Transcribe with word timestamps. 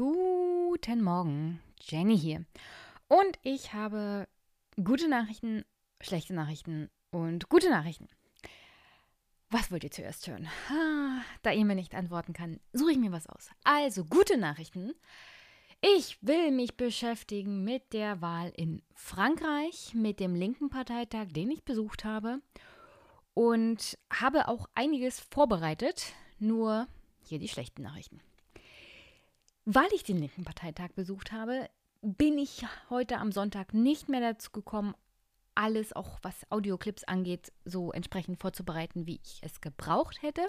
Guten 0.00 1.02
Morgen, 1.02 1.60
Jenny 1.78 2.18
hier. 2.18 2.46
Und 3.06 3.38
ich 3.42 3.74
habe 3.74 4.28
gute 4.82 5.10
Nachrichten, 5.10 5.62
schlechte 6.00 6.32
Nachrichten 6.32 6.88
und 7.10 7.50
gute 7.50 7.68
Nachrichten. 7.68 8.08
Was 9.50 9.70
wollt 9.70 9.84
ihr 9.84 9.90
zuerst 9.90 10.26
hören? 10.26 10.48
da 11.42 11.52
ihr 11.52 11.66
mir 11.66 11.74
nicht 11.74 11.94
antworten 11.94 12.32
kann, 12.32 12.60
suche 12.72 12.92
ich 12.92 12.96
mir 12.96 13.12
was 13.12 13.26
aus. 13.26 13.50
Also, 13.62 14.06
gute 14.06 14.38
Nachrichten. 14.38 14.94
Ich 15.82 16.16
will 16.22 16.50
mich 16.50 16.78
beschäftigen 16.78 17.62
mit 17.62 17.92
der 17.92 18.22
Wahl 18.22 18.54
in 18.56 18.80
Frankreich, 18.94 19.92
mit 19.92 20.18
dem 20.18 20.34
linken 20.34 20.70
Parteitag, 20.70 21.26
den 21.34 21.50
ich 21.50 21.62
besucht 21.66 22.06
habe. 22.06 22.40
Und 23.34 23.98
habe 24.10 24.48
auch 24.48 24.66
einiges 24.74 25.20
vorbereitet. 25.20 26.14
Nur 26.38 26.88
hier 27.22 27.38
die 27.38 27.48
schlechten 27.48 27.82
Nachrichten. 27.82 28.22
Weil 29.64 29.88
ich 29.94 30.02
den 30.02 30.18
linken 30.18 30.44
Parteitag 30.44 30.92
besucht 30.94 31.32
habe, 31.32 31.68
bin 32.02 32.38
ich 32.38 32.64
heute 32.88 33.18
am 33.18 33.30
Sonntag 33.32 33.74
nicht 33.74 34.08
mehr 34.08 34.20
dazu 34.20 34.50
gekommen, 34.50 34.94
alles, 35.54 35.92
auch 35.92 36.18
was 36.22 36.50
Audioclips 36.50 37.04
angeht, 37.04 37.52
so 37.64 37.92
entsprechend 37.92 38.40
vorzubereiten, 38.40 39.06
wie 39.06 39.20
ich 39.22 39.40
es 39.42 39.60
gebraucht 39.60 40.22
hätte. 40.22 40.46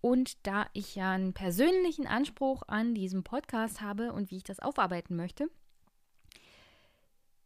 Und 0.00 0.46
da 0.46 0.66
ich 0.72 0.96
ja 0.96 1.12
einen 1.12 1.32
persönlichen 1.32 2.06
Anspruch 2.06 2.62
an 2.66 2.94
diesem 2.94 3.22
Podcast 3.22 3.80
habe 3.80 4.12
und 4.12 4.30
wie 4.30 4.38
ich 4.38 4.44
das 4.44 4.58
aufarbeiten 4.58 5.16
möchte, 5.16 5.48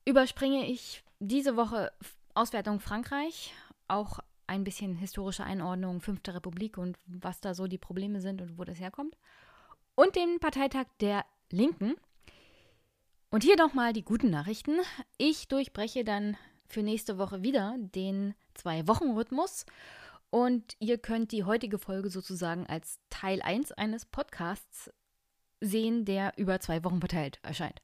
überspringe 0.07 0.67
ich 0.67 1.05
diese 1.21 1.57
Woche 1.57 1.93
Auswertung 2.35 2.81
Frankreich, 2.81 3.53
auch 3.89 4.21
ein 4.47 4.65
bisschen 4.65 4.97
historische 4.97 5.45
Einordnung, 5.45 6.01
Fünfte 6.01 6.35
Republik 6.35 6.79
und 6.79 6.99
was 7.07 7.41
da 7.41 7.55
so 7.55 7.67
die 7.67 7.79
Probleme 7.79 8.21
sind 8.21 8.41
und 8.41 8.59
wo 8.59 8.65
das 8.65 8.81
herkommt. 8.81 9.17
Und 9.97 10.15
den 10.15 10.39
Parteitag 10.41 10.87
der 11.01 11.25
Linken. 11.51 11.97
Und 13.31 13.43
hier 13.43 13.57
nochmal 13.57 13.93
die 13.93 14.05
guten 14.05 14.31
Nachrichten. 14.31 14.79
Ich 15.19 15.49
durchbreche 15.49 16.05
dann 16.05 16.37
für 16.69 16.83
nächste 16.83 17.19
Woche 17.19 17.43
wieder 17.43 17.77
den 17.79 18.35
Zwei-Wochen-Rhythmus 18.55 19.67
und 20.31 20.77
ihr 20.81 20.99
könnt 20.99 21.33
die 21.33 21.45
heutige 21.45 21.79
Folge 21.79 22.11
sozusagen 22.11 22.67
als 22.67 22.99
Teil 23.11 23.41
1 23.41 23.73
eines 23.73 24.05
Podcasts 24.05 24.91
sehen, 25.61 26.05
der 26.05 26.35
über 26.37 26.61
zwei 26.61 26.85
Wochen 26.85 27.01
verteilt 27.01 27.39
erscheint. 27.43 27.81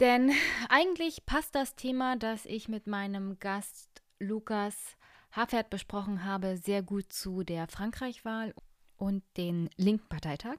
Denn 0.00 0.32
eigentlich 0.68 1.26
passt 1.26 1.54
das 1.54 1.76
Thema, 1.76 2.16
das 2.16 2.44
ich 2.44 2.68
mit 2.68 2.86
meinem 2.86 3.38
Gast 3.38 4.02
Lukas 4.18 4.96
Hafert 5.30 5.70
besprochen 5.70 6.24
habe, 6.24 6.56
sehr 6.56 6.82
gut 6.82 7.12
zu 7.12 7.44
der 7.44 7.68
Frankreich-Wahl 7.68 8.52
und 8.96 9.22
den 9.36 9.70
linken 9.76 10.08
Parteitag. 10.08 10.56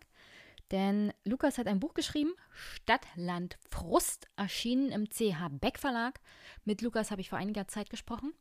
Denn 0.74 1.14
Lukas 1.24 1.60
hat 1.60 1.68
ein 1.68 1.80
Buch 1.80 1.94
geschrieben, 1.94 2.34
Stadt, 2.50 3.06
Land, 3.16 3.60
Frust, 3.70 4.28
erschienen 4.36 4.90
im 4.92 5.08
CH 5.08 5.50
Beck 5.52 5.78
Verlag. 5.78 6.20
Mit 6.66 6.82
Lukas 6.82 7.12
habe 7.12 7.22
ich 7.22 7.30
vor 7.30 7.38
einiger 7.38 7.68
Zeit 7.68 7.92
gesprochen. 7.92 8.34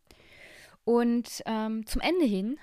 Und 0.84 1.42
ähm, 1.44 1.86
zum 1.86 2.00
Ende 2.00 2.24
hin 2.24 2.58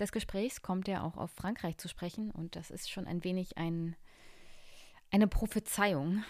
des 0.00 0.12
Gesprächs 0.12 0.62
kommt 0.62 0.88
er 0.88 1.04
auch 1.04 1.18
auf 1.18 1.30
Frankreich 1.30 1.76
zu 1.76 1.88
sprechen. 1.88 2.30
Und 2.30 2.56
das 2.56 2.70
ist 2.70 2.90
schon 2.90 3.06
ein 3.06 3.22
wenig 3.22 3.58
ein, 3.58 3.96
eine 5.10 5.28
Prophezeiung, 5.28 6.24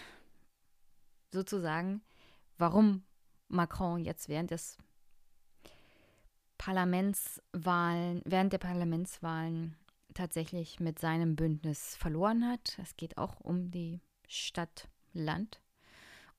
sozusagen, 1.31 2.01
warum 2.57 3.05
Macron 3.47 4.03
jetzt 4.03 4.27
während 4.27 4.51
des 4.51 4.77
Parlamentswahlen, 6.57 8.21
während 8.25 8.51
der 8.51 8.57
Parlamentswahlen 8.57 9.77
tatsächlich 10.17 10.79
mit 10.79 10.99
seinem 10.99 11.35
Bündnis 11.35 11.95
verloren 11.95 12.47
hat. 12.47 12.77
Es 12.81 12.97
geht 12.97 13.17
auch 13.17 13.39
um 13.39 13.71
die 13.71 14.01
Stadt 14.27 14.89
Land 15.13 15.61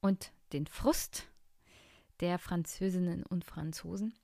und 0.01 0.33
den 0.53 0.67
Frust 0.67 1.29
der 2.21 2.39
Französinnen 2.39 3.23
und 3.25 3.45
Franzosen. 3.45 4.15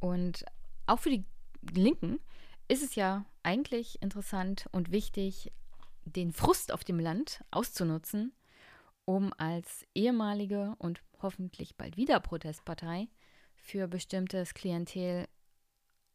Und 0.00 0.44
auch 0.86 1.00
für 1.00 1.10
die 1.10 1.24
Linken 1.70 2.20
ist 2.68 2.82
es 2.82 2.94
ja 2.94 3.24
eigentlich 3.42 4.00
interessant 4.02 4.66
und 4.72 4.90
wichtig, 4.90 5.52
den 6.04 6.32
Frust 6.32 6.72
auf 6.72 6.84
dem 6.84 6.98
Land 6.98 7.44
auszunutzen, 7.50 8.32
um 9.04 9.32
als 9.38 9.84
ehemalige 9.94 10.74
und 10.78 11.02
hoffentlich 11.20 11.76
bald 11.76 11.96
wieder 11.96 12.20
Protestpartei 12.20 13.08
für 13.54 13.88
bestimmtes 13.88 14.54
Klientel 14.54 15.28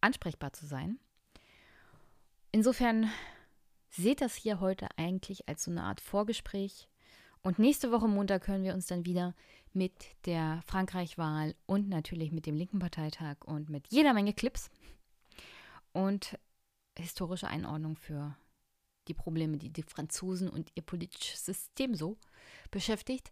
ansprechbar 0.01 0.53
zu 0.53 0.65
sein. 0.65 0.99
Insofern 2.51 3.09
seht 3.89 4.21
das 4.21 4.35
hier 4.35 4.59
heute 4.59 4.87
eigentlich 4.97 5.47
als 5.47 5.63
so 5.63 5.71
eine 5.71 5.83
Art 5.83 6.01
Vorgespräch. 6.01 6.89
Und 7.41 7.59
nächste 7.59 7.91
Woche 7.91 8.07
Montag 8.07 8.43
können 8.43 8.63
wir 8.63 8.73
uns 8.73 8.87
dann 8.87 9.05
wieder 9.05 9.33
mit 9.73 9.93
der 10.25 10.61
Frankreich-Wahl 10.65 11.55
und 11.65 11.89
natürlich 11.89 12.31
mit 12.31 12.45
dem 12.45 12.55
linken 12.55 12.79
Parteitag 12.79 13.37
und 13.45 13.69
mit 13.69 13.87
jeder 13.87 14.13
Menge 14.13 14.33
Clips 14.33 14.69
und 15.93 16.37
historische 16.97 17.47
Einordnung 17.47 17.95
für 17.95 18.35
die 19.07 19.13
Probleme, 19.13 19.57
die 19.57 19.69
die 19.69 19.83
Franzosen 19.83 20.49
und 20.49 20.71
ihr 20.75 20.83
politisches 20.83 21.45
System 21.45 21.95
so 21.95 22.17
beschäftigt. 22.69 23.31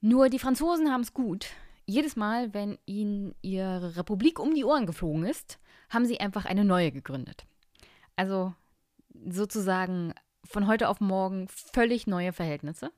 Nur 0.00 0.28
die 0.28 0.38
Franzosen 0.38 0.90
haben 0.90 1.02
es 1.02 1.14
gut. 1.14 1.48
Jedes 1.84 2.16
Mal, 2.16 2.52
wenn 2.52 2.78
ihnen 2.86 3.34
ihre 3.42 3.96
Republik 3.96 4.40
um 4.40 4.54
die 4.54 4.64
Ohren 4.64 4.86
geflogen 4.86 5.24
ist, 5.24 5.58
haben 5.90 6.06
sie 6.06 6.18
einfach 6.18 6.46
eine 6.46 6.64
neue 6.64 6.90
gegründet. 6.90 7.46
Also 8.16 8.54
sozusagen 9.24 10.14
von 10.44 10.66
heute 10.66 10.88
auf 10.88 11.00
morgen 11.00 11.48
völlig 11.48 12.06
neue 12.06 12.32
Verhältnisse. 12.32 12.90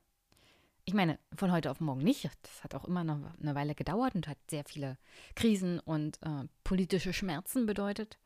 Ich 0.85 0.93
meine, 0.93 1.19
von 1.35 1.51
heute 1.51 1.69
auf 1.69 1.79
morgen 1.79 2.01
nicht. 2.01 2.29
Das 2.41 2.63
hat 2.63 2.73
auch 2.73 2.85
immer 2.85 3.03
noch 3.03 3.19
eine 3.39 3.53
Weile 3.53 3.75
gedauert 3.75 4.15
und 4.15 4.27
hat 4.27 4.37
sehr 4.49 4.63
viele 4.63 4.97
Krisen 5.35 5.79
und 5.79 6.19
äh, 6.23 6.47
politische 6.63 7.13
Schmerzen 7.13 7.65
bedeutet. 7.65 8.17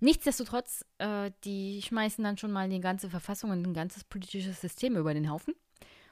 Nichtsdestotrotz, 0.00 0.84
äh, 0.98 1.30
die 1.44 1.82
schmeißen 1.82 2.22
dann 2.22 2.38
schon 2.38 2.52
mal 2.52 2.68
die 2.68 2.80
ganze 2.80 3.10
Verfassung 3.10 3.50
und 3.50 3.66
ein 3.66 3.74
ganzes 3.74 4.04
politisches 4.04 4.60
System 4.60 4.96
über 4.96 5.14
den 5.14 5.30
Haufen 5.30 5.54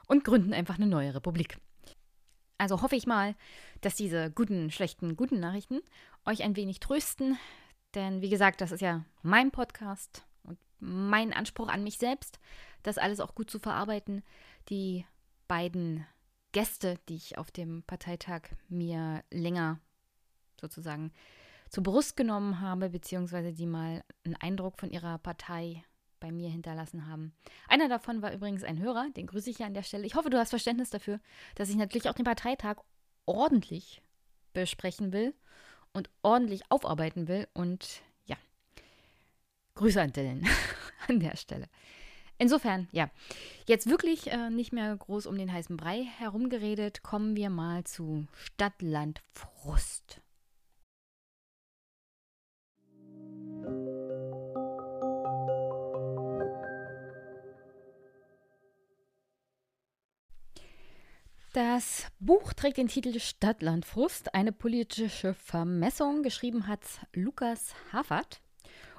und 0.07 0.25
gründen 0.25 0.53
einfach 0.53 0.77
eine 0.77 0.87
neue 0.87 1.15
Republik. 1.15 1.59
Also 2.59 2.83
hoffe 2.83 2.97
ich 2.97 3.07
mal, 3.07 3.35
dass 3.81 3.97
diese 3.97 4.31
guten, 4.31 4.71
schlechten, 4.71 5.17
guten 5.17 5.41
Nachrichten 5.41 5.81
euch 6.25 6.43
ein 6.43 6.57
wenig 6.57 6.81
trösten, 6.81 7.39
denn 7.95 8.21
wie 8.21 8.31
gesagt, 8.31 8.61
das 8.61 8.73
ist 8.73 8.81
ja 8.81 9.05
mein 9.23 9.51
Podcast 9.51 10.25
und 10.43 10.59
mein 10.79 11.33
Anspruch 11.33 11.69
an 11.69 11.83
mich 11.83 11.99
selbst, 11.99 12.39
das 12.83 12.99
alles 12.99 13.21
auch 13.21 13.35
gut 13.35 13.51
zu 13.51 13.59
verarbeiten. 13.59 14.23
Die 14.69 15.05
beiden 15.49 16.07
Gäste, 16.53 16.99
die 17.09 17.17
ich 17.17 17.39
auf 17.39 17.51
dem 17.51 17.83
Parteitag 17.83 18.43
mir 18.69 19.23
länger 19.31 19.81
sozusagen 20.61 21.13
zur 21.69 21.83
Brust 21.83 22.17
genommen 22.17 22.61
habe, 22.61 22.91
beziehungsweise 22.91 23.53
die 23.53 23.67
mal 23.67 24.03
einen 24.25 24.37
Eindruck 24.37 24.79
von 24.79 24.91
ihrer 24.91 25.19
Partei 25.19 25.85
bei 26.21 26.33
mir 26.33 26.49
hinterlassen 26.49 27.07
haben. 27.07 27.35
Einer 27.69 27.89
davon 27.89 28.23
war 28.23 28.33
übrigens 28.33 28.65
ein 28.65 28.79
Hörer, 28.79 29.09
den 29.17 29.27
grüße 29.27 29.51
ich 29.51 29.59
ja 29.59 29.67
an 29.67 29.75
der 29.75 29.83
Stelle. 29.83 30.07
Ich 30.07 30.15
hoffe, 30.15 30.31
du 30.31 30.39
hast 30.39 30.51
Verständnis 30.51 30.91
dafür, 30.91 31.21
dass 31.57 31.69
ich 31.69 31.77
natürlich 31.77 32.09
auch 32.09 32.15
den 32.15 32.25
Parteitag 32.25 32.79
ordentlich 33.27 34.03
besprechen 34.55 35.13
will 35.13 35.35
und 35.97 36.11
ordentlich 36.23 36.63
aufarbeiten 36.71 37.27
will. 37.27 37.49
Und 37.55 38.03
ja, 38.27 38.37
Grüße 39.75 40.01
an 40.01 40.13
Dylan 40.13 40.47
an 41.09 41.21
der 41.21 41.37
Stelle. 41.37 41.69
Insofern, 42.39 42.87
ja, 42.93 43.11
jetzt 43.67 43.89
wirklich 43.89 44.31
äh, 44.31 44.51
nicht 44.51 44.73
mehr 44.73 44.95
groß 44.95 45.27
um 45.27 45.39
den 45.39 45.51
heißen 45.51 45.77
Brei 45.77 46.05
herumgeredet, 46.19 47.03
kommen 47.03 47.35
wir 47.35 47.49
mal 47.49 47.85
zu 47.85 48.27
Stadtland 48.35 49.23
Frust. 49.33 50.21
Das 61.57 62.09
Buch 62.21 62.53
trägt 62.53 62.77
den 62.77 62.89
Titel 62.89 63.19
Stadtlandfrust, 63.19 64.35
eine 64.35 64.53
politische 64.53 65.33
Vermessung. 65.33 66.23
Geschrieben 66.23 66.67
hat 66.67 66.83
Lukas 67.15 67.75
Hafert 67.95 68.43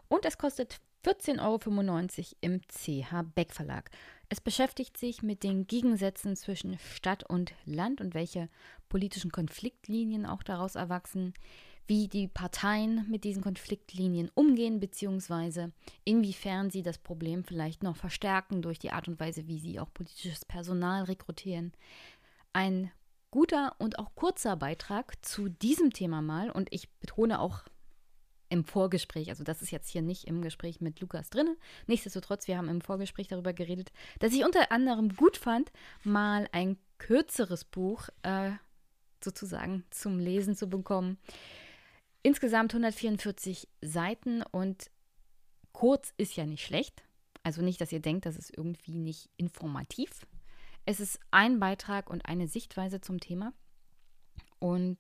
und 0.08 0.26
es 0.26 0.40
kostet 0.40 0.80
14,95 1.06 1.38
Euro 1.40 2.38
im 2.42 2.62
CH 2.68 3.22
Beck 3.36 3.54
Verlag. 3.54 3.92
Es 4.30 4.42
beschäftigt 4.42 4.98
sich 4.98 5.22
mit 5.22 5.44
den 5.44 5.68
Gegensätzen 5.68 6.36
zwischen 6.36 6.80
Stadt 6.80 7.24
und 7.30 7.54
Land 7.66 8.02
und 8.02 8.16
welche 8.16 8.50
politischen 8.90 9.32
Konfliktlinien 9.32 10.26
auch 10.26 10.42
daraus 10.42 10.74
erwachsen, 10.74 11.36
wie 11.88 12.08
die 12.08 12.28
Parteien 12.28 13.06
mit 13.10 13.24
diesen 13.24 13.42
Konfliktlinien 13.42 14.30
umgehen, 14.34 14.80
beziehungsweise 14.80 15.72
inwiefern 16.04 16.70
sie 16.70 16.84
das 16.84 16.98
Problem 16.98 17.46
vielleicht 17.46 17.82
noch 17.82 17.96
verstärken 17.96 18.62
durch 18.62 18.78
die 18.78 18.92
Art 18.92 19.08
und 19.08 19.20
Weise, 19.20 19.48
wie 19.48 19.60
sie 19.60 19.80
auch 19.80 19.94
politisches 19.94 20.44
Personal 20.44 21.04
rekrutieren, 21.04 21.72
ein 22.58 22.92
guter 23.30 23.76
und 23.78 24.00
auch 24.00 24.16
kurzer 24.16 24.56
Beitrag 24.56 25.24
zu 25.24 25.48
diesem 25.48 25.94
Thema 25.94 26.24
mal 26.24 26.50
und 26.50 26.74
ich 26.74 26.90
betone 26.94 27.40
auch 27.40 27.62
im 28.50 28.64
Vorgespräch, 28.64 29.30
also 29.30 29.44
das 29.44 29.62
ist 29.62 29.70
jetzt 29.70 29.90
hier 29.90 30.02
nicht 30.02 30.26
im 30.26 30.42
Gespräch 30.42 30.82
mit 30.82 31.00
Lukas 31.00 31.30
drin. 31.30 31.56
Nichtsdestotrotz, 31.86 32.48
wir 32.48 32.58
haben 32.58 32.68
im 32.68 32.82
Vorgespräch 32.82 33.28
darüber 33.28 33.54
geredet, 33.54 33.92
dass 34.18 34.34
ich 34.34 34.44
unter 34.44 34.72
anderem 34.72 35.16
gut 35.16 35.38
fand, 35.38 35.72
mal 36.04 36.50
ein 36.52 36.78
kürzeres 36.98 37.64
Buch 37.64 38.10
äh, 38.24 38.54
sozusagen 39.24 39.84
zum 39.92 40.18
Lesen 40.18 40.56
zu 40.56 40.68
bekommen. 40.68 41.20
Insgesamt 42.24 42.74
144 42.74 43.68
Seiten 43.82 44.42
und 44.42 44.90
kurz 45.74 46.12
ist 46.18 46.36
ja 46.36 46.48
nicht 46.48 46.66
schlecht. 46.66 47.04
Also 47.44 47.62
nicht, 47.62 47.80
dass 47.82 47.92
ihr 47.92 48.00
denkt, 48.00 48.26
das 48.26 48.36
ist 48.36 48.58
irgendwie 48.58 48.98
nicht 48.98 49.30
informativ. 49.38 50.26
Es 50.88 51.02
ist 51.02 51.20
ein 51.32 51.60
Beitrag 51.60 52.10
und 52.10 52.26
eine 52.28 52.48
Sichtweise 52.48 53.02
zum 53.02 53.20
Thema. 53.20 53.52
Und 54.58 54.98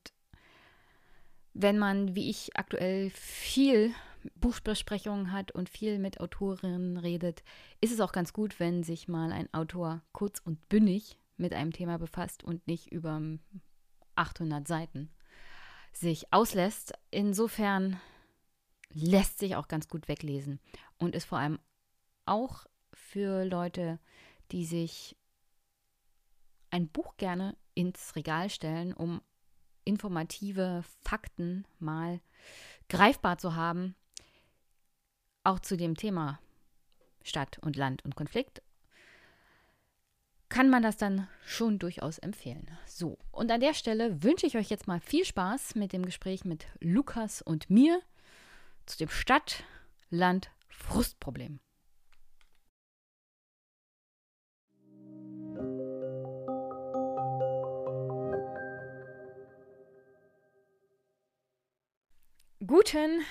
wenn 1.54 1.78
man, 1.78 2.13
wie 2.13 2.30
ich 2.30 2.57
aktuell 2.57 3.10
viel 3.12 3.94
Buchbesprechungen 4.36 5.31
hat 5.31 5.54
und 5.54 5.69
viel 5.69 5.98
mit 5.98 6.19
Autorinnen 6.19 6.98
redet, 6.98 7.42
ist 7.80 7.94
es 7.94 8.01
auch 8.01 8.12
ganz 8.12 8.34
gut, 8.34 8.60
wenn 8.60 8.84
sich 8.84 9.07
mal 9.07 9.31
ein 9.31 9.48
Autor 9.54 10.01
kurz 10.12 10.42
und 10.42 10.68
bündig 10.68 11.18
mit 11.38 11.54
einem 11.54 11.72
Thema 11.72 11.98
befasst 11.98 12.44
und 12.44 12.68
nicht 12.68 12.92
über 12.92 13.22
800 14.16 14.68
Seiten 14.68 15.10
sich 15.94 16.33
auslässt. 16.33 16.95
Insofern 17.12 17.98
lässt 18.90 19.40
sich 19.40 19.56
auch 19.56 19.69
ganz 19.69 19.88
gut 19.88 20.10
weglesen 20.10 20.60
und 20.98 21.16
ist 21.16 21.25
vor 21.25 21.38
allem 21.38 21.60
auch 22.25 22.66
für 22.92 23.45
Leute, 23.45 24.00
die 24.51 24.66
sich 24.66 25.16
ein 26.69 26.90
Buch 26.90 27.18
gerne 27.18 27.56
ins 27.74 28.16
Regal 28.16 28.50
stellen, 28.50 28.94
um 28.94 29.22
informative 29.86 30.84
Fakten 31.04 31.66
mal 31.80 32.19
greifbar 32.90 33.38
zu 33.38 33.56
haben, 33.56 33.96
auch 35.44 35.60
zu 35.60 35.78
dem 35.78 35.96
Thema 35.96 36.40
Stadt 37.24 37.60
und 37.60 37.75
Land 37.75 38.04
und 38.04 38.16
Konflikt, 38.16 38.64
kann 40.50 40.69
man 40.69 40.84
das 40.84 40.98
dann 40.98 41.28
schon 41.46 41.80
durchaus 41.80 42.18
empfehlen. 42.19 42.69
So, 42.86 43.18
und 43.31 43.52
an 43.52 43.60
der 43.60 43.74
Stelle 43.74 44.24
wünsche 44.24 44.48
ich 44.48 44.56
euch 44.58 44.69
jetzt 44.69 44.88
mal 44.88 45.02
viel 45.02 45.25
Spaß 45.25 45.75
mit 45.75 45.92
dem 45.94 46.06
Gespräch 46.06 46.46
mit 46.46 46.68
Lukas 46.80 47.42
und 47.42 47.69
mir 47.69 48.02
zu 48.86 48.98
dem 48.98 49.10
Stadt-Land-Frustproblem. 49.10 51.60
Guten 62.68 63.22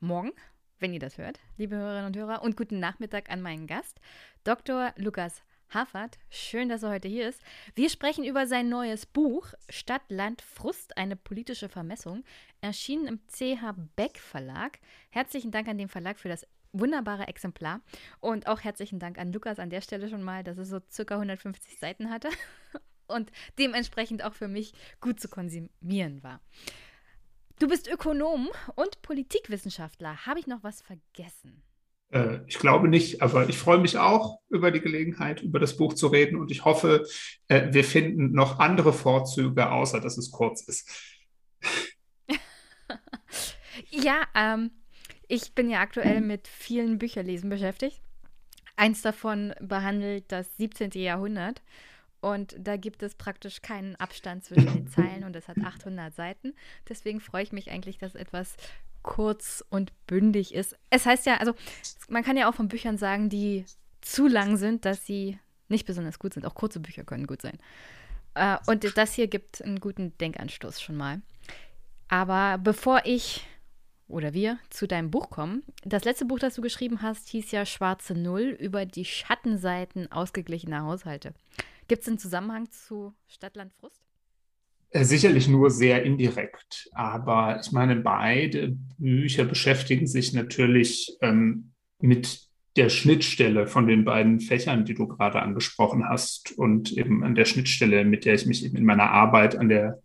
Morgen, 0.00 0.32
wenn 0.80 0.92
ihr 0.92 1.00
das 1.00 1.16
hört, 1.16 1.40
liebe 1.56 1.76
Hörerinnen 1.76 2.08
und 2.08 2.16
Hörer, 2.16 2.42
und 2.42 2.58
guten 2.58 2.78
Nachmittag 2.78 3.30
an 3.30 3.40
meinen 3.40 3.66
Gast, 3.66 3.98
Dr. 4.44 4.92
Lukas 4.96 5.42
Hafert. 5.72 6.18
Schön, 6.28 6.68
dass 6.68 6.82
er 6.82 6.90
heute 6.90 7.08
hier 7.08 7.26
ist. 7.26 7.40
Wir 7.74 7.88
sprechen 7.88 8.22
über 8.22 8.46
sein 8.46 8.68
neues 8.68 9.06
Buch 9.06 9.46
Stadt, 9.70 10.02
Land, 10.10 10.42
Frust, 10.42 10.98
eine 10.98 11.16
politische 11.16 11.70
Vermessung, 11.70 12.22
erschienen 12.60 13.06
im 13.06 13.20
CH 13.28 13.72
Beck 13.96 14.18
Verlag. 14.18 14.78
Herzlichen 15.08 15.52
Dank 15.52 15.66
an 15.66 15.78
den 15.78 15.88
Verlag 15.88 16.18
für 16.18 16.28
das 16.28 16.46
wunderbare 16.72 17.28
Exemplar 17.28 17.80
und 18.20 18.46
auch 18.46 18.60
herzlichen 18.60 18.98
Dank 18.98 19.18
an 19.18 19.32
Lukas 19.32 19.58
an 19.58 19.70
der 19.70 19.80
Stelle 19.80 20.10
schon 20.10 20.22
mal, 20.22 20.44
dass 20.44 20.58
es 20.58 20.68
so 20.68 20.80
circa 20.90 21.14
150 21.14 21.78
Seiten 21.78 22.10
hatte 22.10 22.28
und 23.06 23.32
dementsprechend 23.58 24.22
auch 24.22 24.34
für 24.34 24.48
mich 24.48 24.74
gut 25.00 25.18
zu 25.18 25.28
konsumieren 25.28 26.22
war. 26.22 26.42
Du 27.60 27.68
bist 27.68 27.88
Ökonom 27.88 28.48
und 28.74 29.02
Politikwissenschaftler. 29.02 30.24
Habe 30.24 30.40
ich 30.40 30.46
noch 30.46 30.64
was 30.64 30.80
vergessen? 30.80 31.62
Äh, 32.08 32.38
ich 32.46 32.58
glaube 32.58 32.88
nicht, 32.88 33.20
aber 33.20 33.50
ich 33.50 33.58
freue 33.58 33.78
mich 33.78 33.98
auch 33.98 34.40
über 34.48 34.70
die 34.70 34.80
Gelegenheit, 34.80 35.42
über 35.42 35.60
das 35.60 35.76
Buch 35.76 35.92
zu 35.92 36.06
reden 36.06 36.40
und 36.40 36.50
ich 36.50 36.64
hoffe, 36.64 37.04
äh, 37.48 37.70
wir 37.70 37.84
finden 37.84 38.32
noch 38.32 38.60
andere 38.60 38.94
Vorzüge, 38.94 39.70
außer 39.70 40.00
dass 40.00 40.16
es 40.16 40.30
kurz 40.30 40.62
ist. 40.62 40.88
ja, 43.90 44.22
ähm, 44.34 44.70
ich 45.28 45.54
bin 45.54 45.68
ja 45.68 45.80
aktuell 45.80 46.22
mit 46.22 46.48
vielen 46.48 46.96
Bücherlesen 46.96 47.50
beschäftigt. 47.50 48.00
Eins 48.74 49.02
davon 49.02 49.52
behandelt 49.60 50.32
das 50.32 50.56
17. 50.56 50.92
Jahrhundert 50.92 51.60
und 52.20 52.54
da 52.58 52.76
gibt 52.76 53.02
es 53.02 53.14
praktisch 53.14 53.62
keinen 53.62 53.96
Abstand 53.96 54.44
zwischen 54.44 54.72
den 54.72 54.88
Zeilen 54.88 55.24
und 55.24 55.34
es 55.36 55.48
hat 55.48 55.58
800 55.58 56.14
Seiten. 56.14 56.54
Deswegen 56.88 57.20
freue 57.20 57.42
ich 57.42 57.52
mich 57.52 57.70
eigentlich, 57.70 57.98
dass 57.98 58.14
etwas 58.14 58.56
kurz 59.02 59.64
und 59.70 59.92
bündig 60.06 60.54
ist. 60.54 60.76
Es 60.90 61.06
heißt 61.06 61.26
ja, 61.26 61.38
also 61.38 61.54
man 62.08 62.22
kann 62.22 62.36
ja 62.36 62.48
auch 62.48 62.54
von 62.54 62.68
Büchern 62.68 62.98
sagen, 62.98 63.30
die 63.30 63.64
zu 64.00 64.26
lang 64.26 64.56
sind, 64.56 64.84
dass 64.84 65.06
sie 65.06 65.38
nicht 65.68 65.86
besonders 65.86 66.18
gut 66.18 66.34
sind. 66.34 66.44
Auch 66.44 66.54
kurze 66.54 66.80
Bücher 66.80 67.04
können 67.04 67.26
gut 67.26 67.42
sein. 67.42 67.58
Äh, 68.34 68.58
und 68.66 68.96
das 68.96 69.14
hier 69.14 69.28
gibt 69.28 69.62
einen 69.62 69.80
guten 69.80 70.16
Denkanstoß 70.18 70.80
schon 70.80 70.96
mal. 70.96 71.22
Aber 72.08 72.58
bevor 72.58 73.02
ich 73.04 73.46
oder 74.08 74.34
wir 74.34 74.58
zu 74.70 74.88
deinem 74.88 75.10
Buch 75.10 75.30
kommen, 75.30 75.62
das 75.84 76.04
letzte 76.04 76.24
Buch, 76.24 76.40
das 76.40 76.54
du 76.54 76.62
geschrieben 76.62 77.00
hast, 77.02 77.28
hieß 77.28 77.52
ja 77.52 77.64
Schwarze 77.64 78.14
Null 78.14 78.56
über 78.58 78.84
die 78.84 79.04
Schattenseiten 79.04 80.10
ausgeglichener 80.10 80.82
Haushalte. 80.82 81.32
Gibt 81.90 82.02
es 82.02 82.08
einen 82.08 82.18
Zusammenhang 82.18 82.70
zu 82.70 83.14
Stadtland 83.26 83.72
Frust? 83.74 84.00
Äh, 84.90 85.02
sicherlich 85.02 85.48
nur 85.48 85.72
sehr 85.72 86.04
indirekt, 86.04 86.88
aber 86.92 87.58
ich 87.60 87.72
meine, 87.72 87.96
beide 87.96 88.76
Bücher 88.98 89.44
beschäftigen 89.44 90.06
sich 90.06 90.32
natürlich 90.32 91.16
ähm, 91.20 91.72
mit 91.98 92.42
der 92.76 92.90
Schnittstelle 92.90 93.66
von 93.66 93.88
den 93.88 94.04
beiden 94.04 94.38
Fächern, 94.38 94.84
die 94.84 94.94
du 94.94 95.08
gerade 95.08 95.42
angesprochen 95.42 96.08
hast 96.08 96.52
und 96.56 96.92
eben 96.92 97.24
an 97.24 97.34
der 97.34 97.44
Schnittstelle, 97.44 98.04
mit 98.04 98.24
der 98.24 98.34
ich 98.34 98.46
mich 98.46 98.64
eben 98.64 98.76
in 98.76 98.84
meiner 98.84 99.10
Arbeit 99.10 99.56
an 99.56 99.68
der, 99.68 100.00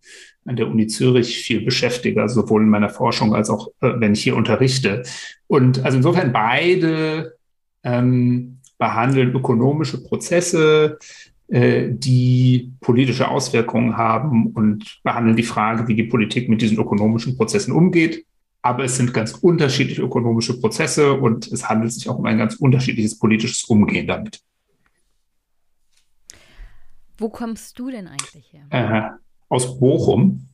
an 0.45 0.55
der 0.55 0.67
Uni 0.67 0.87
Zürich 0.87 1.37
viel 1.37 1.63
beschäftige, 1.63 2.27
sowohl 2.27 2.63
in 2.63 2.69
meiner 2.69 2.89
Forschung 2.89 3.35
als 3.35 3.51
auch, 3.51 3.67
äh, 3.81 3.91
wenn 3.97 4.13
ich 4.13 4.23
hier 4.23 4.35
unterrichte. 4.35 5.03
Und 5.45 5.85
also 5.85 5.97
insofern 5.97 6.33
beide 6.33 7.37
ähm, 7.83 8.57
behandeln 8.79 9.35
ökonomische 9.35 10.03
Prozesse, 10.03 10.97
die 11.47 12.73
politische 12.81 13.27
Auswirkungen 13.27 13.97
haben 13.97 14.47
und 14.47 14.99
behandeln 15.03 15.35
die 15.35 15.43
Frage, 15.43 15.87
wie 15.87 15.95
die 15.95 16.03
Politik 16.03 16.49
mit 16.49 16.61
diesen 16.61 16.77
ökonomischen 16.77 17.37
Prozessen 17.37 17.71
umgeht. 17.71 18.25
Aber 18.63 18.83
es 18.83 18.97
sind 18.97 19.13
ganz 19.13 19.33
unterschiedliche 19.33 20.01
ökonomische 20.01 20.59
Prozesse 20.59 21.13
und 21.13 21.45
es 21.51 21.69
handelt 21.69 21.93
sich 21.93 22.09
auch 22.09 22.17
um 22.17 22.25
ein 22.25 22.39
ganz 22.39 22.55
unterschiedliches 22.55 23.19
politisches 23.19 23.63
Umgehen 23.65 24.07
damit. 24.07 24.41
Wo 27.17 27.29
kommst 27.29 27.77
du 27.77 27.91
denn 27.91 28.07
eigentlich 28.07 28.51
her? 28.51 28.65
Äh, 28.69 29.17
aus 29.49 29.79
Bochum. 29.79 30.47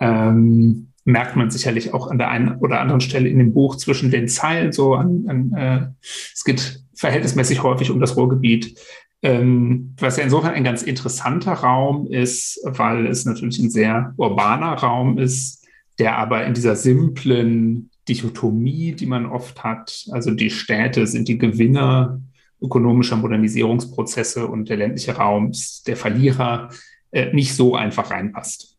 Ähm, 0.00 0.88
merkt 1.04 1.36
man 1.36 1.50
sicherlich 1.50 1.92
auch 1.92 2.08
an 2.08 2.18
der 2.18 2.30
einen 2.30 2.56
oder 2.56 2.80
anderen 2.80 3.00
Stelle 3.00 3.28
in 3.28 3.38
dem 3.38 3.52
Buch 3.52 3.76
zwischen 3.76 4.10
den 4.10 4.26
Zeilen 4.28 4.72
so 4.72 4.94
an, 4.94 5.26
an 5.28 5.52
äh, 5.52 5.86
es 6.00 6.44
geht 6.44 6.82
verhältnismäßig 6.94 7.62
häufig 7.62 7.90
um 7.90 8.00
das 8.00 8.16
Ruhrgebiet 8.16 8.78
was 9.24 10.18
ja 10.18 10.24
insofern 10.24 10.52
ein 10.52 10.64
ganz 10.64 10.82
interessanter 10.82 11.52
Raum 11.52 12.06
ist, 12.08 12.60
weil 12.64 13.06
es 13.06 13.24
natürlich 13.24 13.58
ein 13.58 13.70
sehr 13.70 14.12
urbaner 14.18 14.74
Raum 14.74 15.18
ist, 15.18 15.66
der 15.98 16.18
aber 16.18 16.44
in 16.44 16.52
dieser 16.52 16.76
simplen 16.76 17.90
Dichotomie, 18.06 18.92
die 18.92 19.06
man 19.06 19.24
oft 19.24 19.64
hat, 19.64 20.04
also 20.10 20.30
die 20.32 20.50
Städte 20.50 21.06
sind 21.06 21.28
die 21.28 21.38
Gewinner 21.38 22.20
ökonomischer 22.60 23.16
Modernisierungsprozesse 23.16 24.46
und 24.46 24.68
der 24.68 24.76
ländliche 24.76 25.16
Raum 25.16 25.50
ist 25.50 25.86
der 25.88 25.96
Verlierer, 25.96 26.70
äh, 27.10 27.32
nicht 27.32 27.54
so 27.54 27.76
einfach 27.76 28.10
reinpasst. 28.10 28.76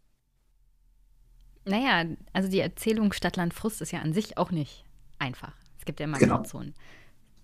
Naja, 1.66 2.06
also 2.34 2.50
die 2.50 2.60
Erzählung 2.60 3.14
Stadtland 3.14 3.54
Frust 3.54 3.82
ist 3.82 3.92
ja 3.92 4.00
an 4.00 4.14
sich 4.14 4.38
auch 4.38 4.52
nicht 4.52 4.86
einfach. 5.18 5.54
Es 5.80 5.86
gibt 5.86 6.00
ja 6.00 6.06
immer 6.06 6.20
genau. 6.20 6.38
Grauzonen. 6.38 6.76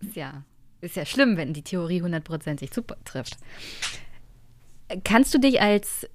Ist 0.02 0.16
ja 0.16 0.44
ist 0.82 0.96
ja 0.96 1.06
schlimm, 1.06 1.38
wenn 1.38 1.54
die 1.54 1.64
Theorie 1.64 2.02
hundertprozentig 2.02 2.72
zutrifft. 2.72 3.38
Kannst 5.04 5.34
du 5.34 5.40
dich 5.40 5.62
als 5.62 6.08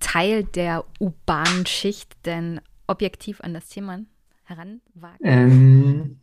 Teil 0.00 0.44
der 0.44 0.84
urbanen 0.98 1.66
Schicht 1.66 2.14
denn 2.26 2.60
objektiv 2.86 3.40
an 3.40 3.54
das 3.54 3.68
Thema 3.68 4.00
heranwagen? 4.44 5.18
Ähm, 5.22 6.20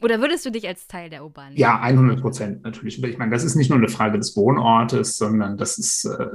Oder 0.00 0.20
würdest 0.20 0.44
du 0.46 0.50
dich 0.50 0.66
als 0.68 0.86
Teil 0.86 1.10
der 1.10 1.24
urbanen? 1.24 1.56
Ja, 1.56 1.80
100 1.80 2.20
Prozent 2.20 2.62
natürlich. 2.62 3.02
Ich 3.02 3.18
meine, 3.18 3.32
das 3.32 3.44
ist 3.44 3.56
nicht 3.56 3.70
nur 3.70 3.78
eine 3.78 3.88
Frage 3.88 4.18
des 4.18 4.36
Wohnortes, 4.36 5.16
sondern 5.16 5.56
das 5.56 5.78
ist 5.78 6.04
äh, 6.04 6.26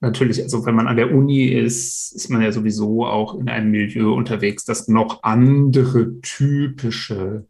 natürlich, 0.00 0.42
also 0.42 0.66
wenn 0.66 0.74
man 0.74 0.88
an 0.88 0.96
der 0.96 1.12
Uni 1.12 1.46
ist, 1.46 2.12
ist 2.12 2.28
man 2.28 2.42
ja 2.42 2.52
sowieso 2.52 3.06
auch 3.06 3.38
in 3.38 3.48
einem 3.48 3.70
Milieu 3.70 4.12
unterwegs, 4.14 4.64
das 4.64 4.88
noch 4.88 5.22
andere 5.22 6.20
typische 6.20 7.46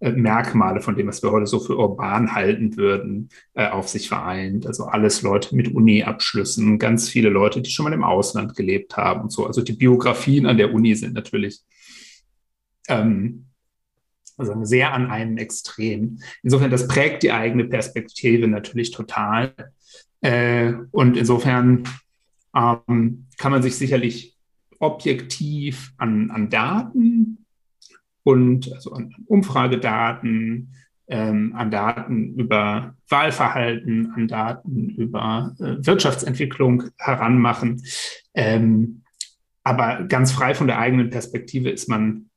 Merkmale 0.00 0.80
von 0.80 0.96
dem, 0.96 1.08
was 1.08 1.22
wir 1.22 1.32
heute 1.32 1.46
so 1.46 1.58
für 1.58 1.76
urban 1.76 2.34
halten 2.34 2.76
würden, 2.76 3.30
äh, 3.54 3.68
auf 3.68 3.88
sich 3.88 4.08
vereint. 4.08 4.66
Also 4.66 4.84
alles 4.84 5.22
Leute 5.22 5.56
mit 5.56 5.74
Uni-Abschlüssen, 5.74 6.78
ganz 6.78 7.08
viele 7.08 7.30
Leute, 7.30 7.60
die 7.60 7.70
schon 7.70 7.84
mal 7.84 7.92
im 7.92 8.04
Ausland 8.04 8.54
gelebt 8.54 8.96
haben 8.96 9.22
und 9.22 9.32
so. 9.32 9.46
Also 9.46 9.62
die 9.62 9.72
Biografien 9.72 10.46
an 10.46 10.56
der 10.56 10.72
Uni 10.72 10.94
sind 10.94 11.14
natürlich 11.14 11.62
ähm, 12.88 13.46
also 14.36 14.64
sehr 14.64 14.92
an 14.92 15.10
einem 15.10 15.36
Extrem. 15.36 16.20
Insofern, 16.42 16.70
das 16.70 16.86
prägt 16.86 17.24
die 17.24 17.32
eigene 17.32 17.64
Perspektive 17.64 18.46
natürlich 18.46 18.92
total. 18.92 19.52
Äh, 20.20 20.74
und 20.92 21.16
insofern 21.16 21.82
ähm, 22.54 23.26
kann 23.36 23.52
man 23.52 23.62
sich 23.62 23.76
sicherlich 23.76 24.36
objektiv 24.78 25.92
an, 25.96 26.30
an 26.30 26.50
Daten 26.50 27.37
und 28.28 28.70
also 28.74 28.92
an 28.92 29.14
Umfragedaten, 29.24 30.74
ähm, 31.06 31.54
an 31.56 31.70
Daten 31.70 32.34
über 32.34 32.94
Wahlverhalten, 33.08 34.12
an 34.14 34.28
Daten 34.28 34.90
über 34.90 35.56
äh, 35.58 35.76
Wirtschaftsentwicklung 35.86 36.82
heranmachen. 36.98 37.82
Ähm, 38.34 39.00
aber 39.64 40.04
ganz 40.04 40.32
frei 40.32 40.54
von 40.54 40.66
der 40.66 40.78
eigenen 40.78 41.08
Perspektive 41.08 41.70
ist 41.70 41.88
man 41.88 42.28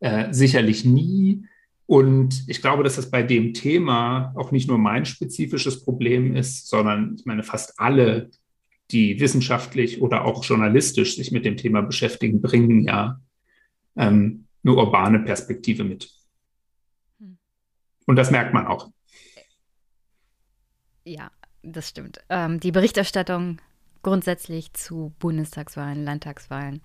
äh, 0.00 0.34
sicherlich 0.34 0.84
nie. 0.84 1.46
Und 1.86 2.44
ich 2.46 2.60
glaube, 2.60 2.82
dass 2.82 2.96
das 2.96 3.10
bei 3.10 3.22
dem 3.22 3.54
Thema 3.54 4.34
auch 4.36 4.52
nicht 4.52 4.68
nur 4.68 4.76
mein 4.76 5.06
spezifisches 5.06 5.82
Problem 5.82 6.36
ist, 6.36 6.68
sondern 6.68 7.14
ich 7.18 7.24
meine, 7.24 7.42
fast 7.42 7.80
alle, 7.80 8.28
die 8.90 9.18
wissenschaftlich 9.18 10.02
oder 10.02 10.26
auch 10.26 10.44
journalistisch 10.44 11.16
sich 11.16 11.32
mit 11.32 11.46
dem 11.46 11.56
Thema 11.56 11.80
beschäftigen, 11.80 12.42
bringen 12.42 12.82
ja 12.82 13.18
ähm, 13.96 14.44
eine 14.64 14.74
urbane 14.74 15.20
Perspektive 15.20 15.84
mit. 15.84 16.10
Und 18.06 18.16
das 18.16 18.30
merkt 18.30 18.52
man 18.54 18.66
auch. 18.66 18.90
Ja, 21.04 21.30
das 21.62 21.88
stimmt. 21.88 22.20
Ähm, 22.28 22.60
die 22.60 22.72
Berichterstattung 22.72 23.60
grundsätzlich 24.02 24.72
zu 24.72 25.14
Bundestagswahlen, 25.18 26.04
Landtagswahlen 26.04 26.82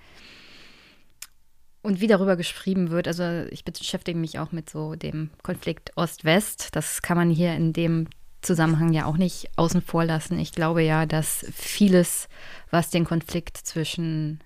und 1.81 2.01
wie 2.01 2.07
darüber 2.07 2.35
geschrieben 2.35 2.89
wird. 2.89 3.07
Also 3.07 3.47
ich 3.49 3.63
beschäftige 3.63 4.17
mich 4.17 4.39
auch 4.39 4.51
mit 4.51 4.69
so 4.69 4.95
dem 4.95 5.31
Konflikt 5.43 5.95
Ost-West. 5.95 6.75
Das 6.75 7.01
kann 7.01 7.17
man 7.17 7.29
hier 7.29 7.53
in 7.55 7.73
dem 7.73 8.07
Zusammenhang 8.41 8.93
ja 8.93 9.05
auch 9.05 9.17
nicht 9.17 9.49
außen 9.55 9.81
vor 9.81 10.05
lassen. 10.05 10.39
Ich 10.39 10.51
glaube 10.51 10.83
ja, 10.83 11.05
dass 11.05 11.45
vieles, 11.51 12.27
was 12.69 12.89
den 12.89 13.05
Konflikt 13.05 13.57
zwischen 13.57 14.41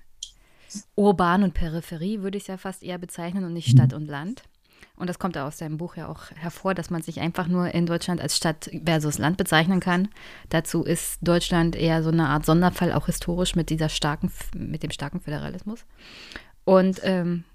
Urban 0.96 1.44
und 1.44 1.54
Peripherie, 1.54 2.22
würde 2.22 2.38
ich 2.38 2.44
es 2.44 2.48
ja 2.48 2.58
fast 2.58 2.84
eher 2.84 2.98
bezeichnen 2.98 3.44
und 3.44 3.54
nicht 3.54 3.68
mhm. 3.70 3.78
Stadt 3.78 3.94
und 3.94 4.08
Land. 4.08 4.44
Und 4.96 5.08
das 5.08 5.20
kommt 5.20 5.38
aus 5.38 5.58
deinem 5.58 5.78
Buch 5.78 5.96
ja 5.96 6.08
auch 6.08 6.30
hervor, 6.36 6.76
dass 6.76 6.90
man 6.92 7.02
sich 7.02 7.20
einfach 7.22 7.48
nur 7.48 7.74
in 7.74 7.88
Deutschland 7.88 8.22
als 8.22 8.38
Stadt 8.38 8.70
versus 8.86 9.18
Land 9.18 9.38
bezeichnen 9.38 9.80
kann. 9.80 10.10
Dazu 10.50 10.84
ist 10.84 11.18
Deutschland 11.22 11.76
eher 11.76 12.04
so 12.04 12.10
eine 12.10 12.28
Art 12.28 12.46
Sonderfall, 12.46 12.94
auch 12.94 13.08
historisch 13.08 13.56
mit 13.56 13.70
dieser 13.70 13.90
starken, 13.90 14.32
mit 14.56 14.84
dem 14.84 14.92
starken 14.92 15.20
Föderalismus. 15.20 15.86
Und 16.66 17.00
ähm, 17.04 17.46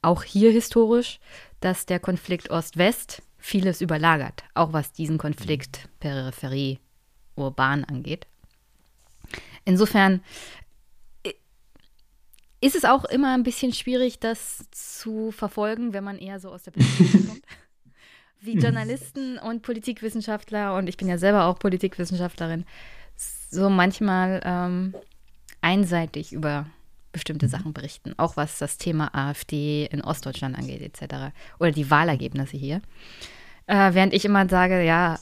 auch 0.00 0.22
hier 0.22 0.50
historisch, 0.50 1.20
dass 1.60 1.84
der 1.84 2.00
Konflikt 2.00 2.50
Ost-West 2.50 3.22
vieles 3.38 3.82
überlagert, 3.82 4.44
auch 4.54 4.72
was 4.72 4.92
diesen 4.92 5.18
Konflikt 5.18 5.88
Peripherie 6.00 6.78
urban 7.36 7.84
angeht. 7.84 8.26
Insofern 9.66 10.22
ist 12.64 12.74
es 12.74 12.86
auch 12.86 13.04
immer 13.04 13.34
ein 13.34 13.42
bisschen 13.42 13.74
schwierig, 13.74 14.20
das 14.20 14.64
zu 14.70 15.30
verfolgen, 15.32 15.92
wenn 15.92 16.02
man 16.02 16.18
eher 16.18 16.40
so 16.40 16.50
aus 16.50 16.62
der 16.62 16.70
Politik 16.70 17.12
kommt. 17.28 17.42
Wie 18.40 18.56
Journalisten 18.56 19.38
und 19.38 19.60
Politikwissenschaftler, 19.60 20.74
und 20.76 20.88
ich 20.88 20.96
bin 20.96 21.06
ja 21.06 21.18
selber 21.18 21.44
auch 21.44 21.58
Politikwissenschaftlerin, 21.58 22.64
so 23.50 23.68
manchmal 23.68 24.40
ähm, 24.44 24.94
einseitig 25.60 26.32
über 26.32 26.66
bestimmte 27.12 27.48
Sachen 27.48 27.74
berichten, 27.74 28.14
auch 28.16 28.38
was 28.38 28.58
das 28.58 28.78
Thema 28.78 29.14
AfD 29.14 29.84
in 29.86 30.00
Ostdeutschland 30.00 30.56
angeht, 30.56 30.80
etc. 30.80 31.34
Oder 31.58 31.70
die 31.70 31.90
Wahlergebnisse 31.90 32.56
hier. 32.56 32.80
Äh, 33.66 33.92
während 33.92 34.14
ich 34.14 34.24
immer 34.24 34.48
sage, 34.48 34.82
ja, 34.82 35.18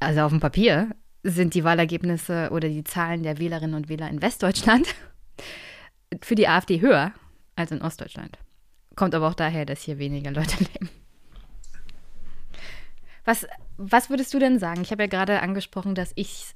also 0.00 0.22
auf 0.22 0.30
dem 0.30 0.40
Papier 0.40 0.90
sind 1.22 1.54
die 1.54 1.62
Wahlergebnisse 1.62 2.50
oder 2.50 2.68
die 2.68 2.84
Zahlen 2.84 3.22
der 3.22 3.38
Wählerinnen 3.38 3.76
und 3.76 3.88
Wähler 3.88 4.10
in 4.10 4.20
Westdeutschland 4.20 4.88
für 6.20 6.34
die 6.34 6.48
AfD 6.48 6.80
höher 6.80 7.12
als 7.56 7.70
in 7.70 7.82
Ostdeutschland. 7.82 8.38
Kommt 8.96 9.14
aber 9.14 9.28
auch 9.28 9.34
daher, 9.34 9.64
dass 9.64 9.82
hier 9.82 9.98
weniger 9.98 10.30
Leute 10.30 10.56
leben. 10.74 10.90
Was, 13.24 13.46
was 13.76 14.10
würdest 14.10 14.34
du 14.34 14.38
denn 14.38 14.58
sagen? 14.58 14.82
Ich 14.82 14.90
habe 14.90 15.04
ja 15.04 15.08
gerade 15.08 15.40
angesprochen, 15.40 15.94
dass 15.94 16.12
ich 16.16 16.54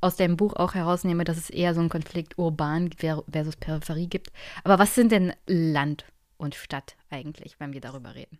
aus 0.00 0.16
deinem 0.16 0.36
Buch 0.36 0.54
auch 0.54 0.74
herausnehme, 0.74 1.24
dass 1.24 1.36
es 1.36 1.50
eher 1.50 1.74
so 1.74 1.80
einen 1.80 1.88
Konflikt 1.88 2.38
urban 2.38 2.90
versus 2.92 3.56
Peripherie 3.56 4.08
gibt. 4.08 4.30
Aber 4.64 4.78
was 4.78 4.94
sind 4.94 5.12
denn 5.12 5.32
Land 5.46 6.04
und 6.36 6.54
Stadt 6.54 6.96
eigentlich, 7.10 7.58
wenn 7.58 7.72
wir 7.72 7.80
darüber 7.80 8.14
reden? 8.14 8.38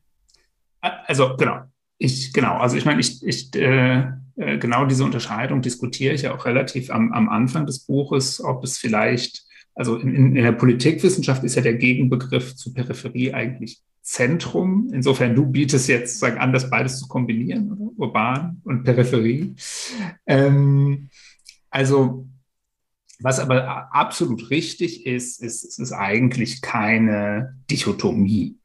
Also 0.80 1.36
genau. 1.36 1.62
Ich, 2.00 2.32
genau, 2.32 2.58
also 2.58 2.76
ich 2.76 2.84
meine, 2.84 3.00
ich, 3.00 3.26
ich 3.26 3.52
äh, 3.56 4.04
äh 4.36 4.58
genau 4.58 4.86
diese 4.86 5.02
Unterscheidung 5.02 5.62
diskutiere 5.62 6.14
ich 6.14 6.22
ja 6.22 6.32
auch 6.32 6.44
relativ 6.44 6.90
am, 6.90 7.12
am 7.12 7.28
Anfang 7.28 7.66
des 7.66 7.80
Buches, 7.80 8.40
ob 8.40 8.62
es 8.62 8.78
vielleicht 8.78 9.47
also 9.78 9.94
in, 9.94 10.12
in, 10.12 10.34
der 10.34 10.50
Politikwissenschaft 10.50 11.44
ist 11.44 11.54
ja 11.54 11.62
der 11.62 11.74
Gegenbegriff 11.74 12.56
zu 12.56 12.74
Peripherie 12.74 13.32
eigentlich 13.32 13.80
Zentrum. 14.02 14.90
Insofern, 14.92 15.36
du 15.36 15.46
bietest 15.46 15.88
jetzt 15.88 16.18
sagen, 16.18 16.38
an, 16.38 16.52
das 16.52 16.68
beides 16.68 16.98
zu 16.98 17.06
kombinieren, 17.06 17.70
oder? 17.70 17.92
urban 17.96 18.60
und 18.64 18.82
Peripherie. 18.82 19.54
Ähm, 20.26 21.10
also, 21.70 22.26
was 23.20 23.38
aber 23.38 23.94
absolut 23.94 24.50
richtig 24.50 25.06
ist, 25.06 25.40
ist, 25.40 25.62
es 25.62 25.78
ist 25.78 25.92
eigentlich 25.92 26.60
keine 26.60 27.56
Dichotomie. 27.70 28.56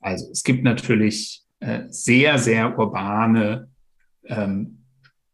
Also 0.00 0.30
es 0.32 0.42
gibt 0.42 0.64
natürlich 0.64 1.42
äh, 1.60 1.82
sehr, 1.88 2.38
sehr 2.38 2.78
urbane 2.78 3.68
ähm, 4.24 4.84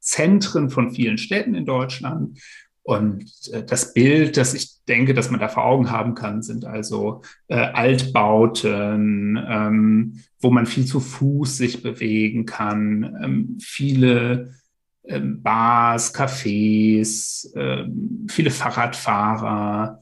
Zentren 0.01 0.69
von 0.69 0.91
vielen 0.91 1.19
Städten 1.19 1.55
in 1.55 1.65
Deutschland 1.65 2.41
und 2.83 3.25
äh, 3.53 3.65
das 3.65 3.95
Bild, 3.95 4.37
das 4.37 4.55
ich 4.55 4.85
denke, 4.89 5.15
dass 5.15 5.31
man 5.31 5.41
da 5.41 5.49
vor 5.49 5.65
Augen 5.65 5.91
haben 5.91 6.15
kann, 6.15 6.43
sind 6.43 6.65
also 6.65 7.23
äh, 7.49 7.57
Altbauten, 7.57 9.39
ähm, 9.49 10.21
wo 10.41 10.51
man 10.51 10.67
viel 10.67 10.85
zu 10.85 10.99
Fuß 10.99 11.57
sich 11.57 11.83
bewegen 11.83 12.45
kann, 12.45 13.17
ähm, 13.23 13.59
viele 13.61 14.55
ähm, 15.05 15.43
Bars, 15.43 16.15
Cafés, 16.15 17.49
ähm, 17.57 18.27
viele 18.29 18.51
Fahrradfahrer. 18.51 20.01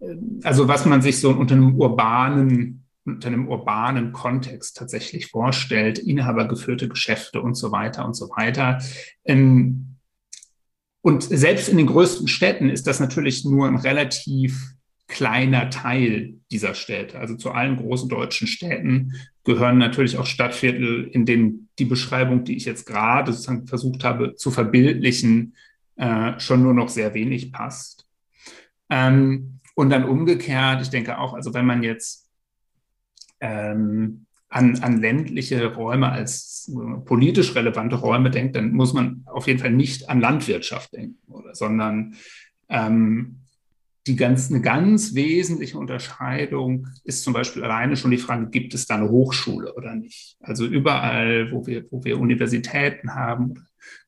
Ähm, 0.00 0.40
also 0.42 0.68
was 0.68 0.84
man 0.84 1.00
sich 1.00 1.18
so 1.18 1.30
unter 1.30 1.54
einem 1.54 1.76
urbanen 1.76 2.78
unter 3.04 3.28
einem 3.28 3.48
urbanen 3.48 4.12
Kontext 4.12 4.76
tatsächlich 4.76 5.26
vorstellt, 5.26 5.98
inhabergeführte 5.98 6.88
Geschäfte 6.88 7.40
und 7.40 7.56
so 7.56 7.72
weiter 7.72 8.04
und 8.06 8.14
so 8.14 8.30
weiter. 8.30 8.78
Ähm, 9.24 9.91
und 11.02 11.24
selbst 11.24 11.68
in 11.68 11.76
den 11.76 11.86
größten 11.86 12.28
Städten 12.28 12.70
ist 12.70 12.86
das 12.86 13.00
natürlich 13.00 13.44
nur 13.44 13.66
ein 13.66 13.76
relativ 13.76 14.74
kleiner 15.08 15.68
Teil 15.68 16.34
dieser 16.50 16.74
Städte. 16.74 17.18
Also 17.18 17.36
zu 17.36 17.50
allen 17.50 17.76
großen 17.76 18.08
deutschen 18.08 18.46
Städten 18.46 19.12
gehören 19.44 19.78
natürlich 19.78 20.16
auch 20.16 20.26
Stadtviertel, 20.26 21.08
in 21.08 21.26
denen 21.26 21.68
die 21.78 21.84
Beschreibung, 21.84 22.44
die 22.44 22.56
ich 22.56 22.64
jetzt 22.64 22.86
gerade 22.86 23.32
sozusagen 23.32 23.66
versucht 23.66 24.04
habe 24.04 24.36
zu 24.36 24.50
verbildlichen, 24.50 25.56
äh, 25.96 26.38
schon 26.38 26.62
nur 26.62 26.72
noch 26.72 26.88
sehr 26.88 27.14
wenig 27.14 27.52
passt. 27.52 28.06
Ähm, 28.88 29.60
und 29.74 29.90
dann 29.90 30.04
umgekehrt, 30.04 30.82
ich 30.82 30.90
denke 30.90 31.18
auch, 31.18 31.34
also 31.34 31.52
wenn 31.52 31.66
man 31.66 31.82
jetzt 31.82 32.30
ähm, 33.40 34.26
an, 34.52 34.78
an 34.82 35.00
ländliche 35.00 35.74
Räume 35.74 36.12
als 36.12 36.70
politisch 37.06 37.54
relevante 37.54 37.96
Räume 37.96 38.30
denkt, 38.30 38.54
dann 38.54 38.72
muss 38.72 38.92
man 38.92 39.22
auf 39.24 39.46
jeden 39.46 39.58
Fall 39.58 39.72
nicht 39.72 40.10
an 40.10 40.20
Landwirtschaft 40.20 40.92
denken, 40.92 41.16
oder, 41.32 41.54
sondern 41.54 42.14
ähm, 42.68 43.38
die 44.06 44.16
ganz, 44.16 44.50
eine 44.50 44.60
ganz 44.60 45.14
wesentliche 45.14 45.78
Unterscheidung 45.78 46.88
ist 47.04 47.22
zum 47.22 47.32
Beispiel 47.32 47.64
alleine 47.64 47.96
schon 47.96 48.10
die 48.10 48.18
Frage, 48.18 48.50
gibt 48.50 48.74
es 48.74 48.86
da 48.86 48.96
eine 48.96 49.08
Hochschule 49.08 49.74
oder 49.74 49.94
nicht? 49.94 50.36
Also 50.40 50.66
überall, 50.66 51.50
wo 51.52 51.66
wir, 51.66 51.86
wo 51.90 52.04
wir 52.04 52.20
Universitäten 52.20 53.14
haben, 53.14 53.54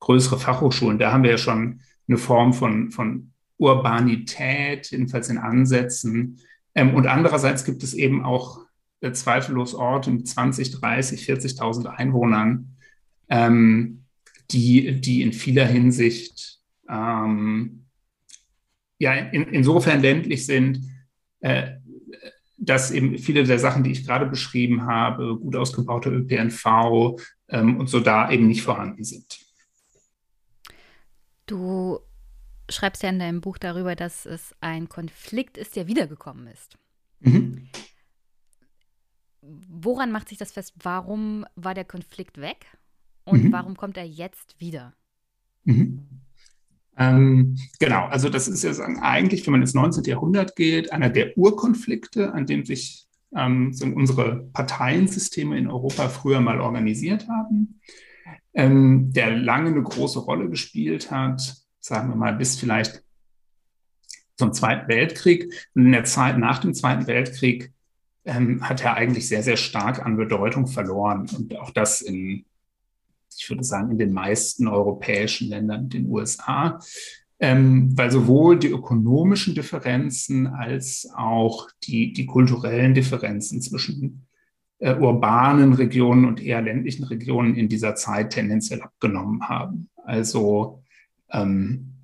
größere 0.00 0.38
Fachhochschulen, 0.38 0.98
da 0.98 1.12
haben 1.12 1.22
wir 1.22 1.30
ja 1.30 1.38
schon 1.38 1.80
eine 2.06 2.18
Form 2.18 2.52
von, 2.52 2.90
von 2.90 3.32
Urbanität, 3.56 4.90
jedenfalls 4.90 5.30
in 5.30 5.38
Ansätzen. 5.38 6.38
Ähm, 6.74 6.94
und 6.94 7.06
andererseits 7.06 7.64
gibt 7.64 7.82
es 7.82 7.94
eben 7.94 8.24
auch 8.24 8.58
äh, 8.58 8.63
zweifellos 9.12 9.75
Orte 9.75 10.11
mit 10.11 10.26
20, 10.26 10.80
30, 10.80 11.28
40.000 11.28 11.87
Einwohnern, 11.87 12.76
ähm, 13.28 14.04
die, 14.50 15.00
die 15.00 15.23
in 15.23 15.32
vieler 15.32 15.66
Hinsicht 15.66 16.61
ähm, 16.88 17.87
ja 18.99 19.14
in, 19.14 19.44
insofern 19.44 20.00
ländlich 20.00 20.46
sind, 20.46 20.80
äh, 21.40 21.73
dass 22.56 22.90
eben 22.90 23.18
viele 23.18 23.44
der 23.44 23.58
Sachen, 23.58 23.84
die 23.84 23.92
ich 23.92 24.06
gerade 24.06 24.26
beschrieben 24.26 24.87
habe, 24.87 25.37
gut 25.38 25.56
ausgebauter 25.56 26.11
ÖPNV 26.11 27.18
ähm, 27.49 27.78
und 27.78 27.88
so 27.88 28.00
da 28.00 28.30
eben 28.30 28.46
nicht 28.46 28.62
vorhanden 28.62 29.04
sind. 29.04 29.40
Du 31.46 31.99
schreibst 32.70 33.02
ja 33.02 33.11
in 33.11 33.18
deinem 33.18 33.40
Buch 33.42 33.58
darüber, 33.58 33.94
dass 33.94 34.25
es 34.25 34.54
ein 34.61 34.88
Konflikt 34.88 35.58
ist, 35.58 35.76
der 35.76 35.87
wiedergekommen 35.87 36.46
ist. 36.46 36.78
Mhm. 37.20 37.68
Woran 39.68 40.12
macht 40.12 40.28
sich 40.28 40.38
das 40.38 40.52
fest? 40.52 40.74
Warum 40.82 41.44
war 41.54 41.74
der 41.74 41.84
Konflikt 41.84 42.40
weg 42.40 42.66
und 43.24 43.44
mhm. 43.44 43.52
warum 43.52 43.76
kommt 43.76 43.96
er 43.96 44.04
jetzt 44.04 44.60
wieder? 44.60 44.94
Mhm. 45.64 46.06
Ähm, 46.96 47.56
genau, 47.80 48.06
also 48.06 48.28
das 48.28 48.46
ist 48.46 48.62
ja 48.62 48.72
eigentlich, 49.00 49.46
wenn 49.46 49.52
man 49.52 49.62
ins 49.62 49.74
19. 49.74 50.04
Jahrhundert 50.04 50.54
geht, 50.56 50.92
einer 50.92 51.10
der 51.10 51.36
Urkonflikte, 51.36 52.32
an 52.32 52.46
dem 52.46 52.64
sich 52.64 53.06
ähm, 53.34 53.74
unsere 53.94 54.48
Parteiensysteme 54.52 55.58
in 55.58 55.68
Europa 55.68 56.08
früher 56.08 56.40
mal 56.40 56.60
organisiert 56.60 57.28
haben, 57.28 57.80
ähm, 58.54 59.12
der 59.12 59.36
lange 59.36 59.70
eine 59.70 59.82
große 59.82 60.20
Rolle 60.20 60.48
gespielt 60.48 61.10
hat, 61.10 61.56
sagen 61.80 62.10
wir 62.10 62.16
mal 62.16 62.34
bis 62.34 62.56
vielleicht 62.56 63.02
zum 64.36 64.52
Zweiten 64.52 64.88
Weltkrieg. 64.88 65.52
Und 65.74 65.86
in 65.86 65.92
der 65.92 66.04
Zeit 66.04 66.38
nach 66.38 66.58
dem 66.58 66.74
Zweiten 66.74 67.06
Weltkrieg 67.06 67.74
ähm, 68.25 68.69
hat 68.69 68.83
er 68.83 68.95
eigentlich 68.95 69.28
sehr, 69.28 69.43
sehr 69.43 69.57
stark 69.57 70.04
an 70.04 70.16
Bedeutung 70.16 70.66
verloren. 70.66 71.28
Und 71.37 71.57
auch 71.57 71.71
das 71.71 72.00
in 72.00 72.45
ich 73.38 73.50
würde 73.50 73.64
sagen, 73.64 73.90
in 73.90 73.99
den 73.99 74.12
meisten 74.12 74.69
europäischen 74.69 75.49
Ländern, 75.49 75.88
den 75.88 76.07
USA, 76.07 76.78
ähm, 77.40 77.97
weil 77.97 78.11
sowohl 78.11 78.59
die 78.59 78.69
ökonomischen 78.69 79.54
Differenzen 79.54 80.47
als 80.47 81.11
auch 81.14 81.69
die, 81.83 82.12
die 82.12 82.26
kulturellen 82.26 82.95
Differenzen 82.95 83.61
zwischen 83.61 84.26
äh, 84.78 84.95
urbanen 84.95 85.73
Regionen 85.73 86.25
und 86.25 86.43
eher 86.43 86.62
ländlichen 86.62 87.04
Regionen 87.04 87.54
in 87.54 87.69
dieser 87.69 87.95
Zeit 87.95 88.31
tendenziell 88.31 88.83
abgenommen 88.83 89.49
haben. 89.49 89.90
Also 90.04 90.83
ähm, 91.31 91.95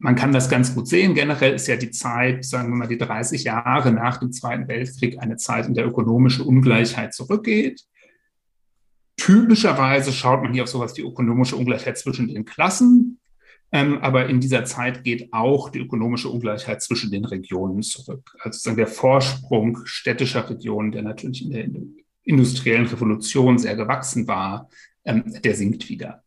man 0.00 0.16
kann 0.16 0.32
das 0.32 0.48
ganz 0.48 0.74
gut 0.74 0.88
sehen. 0.88 1.14
Generell 1.14 1.54
ist 1.54 1.68
ja 1.68 1.76
die 1.76 1.90
Zeit, 1.90 2.44
sagen 2.44 2.70
wir 2.70 2.76
mal, 2.76 2.88
die 2.88 2.96
30 2.96 3.44
Jahre 3.44 3.92
nach 3.92 4.16
dem 4.16 4.32
Zweiten 4.32 4.66
Weltkrieg 4.66 5.18
eine 5.18 5.36
Zeit, 5.36 5.66
in 5.66 5.74
der 5.74 5.86
ökonomische 5.86 6.42
Ungleichheit 6.42 7.12
zurückgeht. 7.12 7.84
Typischerweise 9.18 10.12
schaut 10.12 10.42
man 10.42 10.54
hier 10.54 10.62
auf 10.62 10.70
sowas 10.70 10.96
wie 10.96 11.02
ökonomische 11.02 11.56
Ungleichheit 11.56 11.98
zwischen 11.98 12.28
den 12.28 12.46
Klassen. 12.46 13.20
Ähm, 13.72 13.98
aber 13.98 14.26
in 14.26 14.40
dieser 14.40 14.64
Zeit 14.64 15.04
geht 15.04 15.32
auch 15.32 15.68
die 15.68 15.80
ökonomische 15.80 16.30
Ungleichheit 16.30 16.82
zwischen 16.82 17.10
den 17.10 17.26
Regionen 17.26 17.82
zurück. 17.82 18.34
Also 18.40 18.74
der 18.74 18.86
Vorsprung 18.86 19.80
städtischer 19.84 20.48
Regionen, 20.48 20.92
der 20.92 21.02
natürlich 21.02 21.44
in 21.44 21.50
der 21.50 21.68
industriellen 22.24 22.86
Revolution 22.86 23.58
sehr 23.58 23.76
gewachsen 23.76 24.26
war, 24.26 24.70
ähm, 25.04 25.24
der 25.44 25.54
sinkt 25.54 25.90
wieder. 25.90 26.24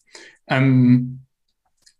Ähm, 0.48 1.23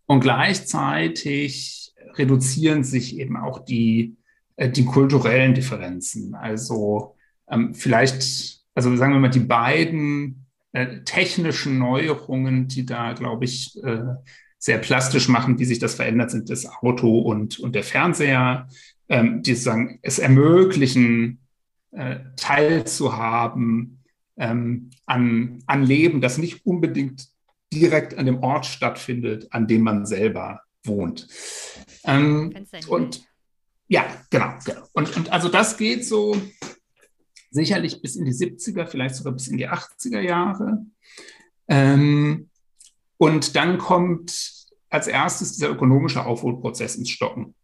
und 0.06 0.20
gleichzeitig 0.20 1.92
reduzieren 2.14 2.84
sich 2.84 3.18
eben 3.18 3.36
auch 3.36 3.64
die, 3.64 4.16
äh, 4.56 4.68
die 4.70 4.84
kulturellen 4.84 5.54
Differenzen. 5.54 6.34
Also 6.34 7.16
ähm, 7.48 7.74
vielleicht, 7.74 8.62
also 8.74 8.94
sagen 8.96 9.12
wir 9.12 9.20
mal, 9.20 9.28
die 9.28 9.40
beiden 9.40 10.46
äh, 10.72 11.02
technischen 11.04 11.78
Neuerungen, 11.78 12.68
die 12.68 12.86
da, 12.86 13.12
glaube 13.12 13.44
ich, 13.44 13.76
äh, 13.82 14.02
sehr 14.58 14.78
plastisch 14.78 15.28
machen, 15.28 15.58
wie 15.58 15.64
sich 15.64 15.78
das 15.78 15.94
verändert, 15.94 16.30
sind 16.30 16.48
das 16.48 16.66
Auto 16.66 17.18
und, 17.18 17.58
und 17.58 17.74
der 17.74 17.84
Fernseher, 17.84 18.68
ähm, 19.08 19.42
die 19.42 19.54
sagen, 19.54 19.98
es 20.02 20.18
ermöglichen, 20.18 21.40
äh, 21.92 22.16
teilzuhaben 22.36 24.02
ähm, 24.36 24.90
an, 25.06 25.62
an 25.66 25.84
Leben, 25.84 26.20
das 26.20 26.38
nicht 26.38 26.66
unbedingt 26.66 27.28
direkt 27.74 28.16
an 28.16 28.26
dem 28.26 28.42
Ort 28.42 28.66
stattfindet, 28.66 29.48
an 29.50 29.66
dem 29.66 29.82
man 29.82 30.06
selber 30.06 30.62
wohnt. 30.84 31.28
Ähm, 32.04 32.54
und 32.88 33.24
ja, 33.88 34.06
genau, 34.30 34.54
genau. 34.64 34.86
Und, 34.92 35.16
und 35.16 35.32
also 35.32 35.48
das 35.48 35.76
geht 35.76 36.04
so, 36.04 36.36
sicherlich 37.50 38.02
bis 38.02 38.16
in 38.16 38.24
die 38.24 38.32
70er, 38.32 38.86
vielleicht 38.86 39.14
sogar 39.14 39.32
bis 39.32 39.48
in 39.48 39.56
die 39.56 39.68
80er 39.68 40.20
Jahre. 40.20 40.84
Ähm, 41.68 42.50
und 43.16 43.56
dann 43.56 43.78
kommt 43.78 44.66
als 44.90 45.06
erstes 45.06 45.52
dieser 45.52 45.70
ökonomische 45.70 46.26
Aufholprozess 46.26 46.96
ins 46.96 47.10
Stocken 47.10 47.54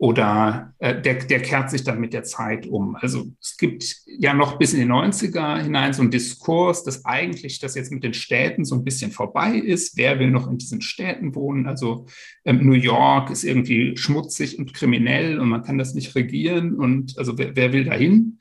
oder 0.00 0.72
äh, 0.78 0.98
der, 0.98 1.16
der 1.26 1.42
kehrt 1.42 1.68
sich 1.68 1.84
dann 1.84 2.00
mit 2.00 2.14
der 2.14 2.22
Zeit 2.22 2.66
um. 2.66 2.96
Also 2.96 3.32
es 3.38 3.58
gibt 3.58 3.96
ja 4.06 4.32
noch 4.32 4.58
bis 4.58 4.72
in 4.72 4.80
die 4.80 4.86
90er 4.86 5.60
hinein 5.60 5.92
so 5.92 6.00
einen 6.00 6.10
Diskurs, 6.10 6.84
dass 6.84 7.04
eigentlich 7.04 7.58
das 7.58 7.74
jetzt 7.74 7.92
mit 7.92 8.02
den 8.02 8.14
Städten 8.14 8.64
so 8.64 8.76
ein 8.76 8.82
bisschen 8.82 9.10
vorbei 9.10 9.56
ist. 9.56 9.98
Wer 9.98 10.18
will 10.18 10.30
noch 10.30 10.50
in 10.50 10.56
diesen 10.56 10.80
Städten 10.80 11.34
wohnen? 11.34 11.66
Also 11.66 12.06
ähm, 12.46 12.64
New 12.64 12.72
York 12.72 13.28
ist 13.28 13.44
irgendwie 13.44 13.94
schmutzig 13.98 14.58
und 14.58 14.72
kriminell 14.72 15.38
und 15.38 15.50
man 15.50 15.64
kann 15.64 15.76
das 15.76 15.92
nicht 15.92 16.14
regieren 16.14 16.76
und 16.76 17.18
also 17.18 17.36
wer, 17.36 17.54
wer 17.54 17.74
will 17.74 17.84
dahin? 17.84 18.38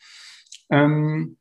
Ähm, 0.70 1.36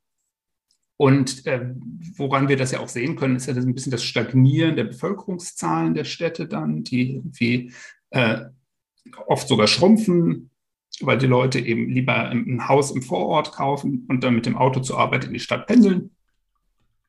und 0.97 1.45
äh, 1.47 1.73
woran 2.17 2.49
wir 2.49 2.57
das 2.57 2.71
ja 2.71 2.81
auch 2.81 2.89
sehen 2.89 3.15
können, 3.15 3.37
ist 3.37 3.45
ja 3.45 3.53
das 3.53 3.63
ein 3.63 3.73
bisschen 3.73 3.93
das 3.93 4.03
Stagnieren 4.03 4.75
der 4.75 4.83
Bevölkerungszahlen 4.83 5.93
der 5.93 6.03
Städte 6.03 6.45
dann, 6.45 6.83
die 6.83 7.13
irgendwie 7.13 7.71
äh, 8.09 8.41
oft 9.27 9.47
sogar 9.47 9.67
schrumpfen, 9.67 10.49
weil 11.01 11.17
die 11.17 11.27
Leute 11.27 11.59
eben 11.59 11.89
lieber 11.89 12.29
ein 12.29 12.67
Haus 12.67 12.91
im 12.91 13.01
Vorort 13.01 13.51
kaufen 13.51 14.05
und 14.09 14.23
dann 14.23 14.35
mit 14.35 14.45
dem 14.45 14.57
Auto 14.57 14.79
zur 14.79 14.99
Arbeit 14.99 15.25
in 15.25 15.33
die 15.33 15.39
Stadt 15.39 15.67
pendeln. 15.67 16.11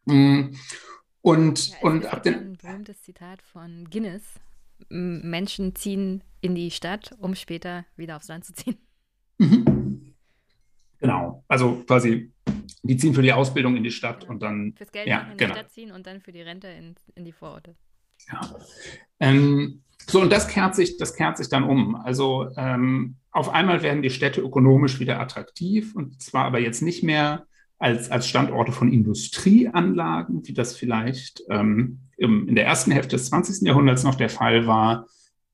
Mm. 0.05 0.55
Und, 1.23 1.69
ja, 1.69 1.77
und 1.83 2.07
ab 2.07 2.23
den. 2.23 2.35
Ein 2.35 2.57
berühmtes 2.57 3.03
Zitat 3.03 3.43
von 3.43 3.89
Guinness. 3.91 4.41
Menschen 4.89 5.75
ziehen 5.75 6.25
in 6.41 6.55
die 6.55 6.71
Stadt, 6.71 7.15
um 7.19 7.35
später 7.35 7.85
wieder 7.97 8.17
aufs 8.17 8.29
Land 8.29 8.45
zu 8.45 8.55
ziehen. 8.55 8.79
Mhm. 9.39 10.15
Genau. 10.99 11.45
Also 11.49 11.83
quasi, 11.87 12.33
die 12.83 12.97
ziehen 12.97 13.15
für 13.15 13.23
die 13.23 13.33
Ausbildung 13.33 13.77
in 13.77 13.83
die 13.83 13.91
Stadt 13.91 14.25
und 14.25 14.43
dann. 14.43 14.75
Fürs 14.77 14.93
Geld 14.93 15.09
ja, 15.09 15.21
in 15.23 15.31
die 15.33 15.37
genau. 15.37 15.55
Stadt 15.55 15.71
ziehen 15.71 15.93
und 15.93 16.07
dann 16.07 16.21
für 16.21 16.33
die 16.33 16.43
Rente 16.43 16.69
in, 16.69 16.95
in 17.15 17.25
die 17.25 17.33
Vororte. 17.33 17.75
Ja. 18.31 18.41
Ähm, 19.19 19.83
so, 20.11 20.21
und 20.21 20.33
das 20.33 20.49
kehrt 20.49 20.75
sich, 20.75 20.97
das 20.97 21.15
kehrt 21.15 21.37
sich 21.37 21.49
dann 21.49 21.65
um. 21.65 21.95
Also 21.95 22.49
ähm, 22.57 23.17
auf 23.31 23.49
einmal 23.49 23.83
werden 23.83 24.03
die 24.03 24.11
Städte 24.11 24.41
ökonomisch 24.41 24.99
wieder 24.99 25.21
attraktiv 25.21 25.95
und 25.95 26.21
zwar 26.21 26.45
aber 26.45 26.61
jetzt 26.61 26.83
nicht 26.83 27.03
mehr 27.03 27.47
als, 27.79 28.11
als 28.11 28.29
Standorte 28.29 28.73
von 28.73 28.93
Industrieanlagen, 28.93 30.47
wie 30.47 30.53
das 30.53 30.77
vielleicht 30.77 31.43
ähm, 31.49 32.01
im, 32.17 32.49
in 32.49 32.55
der 32.55 32.67
ersten 32.67 32.91
Hälfte 32.91 33.17
des 33.17 33.27
20. 33.27 33.67
Jahrhunderts 33.67 34.05
noch 34.05 34.17
der 34.17 34.29
Fall 34.29 34.67
war, 34.67 35.07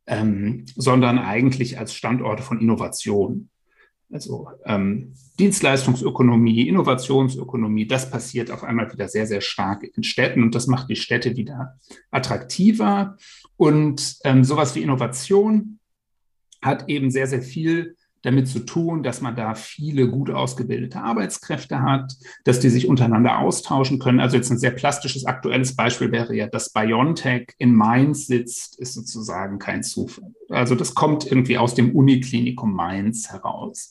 ähm, 0.07 0.65
sondern 0.75 1.19
eigentlich 1.19 1.79
als 1.79 1.95
Standorte 1.95 2.43
von 2.43 2.61
Innovation. 2.61 3.49
Also 4.11 4.49
ähm, 4.65 5.15
Dienstleistungsökonomie, 5.39 6.69
Innovationsökonomie, 6.69 7.87
das 7.87 8.11
passiert 8.11 8.51
auf 8.51 8.65
einmal 8.65 8.93
wieder 8.93 9.09
sehr, 9.09 9.27
sehr 9.27 9.41
stark 9.41 9.83
in 9.83 10.03
Städten 10.03 10.43
und 10.43 10.55
das 10.55 10.67
macht 10.67 10.89
die 10.89 10.97
Städte 10.97 11.37
wieder 11.37 11.79
attraktiver. 12.11 13.17
Und 13.57 14.17
ähm, 14.25 14.45
sowas 14.45 14.75
wie 14.75 14.83
Innovation 14.83 15.79
hat 16.63 16.89
eben 16.89 17.11
sehr, 17.11 17.27
sehr 17.27 17.43
viel 17.43 17.97
damit 18.27 18.49
zu 18.49 18.61
tun, 18.61 19.05
dass 19.05 19.21
man 19.21 19.37
da 19.37 19.55
viele 19.55 20.09
gut 20.09 20.31
ausgebildete 20.31 21.01
Arbeitskräfte 21.01 21.81
hat, 21.83 22.13
dass 22.45 22.59
die 22.59 22.71
sich 22.71 22.89
untereinander 22.89 23.39
austauschen 23.39 24.01
können. 24.01 24.19
Also 24.19 24.37
jetzt 24.37 24.51
ein 24.51 24.59
sehr 24.59 24.73
plastisches 24.73 25.27
aktuelles 25.27 25.77
Beispiel 25.77 26.11
wäre 26.11 26.35
ja, 26.35 26.49
dass 26.49 26.73
BioNTech 26.73 27.55
in 27.59 27.73
Mainz 27.73 28.27
sitzt, 28.27 28.81
ist 28.81 28.95
sozusagen 28.95 29.61
kein 29.61 29.85
Zufall. 29.85 30.35
Also 30.49 30.75
das 30.75 30.95
kommt 30.95 31.25
irgendwie 31.25 31.57
aus 31.57 31.75
dem 31.75 31.95
Uniklinikum 31.95 32.75
Mainz 32.75 33.31
heraus. 33.31 33.91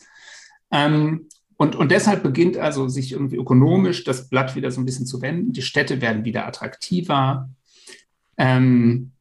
Ähm, 0.69 1.29
und, 1.57 1.77
und 1.77 1.89
deshalb 1.89 2.21
beginnt 2.21 2.57
also 2.57 2.89
sich 2.89 3.13
irgendwie 3.13 3.37
ökonomisch 3.37 4.03
das 4.03 4.27
Blatt 4.27 4.57
wieder 4.57 4.69
so 4.69 4.81
ein 4.81 4.85
bisschen 4.85 5.05
zu 5.05 5.21
wenden. 5.21 5.53
Die 5.53 5.61
Städte 5.61 6.01
werden 6.01 6.25
wieder 6.25 6.45
attraktiver. 6.45 7.49
Ähm, 8.37 9.11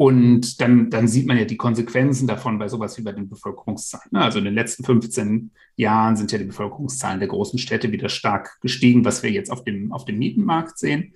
und 0.00 0.60
dann, 0.60 0.90
dann 0.90 1.08
sieht 1.08 1.26
man 1.26 1.38
ja 1.38 1.44
die 1.44 1.56
Konsequenzen 1.56 2.28
davon 2.28 2.56
bei 2.56 2.68
sowas 2.68 2.96
wie 2.96 3.02
bei 3.02 3.10
den 3.10 3.28
Bevölkerungszahlen. 3.28 4.10
Ne? 4.12 4.22
Also 4.22 4.38
in 4.38 4.44
den 4.44 4.54
letzten 4.54 4.84
15 4.84 5.50
Jahren 5.74 6.14
sind 6.16 6.30
ja 6.30 6.38
die 6.38 6.44
Bevölkerungszahlen 6.44 7.18
der 7.18 7.26
großen 7.28 7.58
Städte 7.58 7.90
wieder 7.90 8.08
stark 8.08 8.60
gestiegen, 8.60 9.04
was 9.04 9.24
wir 9.24 9.32
jetzt 9.32 9.50
auf 9.50 9.64
dem, 9.64 9.90
auf 9.90 10.04
dem 10.04 10.18
Mietenmarkt 10.18 10.78
sehen. 10.78 11.14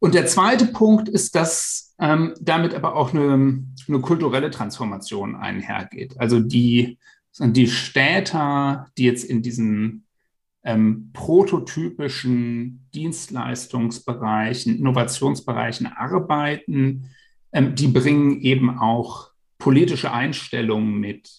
Und 0.00 0.12
der 0.12 0.26
zweite 0.26 0.66
Punkt 0.66 1.08
ist, 1.08 1.34
dass 1.34 1.94
ähm, 1.98 2.34
damit 2.42 2.74
aber 2.74 2.94
auch 2.94 3.14
eine, 3.14 3.64
eine 3.88 4.00
kulturelle 4.02 4.50
Transformation 4.50 5.34
einhergeht. 5.34 6.20
Also 6.20 6.40
die, 6.40 6.98
die 7.38 7.68
Städter, 7.68 8.86
die 8.98 9.04
jetzt 9.04 9.24
in 9.24 9.40
diesen 9.40 10.04
ähm, 10.62 11.08
prototypischen 11.14 12.86
Dienstleistungsbereichen, 12.92 14.76
Innovationsbereichen 14.76 15.86
arbeiten, 15.86 17.08
ähm, 17.54 17.74
die 17.74 17.88
bringen 17.88 18.40
eben 18.40 18.78
auch 18.78 19.30
politische 19.58 20.12
Einstellungen 20.12 20.98
mit, 20.98 21.30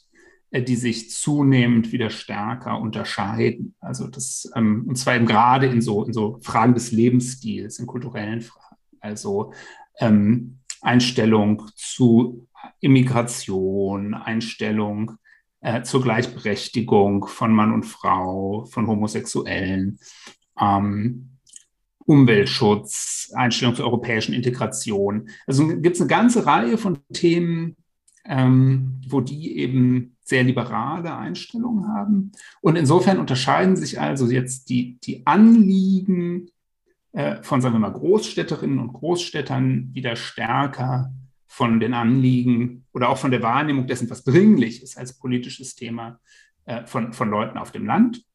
äh, 0.50 0.64
die 0.64 0.78
sich 0.78 1.12
zunehmend 1.12 1.92
wieder 1.92 2.10
stärker 2.10 2.80
unterscheiden. 2.80 3.76
Also 3.82 4.08
das, 4.08 4.50
ähm, 4.56 4.86
und 4.88 4.96
zwar 4.96 5.16
eben 5.16 5.28
gerade 5.28 5.68
in 5.68 5.82
so, 5.82 6.06
in 6.06 6.14
so 6.14 6.40
Fragen 6.42 6.74
des 6.74 6.92
Lebensstils, 6.92 7.78
in 7.78 7.86
kulturellen 7.86 8.42
Fragen. 8.42 8.78
Also 9.02 9.54
ähm, 10.00 10.60
Einstellung 10.82 11.64
zu 11.76 12.48
Immigration, 12.80 14.14
Einstellung 14.14 15.18
äh, 15.60 15.84
zur 15.84 16.02
Gleichberechtigung 16.02 17.28
von 17.28 17.54
Mann 17.54 17.74
und 17.74 17.84
Frau, 17.84 18.66
von 18.66 18.88
Homosexuellen, 18.88 20.00
ähm, 20.60 21.35
Umweltschutz, 22.06 23.32
Einstellung 23.36 23.76
zur 23.76 23.86
europäischen 23.86 24.34
Integration. 24.34 25.30
Also 25.48 25.68
gibt 25.68 25.96
es 25.96 26.02
eine 26.02 26.10
ganze 26.10 26.46
Reihe 26.46 26.78
von 26.78 27.00
Themen, 27.12 27.76
ähm, 28.26 29.02
wo 29.08 29.22
die 29.22 29.58
eben 29.58 30.16
sehr 30.22 30.44
liberale 30.44 31.16
Einstellungen 31.16 31.88
haben. 31.88 32.32
Und 32.62 32.76
insofern 32.76 33.20
unterscheiden 33.20 33.76
sich 33.76 34.00
also 34.00 34.28
jetzt 34.30 34.70
die, 34.70 34.98
die 35.04 35.26
Anliegen 35.26 36.50
äh, 37.12 37.42
von, 37.44 37.62
sagen 37.62 37.76
wir 37.76 37.80
mal, 37.80 37.94
Großstädterinnen 37.94 38.80
und 38.80 38.94
Großstädtern 38.94 39.90
wieder 39.94 40.16
stärker 40.16 41.14
von 41.48 41.80
den 41.80 41.94
Anliegen 41.94 42.86
oder 42.92 43.10
auch 43.10 43.18
von 43.18 43.32
der 43.32 43.44
Wahrnehmung 43.44 43.88
dessen, 43.88 44.10
was 44.10 44.24
dringlich 44.24 44.84
ist 44.84 44.98
als 44.98 45.18
politisches 45.18 45.76
Thema 45.76 46.20
äh, 46.66 46.86
von, 46.86 47.14
von 47.14 47.30
Leuten 47.30 47.58
auf 47.58 47.72
dem 47.72 47.86
Land. 47.86 48.26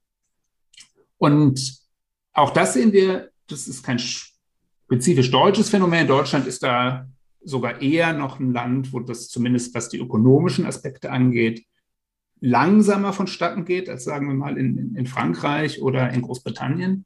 Und 1.18 1.80
auch 2.32 2.50
das 2.50 2.74
sehen 2.74 2.92
wir, 2.92 3.30
das 3.50 3.68
ist 3.68 3.82
kein 3.82 3.98
spezifisch 3.98 5.30
deutsches 5.30 5.70
Phänomen. 5.70 6.06
Deutschland 6.06 6.46
ist 6.46 6.62
da 6.62 7.08
sogar 7.42 7.80
eher 7.80 8.12
noch 8.12 8.38
ein 8.38 8.52
Land, 8.52 8.92
wo 8.92 9.00
das 9.00 9.28
zumindest 9.28 9.74
was 9.74 9.88
die 9.88 9.98
ökonomischen 9.98 10.66
Aspekte 10.66 11.10
angeht, 11.10 11.64
langsamer 12.40 13.12
vonstatten 13.12 13.64
geht, 13.64 13.88
als 13.88 14.04
sagen 14.04 14.28
wir 14.28 14.34
mal 14.34 14.56
in, 14.58 14.94
in 14.96 15.06
Frankreich 15.06 15.82
oder 15.82 16.10
in 16.10 16.22
Großbritannien. 16.22 17.04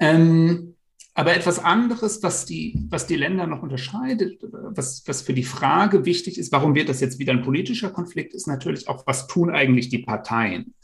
Ähm, 0.00 0.74
aber 1.14 1.36
etwas 1.36 1.60
anderes, 1.60 2.22
was 2.24 2.44
die, 2.44 2.86
was 2.88 3.06
die 3.06 3.14
Länder 3.14 3.46
noch 3.46 3.62
unterscheidet, 3.62 4.42
was, 4.42 5.04
was 5.06 5.22
für 5.22 5.32
die 5.32 5.44
Frage 5.44 6.04
wichtig 6.04 6.38
ist, 6.38 6.50
warum 6.50 6.74
wird 6.74 6.88
das 6.88 7.00
jetzt 7.00 7.20
wieder 7.20 7.32
ein 7.32 7.42
politischer 7.42 7.90
Konflikt, 7.90 8.34
ist 8.34 8.48
natürlich 8.48 8.88
auch, 8.88 9.06
was 9.06 9.28
tun 9.28 9.50
eigentlich 9.50 9.90
die 9.90 10.00
Parteien? 10.00 10.74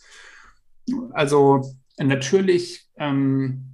Also 1.12 1.74
natürlich 1.98 2.87
ähm, 2.96 3.70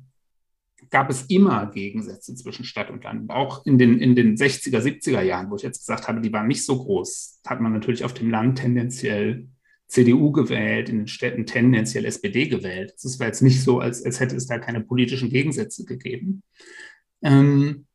gab 0.90 1.11
es 1.11 1.22
immer 1.27 1.66
Gegensätze 1.66 2.35
zwischen 2.35 2.64
Stadt 2.64 2.90
und 2.90 3.05
Land. 3.05 3.31
Auch 3.31 3.64
in 3.66 3.79
den, 3.79 3.99
in 3.99 4.14
den 4.14 4.37
60er, 4.37 4.81
70er 4.81 5.22
Jahren, 5.22 5.51
wo 5.51 5.57
ich 5.57 5.62
jetzt 5.62 5.87
gesagt 5.87 6.09
habe, 6.09 6.20
die 6.20 6.33
waren 6.33 6.46
nicht 6.46 6.64
so 6.64 6.79
groß, 6.79 7.40
hat 7.46 7.61
man 7.61 7.72
natürlich 7.72 8.05
auf 8.05 8.14
dem 8.14 8.31
Land 8.31 8.59
tendenziell 8.59 9.49
CDU 9.88 10.33
gewählt, 10.33 10.88
in 10.88 10.99
den 10.99 11.07
Städten 11.07 11.46
tendenziell 11.46 12.05
SPD 12.05 12.49
gewählt. 12.49 12.94
Es 12.96 13.18
war 13.20 13.27
jetzt 13.29 13.42
nicht 13.42 13.62
so, 13.62 13.81
als, 13.81 14.05
als 14.05 14.20
hätte 14.20 14.37
es 14.37 14.46
da 14.46 14.59
keine 14.59 14.81
politischen 14.81 15.31
Gegensätze 15.31 15.85
gegeben. 15.85 16.42
Ähm, 17.22 17.87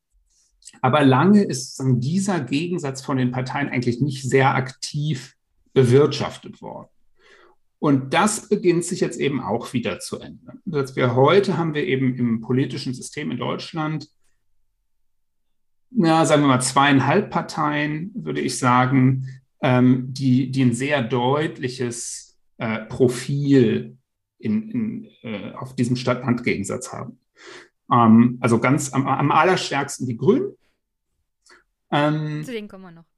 aber 0.81 1.03
lange 1.03 1.43
ist 1.43 1.81
dieser 1.97 2.39
Gegensatz 2.39 3.01
von 3.01 3.17
den 3.17 3.31
Parteien 3.31 3.69
eigentlich 3.69 3.99
nicht 3.99 4.23
sehr 4.23 4.55
aktiv 4.55 5.35
bewirtschaftet 5.73 6.61
worden. 6.61 6.89
Und 7.81 8.13
das 8.13 8.47
beginnt 8.47 8.85
sich 8.85 8.99
jetzt 8.99 9.19
eben 9.19 9.41
auch 9.41 9.73
wieder 9.73 9.97
zu 9.99 10.19
ändern. 10.19 10.61
Dass 10.65 10.95
wir 10.95 11.15
heute 11.15 11.57
haben 11.57 11.73
wir 11.73 11.83
eben 11.83 12.13
im 12.13 12.39
politischen 12.39 12.93
System 12.93 13.31
in 13.31 13.37
Deutschland, 13.37 14.07
ja, 15.89 16.23
sagen 16.27 16.43
wir 16.43 16.47
mal 16.47 16.61
zweieinhalb 16.61 17.31
Parteien, 17.31 18.11
würde 18.13 18.39
ich 18.39 18.59
sagen, 18.59 19.27
ähm, 19.63 20.13
die, 20.13 20.51
die 20.51 20.61
ein 20.61 20.75
sehr 20.75 21.01
deutliches 21.01 22.37
äh, 22.57 22.85
Profil 22.85 23.97
in, 24.37 24.69
in, 24.69 25.07
äh, 25.23 25.53
auf 25.53 25.75
diesem 25.75 25.95
Stadt-Land-Gegensatz 25.95 26.93
haben. 26.93 27.19
Ähm, 27.91 28.37
also 28.41 28.59
ganz 28.59 28.93
am, 28.93 29.07
am 29.07 29.31
allerstärksten 29.31 30.05
die 30.05 30.17
Grünen. 30.17 30.55
Ähm, 31.89 32.43
Zu 32.43 32.51
denen 32.51 32.67
kommen 32.67 32.83
wir 32.83 32.91
noch. 32.91 33.10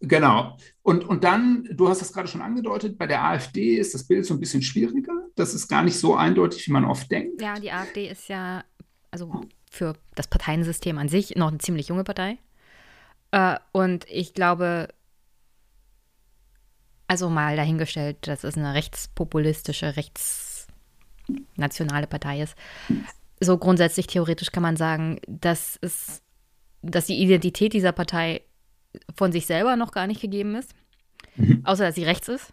Genau. 0.00 0.56
Und, 0.82 1.04
und 1.04 1.24
dann, 1.24 1.68
du 1.72 1.88
hast 1.88 2.00
das 2.00 2.12
gerade 2.12 2.28
schon 2.28 2.42
angedeutet, 2.42 2.98
bei 2.98 3.06
der 3.06 3.24
AfD 3.24 3.76
ist 3.76 3.94
das 3.94 4.06
Bild 4.06 4.26
so 4.26 4.34
ein 4.34 4.40
bisschen 4.40 4.62
schwieriger. 4.62 5.12
Das 5.34 5.54
ist 5.54 5.68
gar 5.68 5.82
nicht 5.82 5.98
so 5.98 6.14
eindeutig, 6.14 6.66
wie 6.66 6.72
man 6.72 6.84
oft 6.84 7.10
denkt. 7.10 7.40
Ja, 7.40 7.58
die 7.58 7.72
AfD 7.72 8.08
ist 8.08 8.28
ja, 8.28 8.64
also 9.10 9.40
für 9.70 9.94
das 10.14 10.28
Parteiensystem 10.28 10.98
an 10.98 11.08
sich, 11.08 11.36
noch 11.36 11.48
eine 11.48 11.58
ziemlich 11.58 11.88
junge 11.88 12.04
Partei. 12.04 12.38
Äh, 13.30 13.56
und 13.72 14.04
ich 14.08 14.34
glaube, 14.34 14.88
also 17.06 17.30
mal 17.30 17.56
dahingestellt, 17.56 18.26
dass 18.26 18.44
es 18.44 18.56
eine 18.56 18.74
rechtspopulistische, 18.74 19.96
rechtsnationale 19.96 22.06
Partei 22.06 22.42
ist. 22.42 22.56
So 23.40 23.58
grundsätzlich 23.58 24.06
theoretisch 24.06 24.52
kann 24.52 24.62
man 24.62 24.76
sagen, 24.76 25.20
dass 25.26 25.78
es, 25.80 26.22
dass 26.82 27.06
die 27.06 27.20
Identität 27.22 27.72
dieser 27.72 27.92
Partei 27.92 28.42
von 29.16 29.32
sich 29.32 29.46
selber 29.46 29.76
noch 29.76 29.92
gar 29.92 30.06
nicht 30.06 30.20
gegeben 30.20 30.54
ist, 30.54 30.74
mhm. 31.36 31.62
außer 31.64 31.84
dass 31.84 31.94
sie 31.94 32.04
rechts 32.04 32.28
ist. 32.28 32.52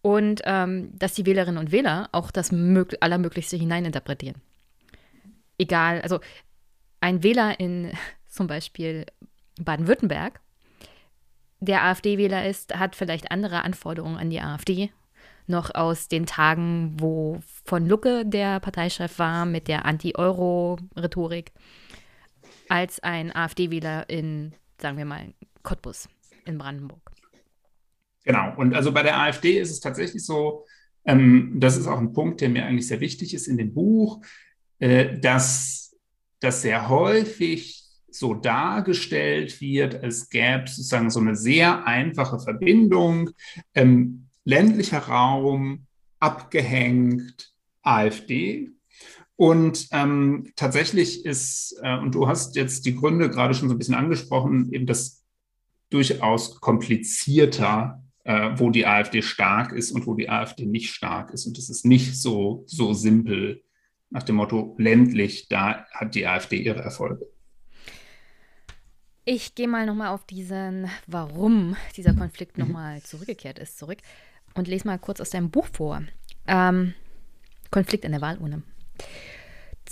Und 0.00 0.42
ähm, 0.44 0.90
dass 0.98 1.14
die 1.14 1.26
Wählerinnen 1.26 1.58
und 1.58 1.70
Wähler 1.70 2.08
auch 2.10 2.32
das 2.32 2.50
Mög 2.50 2.96
Allermöglichste 3.00 3.56
hineininterpretieren. 3.56 4.42
Egal, 5.58 6.00
also 6.00 6.18
ein 7.00 7.22
Wähler 7.22 7.60
in 7.60 7.92
zum 8.28 8.46
Beispiel 8.46 9.06
Baden-Württemberg, 9.60 10.40
der 11.60 11.84
AfD-Wähler 11.84 12.48
ist, 12.48 12.76
hat 12.76 12.96
vielleicht 12.96 13.30
andere 13.30 13.62
Anforderungen 13.62 14.16
an 14.16 14.30
die 14.30 14.40
AfD, 14.40 14.90
noch 15.46 15.72
aus 15.74 16.08
den 16.08 16.26
Tagen, 16.26 16.96
wo 16.98 17.38
von 17.64 17.86
Lucke 17.86 18.26
der 18.26 18.58
Parteichef 18.58 19.18
war 19.20 19.46
mit 19.46 19.68
der 19.68 19.84
Anti-Euro-Rhetorik, 19.84 21.52
als 22.68 23.00
ein 23.00 23.34
AfD-Wähler 23.34 24.08
in, 24.08 24.54
sagen 24.80 24.96
wir 24.98 25.04
mal, 25.04 25.32
Cottbus 25.62 26.08
in 26.44 26.58
Brandenburg. 26.58 27.12
Genau, 28.24 28.54
und 28.56 28.74
also 28.74 28.92
bei 28.92 29.02
der 29.02 29.18
AfD 29.18 29.58
ist 29.58 29.70
es 29.70 29.80
tatsächlich 29.80 30.24
so, 30.24 30.66
ähm, 31.04 31.54
das 31.56 31.76
ist 31.76 31.86
auch 31.86 31.98
ein 31.98 32.12
Punkt, 32.12 32.40
der 32.40 32.48
mir 32.48 32.64
eigentlich 32.64 32.86
sehr 32.86 33.00
wichtig 33.00 33.34
ist 33.34 33.48
in 33.48 33.56
dem 33.56 33.74
Buch, 33.74 34.24
äh, 34.78 35.18
dass 35.18 35.96
das 36.40 36.62
sehr 36.62 36.88
häufig 36.88 37.82
so 38.10 38.34
dargestellt 38.34 39.60
wird, 39.60 40.02
als 40.02 40.28
gäbe 40.28 40.64
es 40.64 40.76
sozusagen 40.76 41.10
so 41.10 41.20
eine 41.20 41.34
sehr 41.34 41.86
einfache 41.86 42.38
Verbindung, 42.38 43.30
ähm, 43.74 44.28
ländlicher 44.44 44.98
Raum, 44.98 45.86
abgehängt, 46.20 47.52
AfD. 47.82 48.70
Und 49.36 49.88
ähm, 49.92 50.52
tatsächlich 50.56 51.24
ist, 51.24 51.76
äh, 51.82 51.96
und 51.98 52.14
du 52.14 52.28
hast 52.28 52.54
jetzt 52.54 52.86
die 52.86 52.94
Gründe 52.94 53.30
gerade 53.30 53.54
schon 53.54 53.68
so 53.68 53.74
ein 53.74 53.78
bisschen 53.78 53.94
angesprochen, 53.94 54.72
eben 54.72 54.86
das 54.86 55.21
durchaus 55.92 56.60
komplizierter, 56.60 58.02
äh, 58.24 58.50
wo 58.56 58.70
die 58.70 58.86
AfD 58.86 59.22
stark 59.22 59.72
ist 59.72 59.92
und 59.92 60.06
wo 60.06 60.14
die 60.14 60.28
AfD 60.28 60.66
nicht 60.66 60.92
stark 60.92 61.32
ist. 61.32 61.46
Und 61.46 61.58
es 61.58 61.70
ist 61.70 61.84
nicht 61.84 62.16
so, 62.16 62.64
so 62.66 62.92
simpel 62.92 63.62
nach 64.10 64.22
dem 64.22 64.36
Motto 64.36 64.74
ländlich, 64.78 65.48
da 65.48 65.86
hat 65.92 66.14
die 66.14 66.26
AfD 66.26 66.56
ihre 66.56 66.80
Erfolge. 66.80 67.26
Ich 69.24 69.54
gehe 69.54 69.68
mal 69.68 69.86
nochmal 69.86 70.08
auf 70.08 70.24
diesen, 70.26 70.90
warum 71.06 71.76
dieser 71.96 72.12
Konflikt 72.12 72.58
mhm. 72.58 72.64
nochmal 72.64 73.02
zurückgekehrt 73.02 73.58
ist, 73.58 73.78
zurück 73.78 73.98
und 74.54 74.68
lese 74.68 74.86
mal 74.86 74.98
kurz 74.98 75.20
aus 75.20 75.30
deinem 75.30 75.50
Buch 75.50 75.68
vor. 75.72 76.02
Ähm, 76.46 76.94
Konflikt 77.70 78.04
in 78.04 78.12
der 78.12 78.20
Wahlurne. 78.20 78.62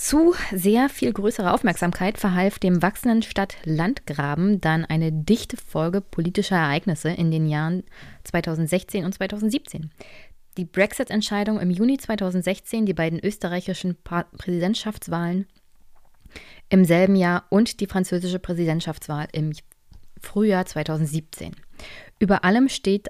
Zu 0.02 0.34
sehr 0.50 0.88
viel 0.88 1.12
größere 1.12 1.52
Aufmerksamkeit 1.52 2.16
verhalf 2.16 2.58
dem 2.58 2.80
wachsenden 2.80 3.20
Stadt-Land-Graben 3.20 4.58
dann 4.58 4.86
eine 4.86 5.12
dichte 5.12 5.58
Folge 5.58 6.00
politischer 6.00 6.56
Ereignisse 6.56 7.10
in 7.10 7.30
den 7.30 7.46
Jahren 7.46 7.84
2016 8.24 9.04
und 9.04 9.12
2017. 9.12 9.90
Die 10.56 10.64
Brexit-Entscheidung 10.64 11.60
im 11.60 11.70
Juni 11.70 11.98
2016, 11.98 12.86
die 12.86 12.94
beiden 12.94 13.20
österreichischen 13.22 13.98
Präsidentschaftswahlen 14.02 15.46
im 16.70 16.86
selben 16.86 17.14
Jahr 17.14 17.44
und 17.50 17.80
die 17.80 17.86
französische 17.86 18.38
Präsidentschaftswahl 18.38 19.28
im 19.32 19.52
Frühjahr 20.18 20.64
2017. 20.64 21.54
Über 22.18 22.42
allem 22.44 22.70
steht 22.70 23.08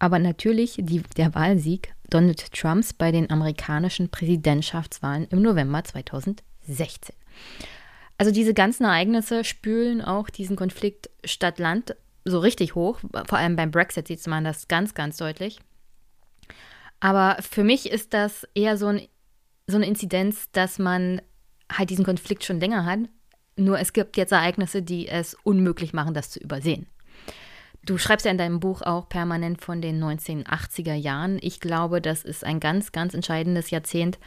aber 0.00 0.18
natürlich 0.18 0.76
die, 0.78 1.02
der 1.16 1.34
Wahlsieg 1.34 1.94
Donald 2.08 2.52
Trumps 2.52 2.92
bei 2.92 3.12
den 3.12 3.30
amerikanischen 3.30 4.08
Präsidentschaftswahlen 4.08 5.28
im 5.30 5.42
November 5.42 5.84
2016. 5.84 7.14
Also 8.18 8.32
diese 8.32 8.52
ganzen 8.52 8.84
Ereignisse 8.84 9.44
spülen 9.44 10.02
auch 10.02 10.28
diesen 10.28 10.56
Konflikt 10.56 11.08
Stadt-Land 11.24 11.96
so 12.24 12.40
richtig 12.40 12.74
hoch. 12.74 12.98
Vor 13.28 13.38
allem 13.38 13.56
beim 13.56 13.70
Brexit 13.70 14.08
sieht 14.08 14.26
man 14.26 14.44
das 14.44 14.68
ganz, 14.68 14.94
ganz 14.94 15.16
deutlich. 15.16 15.60
Aber 16.98 17.36
für 17.40 17.64
mich 17.64 17.90
ist 17.90 18.12
das 18.12 18.46
eher 18.54 18.76
so, 18.76 18.86
ein, 18.86 19.06
so 19.66 19.76
eine 19.76 19.86
Inzidenz, 19.86 20.50
dass 20.52 20.78
man 20.78 21.22
halt 21.72 21.90
diesen 21.90 22.04
Konflikt 22.04 22.44
schon 22.44 22.60
länger 22.60 22.84
hat. 22.84 23.00
Nur 23.56 23.78
es 23.78 23.92
gibt 23.92 24.16
jetzt 24.16 24.32
Ereignisse, 24.32 24.82
die 24.82 25.08
es 25.08 25.34
unmöglich 25.42 25.92
machen, 25.92 26.14
das 26.14 26.30
zu 26.30 26.40
übersehen. 26.40 26.86
Du 27.84 27.96
schreibst 27.96 28.26
ja 28.26 28.32
in 28.32 28.38
deinem 28.38 28.60
Buch 28.60 28.82
auch 28.82 29.08
permanent 29.08 29.62
von 29.62 29.80
den 29.80 30.02
1980er 30.02 30.94
Jahren. 30.94 31.38
Ich 31.40 31.60
glaube, 31.60 32.00
das 32.00 32.22
ist 32.22 32.44
ein 32.44 32.60
ganz, 32.60 32.92
ganz 32.92 33.14
entscheidendes 33.14 33.70
Jahrzehnt. 33.70 34.18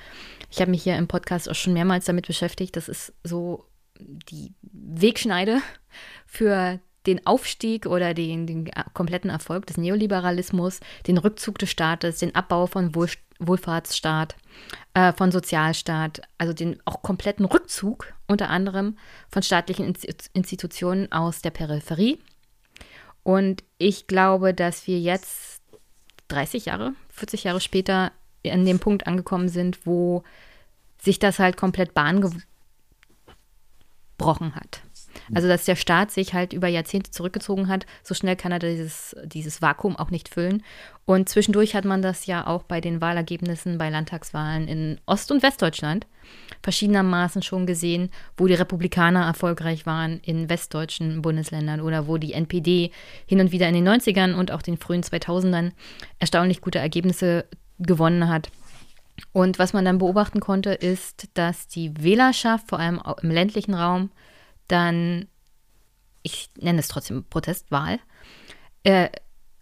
Ich 0.50 0.60
habe 0.60 0.72
mich 0.72 0.84
hier 0.84 0.98
im 0.98 1.08
Podcast 1.08 1.50
auch 1.50 1.56
schon 1.56 1.74
mehrmals 1.74 2.06
damit 2.06 2.26
beschäftigt. 2.26 2.76
Das 2.76 2.90
ist 2.90 3.14
so 3.24 3.66
die 4.00 4.54
Wegschneide 4.62 5.62
für 6.26 6.80
den 7.06 7.26
Aufstieg 7.28 7.86
oder 7.86 8.14
den, 8.14 8.48
den 8.48 8.72
kompletten 8.94 9.30
Erfolg 9.30 9.68
des 9.68 9.78
Neoliberalismus, 9.78 10.80
den 11.06 11.18
Rückzug 11.18 11.60
des 11.60 11.70
Staates, 11.70 12.20
den 12.20 12.34
Abbau 12.34 12.66
von 12.66 12.96
Wohl, 12.96 13.10
Wohlfahrtsstaat, 13.40 14.36
äh, 14.94 15.12
von 15.14 15.32
Sozialstaat, 15.32 16.22
also 16.38 16.54
den 16.54 16.80
auch 16.86 17.02
kompletten 17.02 17.46
Rückzug 17.46 18.14
unter 18.28 18.50
anderem 18.50 18.98
von 19.30 19.44
staatlichen 19.44 19.94
Institutionen 20.34 21.12
aus 21.12 21.42
der 21.42 21.52
Peripherie. 21.52 22.20
Und 23.24 23.64
ich 23.78 24.08
glaube, 24.08 24.54
dass 24.54 24.86
wir 24.88 25.00
jetzt 25.00 25.62
30 26.28 26.66
Jahre, 26.66 26.94
40 27.10 27.46
Jahre 27.46 27.62
später 27.62 28.12
an 28.46 28.66
dem 28.66 28.80
Punkt 28.80 29.08
angekommen 29.08 29.50
sind, 29.50 29.86
wo 29.86 30.24
sich 31.02 31.20
das 31.20 31.40
halt 31.40 31.58
komplett 31.58 31.94
Bahn 31.94 32.22
gebrochen 34.18 34.56
hat. 34.56 34.82
Also, 35.34 35.48
dass 35.48 35.66
der 35.66 35.76
Staat 35.76 36.12
sich 36.12 36.34
halt 36.34 36.54
über 36.54 36.68
Jahrzehnte 36.68 37.12
zurückgezogen 37.12 37.68
hat, 37.68 37.86
so 38.04 38.14
schnell 38.14 38.36
kann 38.36 38.52
er 38.52 38.60
dieses, 38.60 39.16
dieses 39.26 39.62
Vakuum 39.62 39.96
auch 39.96 40.12
nicht 40.12 40.30
füllen. 40.30 40.64
Und 41.06 41.30
zwischendurch 41.30 41.76
hat 41.76 41.86
man 41.86 42.02
das 42.02 42.26
ja 42.26 42.48
auch 42.48 42.64
bei 42.64 42.80
den 42.82 43.02
Wahlergebnissen 43.02 43.78
bei 43.78 43.90
Landtagswahlen 43.90 44.68
in 44.68 45.02
Ost- 45.06 45.32
und 45.32 45.44
Westdeutschland 45.44 46.08
verschiedenermaßen 46.62 47.42
schon 47.42 47.66
gesehen, 47.66 48.10
wo 48.38 48.48
die 48.48 48.54
Republikaner 48.54 49.26
erfolgreich 49.26 49.86
waren 49.86 50.22
in 50.24 50.50
westdeutschen 50.50 51.22
Bundesländern 51.22 51.82
oder 51.82 52.08
wo 52.08 52.18
die 52.18 52.34
NPD 52.34 52.92
hin 53.26 53.42
und 53.42 53.52
wieder 53.52 53.68
in 53.68 53.76
den 53.76 53.88
90ern 53.88 54.34
und 54.34 54.52
auch 54.52 54.62
den 54.62 54.78
frühen 54.78 55.04
2000ern 55.04 55.72
erstaunlich 56.20 56.62
gute 56.62 56.80
Ergebnisse 56.80 57.46
gewonnen 57.80 58.30
hat. 58.30 58.50
Und 59.32 59.60
was 59.60 59.74
man 59.74 59.86
dann 59.86 59.98
beobachten 59.98 60.40
konnte, 60.40 60.72
ist, 60.72 61.28
dass 61.34 61.68
die 61.68 61.92
Wählerschaft, 62.02 62.70
vor 62.70 62.80
allem 62.80 63.02
im 63.22 63.30
ländlichen 63.30 63.74
Raum, 63.74 64.10
dann, 64.68 65.28
ich 66.22 66.50
nenne 66.60 66.80
es 66.80 66.88
trotzdem 66.88 67.24
Protestwahl, 67.26 68.00
äh, 68.84 69.10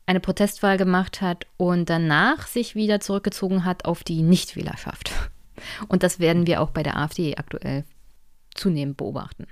eine 0.06 0.20
Protestwahl 0.20 0.78
gemacht 0.78 1.22
hat 1.22 1.48
und 1.58 1.90
danach 1.90 2.48
sich 2.48 2.76
wieder 2.76 3.00
zurückgezogen 3.00 3.66
hat 3.66 3.86
auf 3.86 4.04
die 4.04 4.24
Nichtwählerschaft. 4.24 5.12
Und 5.88 6.04
das 6.04 6.20
werden 6.20 6.48
wir 6.48 6.62
auch 6.62 6.72
bei 6.72 6.84
der 6.84 6.98
AfD 6.98 7.38
aktuell 7.38 7.86
zunehmend 8.54 8.98
beobachten. 8.98 9.48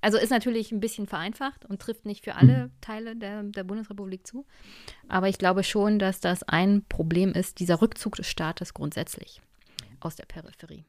Also 0.00 0.18
ist 0.18 0.30
natürlich 0.30 0.70
ein 0.70 0.80
bisschen 0.80 1.06
vereinfacht 1.06 1.64
und 1.64 1.82
trifft 1.82 2.06
nicht 2.06 2.24
für 2.24 2.36
alle 2.36 2.66
mhm. 2.66 2.70
Teile 2.80 3.16
der, 3.16 3.42
der 3.42 3.64
Bundesrepublik 3.64 4.26
zu. 4.26 4.46
Aber 5.08 5.28
ich 5.28 5.38
glaube 5.38 5.64
schon, 5.64 5.98
dass 5.98 6.20
das 6.20 6.44
ein 6.44 6.84
Problem 6.88 7.32
ist, 7.32 7.58
dieser 7.58 7.82
Rückzug 7.82 8.14
des 8.14 8.28
Staates 8.28 8.74
grundsätzlich 8.74 9.42
aus 10.00 10.14
der 10.14 10.26
Peripherie. 10.26 10.84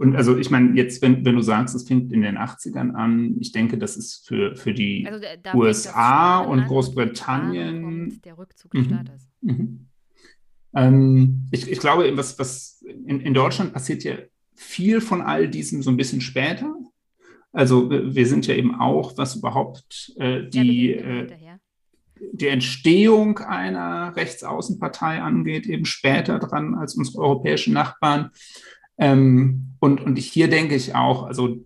Und 0.00 0.16
also 0.16 0.38
ich 0.38 0.50
meine, 0.50 0.74
jetzt, 0.76 1.02
wenn, 1.02 1.26
wenn 1.26 1.36
du 1.36 1.42
sagst, 1.42 1.74
es 1.74 1.86
fängt 1.86 2.10
in 2.10 2.22
den 2.22 2.38
80ern 2.38 2.92
an, 2.92 3.36
ich 3.38 3.52
denke, 3.52 3.76
das 3.76 3.98
ist 3.98 4.26
für, 4.26 4.56
für 4.56 4.72
die 4.72 5.06
also 5.06 5.22
USA 5.58 6.38
und 6.38 6.64
Großbritannien. 6.64 8.18
der 8.24 8.38
Rückzug 8.38 8.70
des 8.70 8.86
mhm. 8.86 8.88
Staates. 8.88 9.28
Mhm. 9.42 9.88
Ähm, 10.74 11.46
ich, 11.50 11.70
ich 11.70 11.78
glaube, 11.80 12.16
was, 12.16 12.38
was 12.38 12.82
in, 12.82 13.20
in 13.20 13.34
Deutschland 13.34 13.74
passiert 13.74 14.02
ja 14.02 14.14
viel 14.54 15.02
von 15.02 15.20
all 15.20 15.48
diesem 15.48 15.82
so 15.82 15.90
ein 15.90 15.98
bisschen 15.98 16.22
später. 16.22 16.74
Also 17.52 17.90
wir 17.90 18.26
sind 18.26 18.46
ja 18.46 18.54
eben 18.54 18.80
auch, 18.80 19.18
was 19.18 19.36
überhaupt 19.36 20.14
äh, 20.16 20.48
die, 20.48 20.92
ja, 20.92 21.02
äh, 21.02 21.58
die 22.32 22.48
Entstehung 22.48 23.36
einer 23.40 24.16
Rechtsaußenpartei 24.16 25.20
angeht, 25.20 25.66
eben 25.66 25.84
später 25.84 26.38
dran 26.38 26.74
als 26.74 26.94
unsere 26.94 27.18
europäischen 27.18 27.74
Nachbarn. 27.74 28.30
Ähm, 29.00 29.74
und, 29.80 30.00
und 30.02 30.18
hier 30.18 30.48
denke 30.48 30.74
ich 30.76 30.94
auch, 30.94 31.24
also 31.24 31.64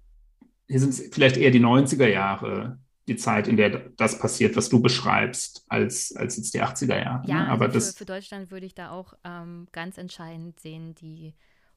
hier 0.69 0.81
sind 0.81 0.91
es 0.91 1.11
vielleicht 1.13 1.37
eher 1.37 1.51
die 1.51 1.61
90er 1.61 2.07
Jahre, 2.07 2.79
die 3.07 3.17
Zeit, 3.17 3.49
in 3.49 3.57
der 3.57 3.91
das 3.97 4.19
passiert, 4.19 4.57
was 4.57 4.71
du 4.71 4.81
beschreibst, 4.81 5.67
als, 5.69 6.15
als 6.17 6.37
jetzt 6.37 6.55
die 6.55 6.63
80er 6.63 6.99
Jahre. 6.99 7.29
Ja, 7.29 7.43
ne? 7.43 7.49
aber 7.49 7.67
also 7.67 7.75
das, 7.75 7.91
für, 7.91 7.99
für, 7.99 8.05
Deutschland 8.07 8.51
würde 8.51 8.65
ich 8.65 8.75
da 8.75 8.91
auch 8.91 9.15
ähm, 9.25 9.67
ganz 9.73 9.99
entscheidend 9.99 10.59
sehen, 10.61 10.95
die 10.95 11.35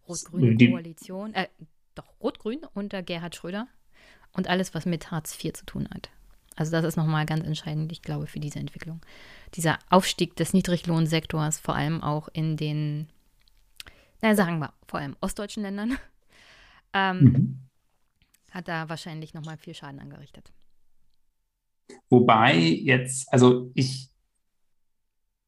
rot-grüne 0.07 0.55
Koalition, 0.69 1.33
äh, 1.33 1.47
doch 1.95 2.07
rot-grün 2.21 2.61
unter 2.73 3.01
Gerhard 3.01 3.35
Schröder 3.35 3.67
und 4.33 4.47
alles, 4.47 4.73
was 4.73 4.85
mit 4.85 5.11
Hartz 5.11 5.43
IV 5.43 5.53
zu 5.53 5.65
tun 5.65 5.89
hat. 5.93 6.09
Also 6.55 6.71
das 6.71 6.85
ist 6.85 6.95
nochmal 6.95 7.25
ganz 7.25 7.45
entscheidend, 7.45 7.91
ich 7.91 8.01
glaube, 8.01 8.27
für 8.27 8.39
diese 8.39 8.59
Entwicklung. 8.59 9.01
Dieser 9.55 9.79
Aufstieg 9.89 10.35
des 10.35 10.53
Niedriglohnsektors, 10.53 11.59
vor 11.59 11.75
allem 11.75 12.01
auch 12.01 12.29
in 12.31 12.57
den 12.57 13.07
na, 14.21 14.35
sagen 14.35 14.59
wir, 14.59 14.73
vor 14.87 14.99
allem 14.99 15.15
ostdeutschen 15.21 15.63
Ländern, 15.63 15.97
ähm, 16.93 17.19
mhm. 17.19 17.59
hat 18.51 18.67
da 18.67 18.89
wahrscheinlich 18.89 19.33
nochmal 19.33 19.57
viel 19.57 19.73
Schaden 19.73 19.99
angerichtet. 19.99 20.51
Wobei 22.09 22.57
jetzt, 22.57 23.31
also 23.31 23.71
ich, 23.73 24.09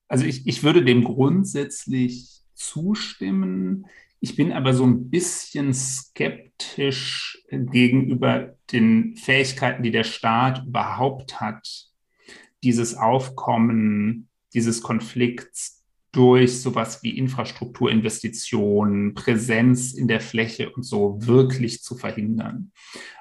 also 0.08 0.26
ich, 0.26 0.48
ich 0.48 0.64
würde 0.64 0.84
dem 0.84 1.04
grundsätzlich 1.04 2.42
zustimmen. 2.54 3.86
Ich 4.20 4.36
bin 4.36 4.52
aber 4.52 4.74
so 4.74 4.86
ein 4.86 5.10
bisschen 5.10 5.74
skeptisch 5.74 7.44
gegenüber 7.50 8.58
den 8.72 9.16
Fähigkeiten, 9.16 9.84
die 9.84 9.92
der 9.92 10.04
Staat 10.04 10.66
überhaupt 10.66 11.40
hat, 11.40 11.90
dieses 12.64 12.96
Aufkommen 12.96 14.30
dieses 14.54 14.82
Konflikts 14.82 15.79
durch 16.12 16.62
sowas 16.62 17.04
wie 17.04 17.18
Infrastrukturinvestitionen, 17.18 19.14
Präsenz 19.14 19.94
in 19.94 20.08
der 20.08 20.22
Fläche 20.22 20.70
und 20.72 20.84
so 20.84 21.18
wirklich 21.20 21.84
zu 21.84 21.96
verhindern. 21.96 22.72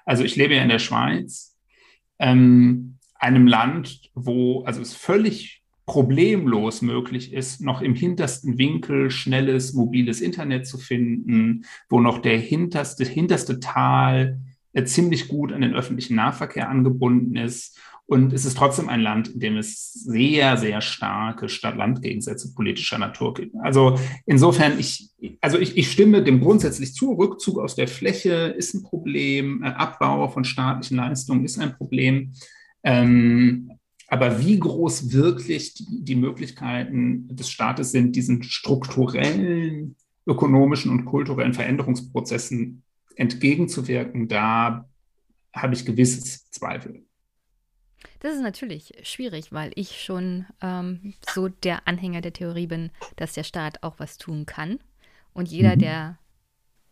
Also 0.04 0.24
ich 0.24 0.36
lebe 0.36 0.54
ja 0.54 0.62
in 0.62 0.70
der 0.70 0.78
Schweiz, 0.78 1.56
ähm, 2.18 2.98
einem 3.14 3.46
Land, 3.46 4.10
wo 4.14 4.64
also 4.64 4.80
es 4.80 4.94
völlig 4.94 5.62
problemlos 5.86 6.82
möglich 6.82 7.32
ist, 7.32 7.60
noch 7.62 7.80
im 7.80 7.94
hintersten 7.94 8.58
Winkel 8.58 9.10
schnelles 9.10 9.72
mobiles 9.72 10.20
Internet 10.20 10.66
zu 10.66 10.78
finden, 10.78 11.64
wo 11.88 12.00
noch 12.00 12.18
der 12.18 12.38
hinterste, 12.38 13.04
hinterste 13.04 13.58
Tal 13.58 14.40
äh, 14.74 14.84
ziemlich 14.84 15.28
gut 15.28 15.52
an 15.52 15.62
den 15.62 15.74
öffentlichen 15.74 16.14
Nahverkehr 16.16 16.68
angebunden 16.68 17.36
ist 17.36 17.80
und 18.08 18.32
es 18.32 18.46
ist 18.46 18.56
trotzdem 18.56 18.88
ein 18.88 19.02
Land, 19.02 19.28
in 19.28 19.40
dem 19.40 19.56
es 19.58 19.92
sehr, 19.92 20.56
sehr 20.56 20.80
starke 20.80 21.50
Stadt-Land-Gegensätze 21.50 22.54
politischer 22.54 22.96
Natur 22.96 23.34
gibt. 23.34 23.54
Also 23.62 23.98
insofern, 24.24 24.78
ich, 24.78 25.10
also 25.42 25.58
ich, 25.58 25.76
ich 25.76 25.92
stimme 25.92 26.22
dem 26.24 26.40
grundsätzlich 26.40 26.94
zu. 26.94 27.12
Rückzug 27.12 27.58
aus 27.58 27.74
der 27.74 27.86
Fläche 27.86 28.54
ist 28.56 28.72
ein 28.72 28.82
Problem. 28.82 29.62
Äh, 29.62 29.66
Abbau 29.66 30.26
von 30.28 30.44
staatlichen 30.44 30.96
Leistungen 30.96 31.44
ist 31.44 31.58
ein 31.58 31.76
Problem. 31.76 32.32
Ähm, 32.82 33.72
aber 34.06 34.40
wie 34.42 34.58
groß 34.58 35.12
wirklich 35.12 35.74
die, 35.74 36.02
die 36.02 36.16
Möglichkeiten 36.16 37.28
des 37.28 37.50
Staates 37.50 37.92
sind, 37.92 38.16
diesen 38.16 38.42
strukturellen 38.42 39.96
ökonomischen 40.26 40.90
und 40.90 41.04
kulturellen 41.04 41.52
Veränderungsprozessen 41.52 42.82
entgegenzuwirken, 43.16 44.28
da 44.28 44.88
habe 45.54 45.74
ich 45.74 45.84
gewisse 45.84 46.22
Zweifel. 46.50 47.02
Das 48.20 48.34
ist 48.34 48.42
natürlich 48.42 48.92
schwierig, 49.02 49.52
weil 49.52 49.72
ich 49.74 50.02
schon 50.02 50.46
ähm, 50.60 51.14
so 51.32 51.48
der 51.48 51.86
Anhänger 51.86 52.20
der 52.20 52.32
Theorie 52.32 52.66
bin, 52.66 52.90
dass 53.16 53.34
der 53.34 53.44
Staat 53.44 53.82
auch 53.82 53.94
was 53.98 54.18
tun 54.18 54.46
kann. 54.46 54.78
Und 55.32 55.48
jeder, 55.48 55.76
mhm. 55.76 55.78
der, 55.78 56.18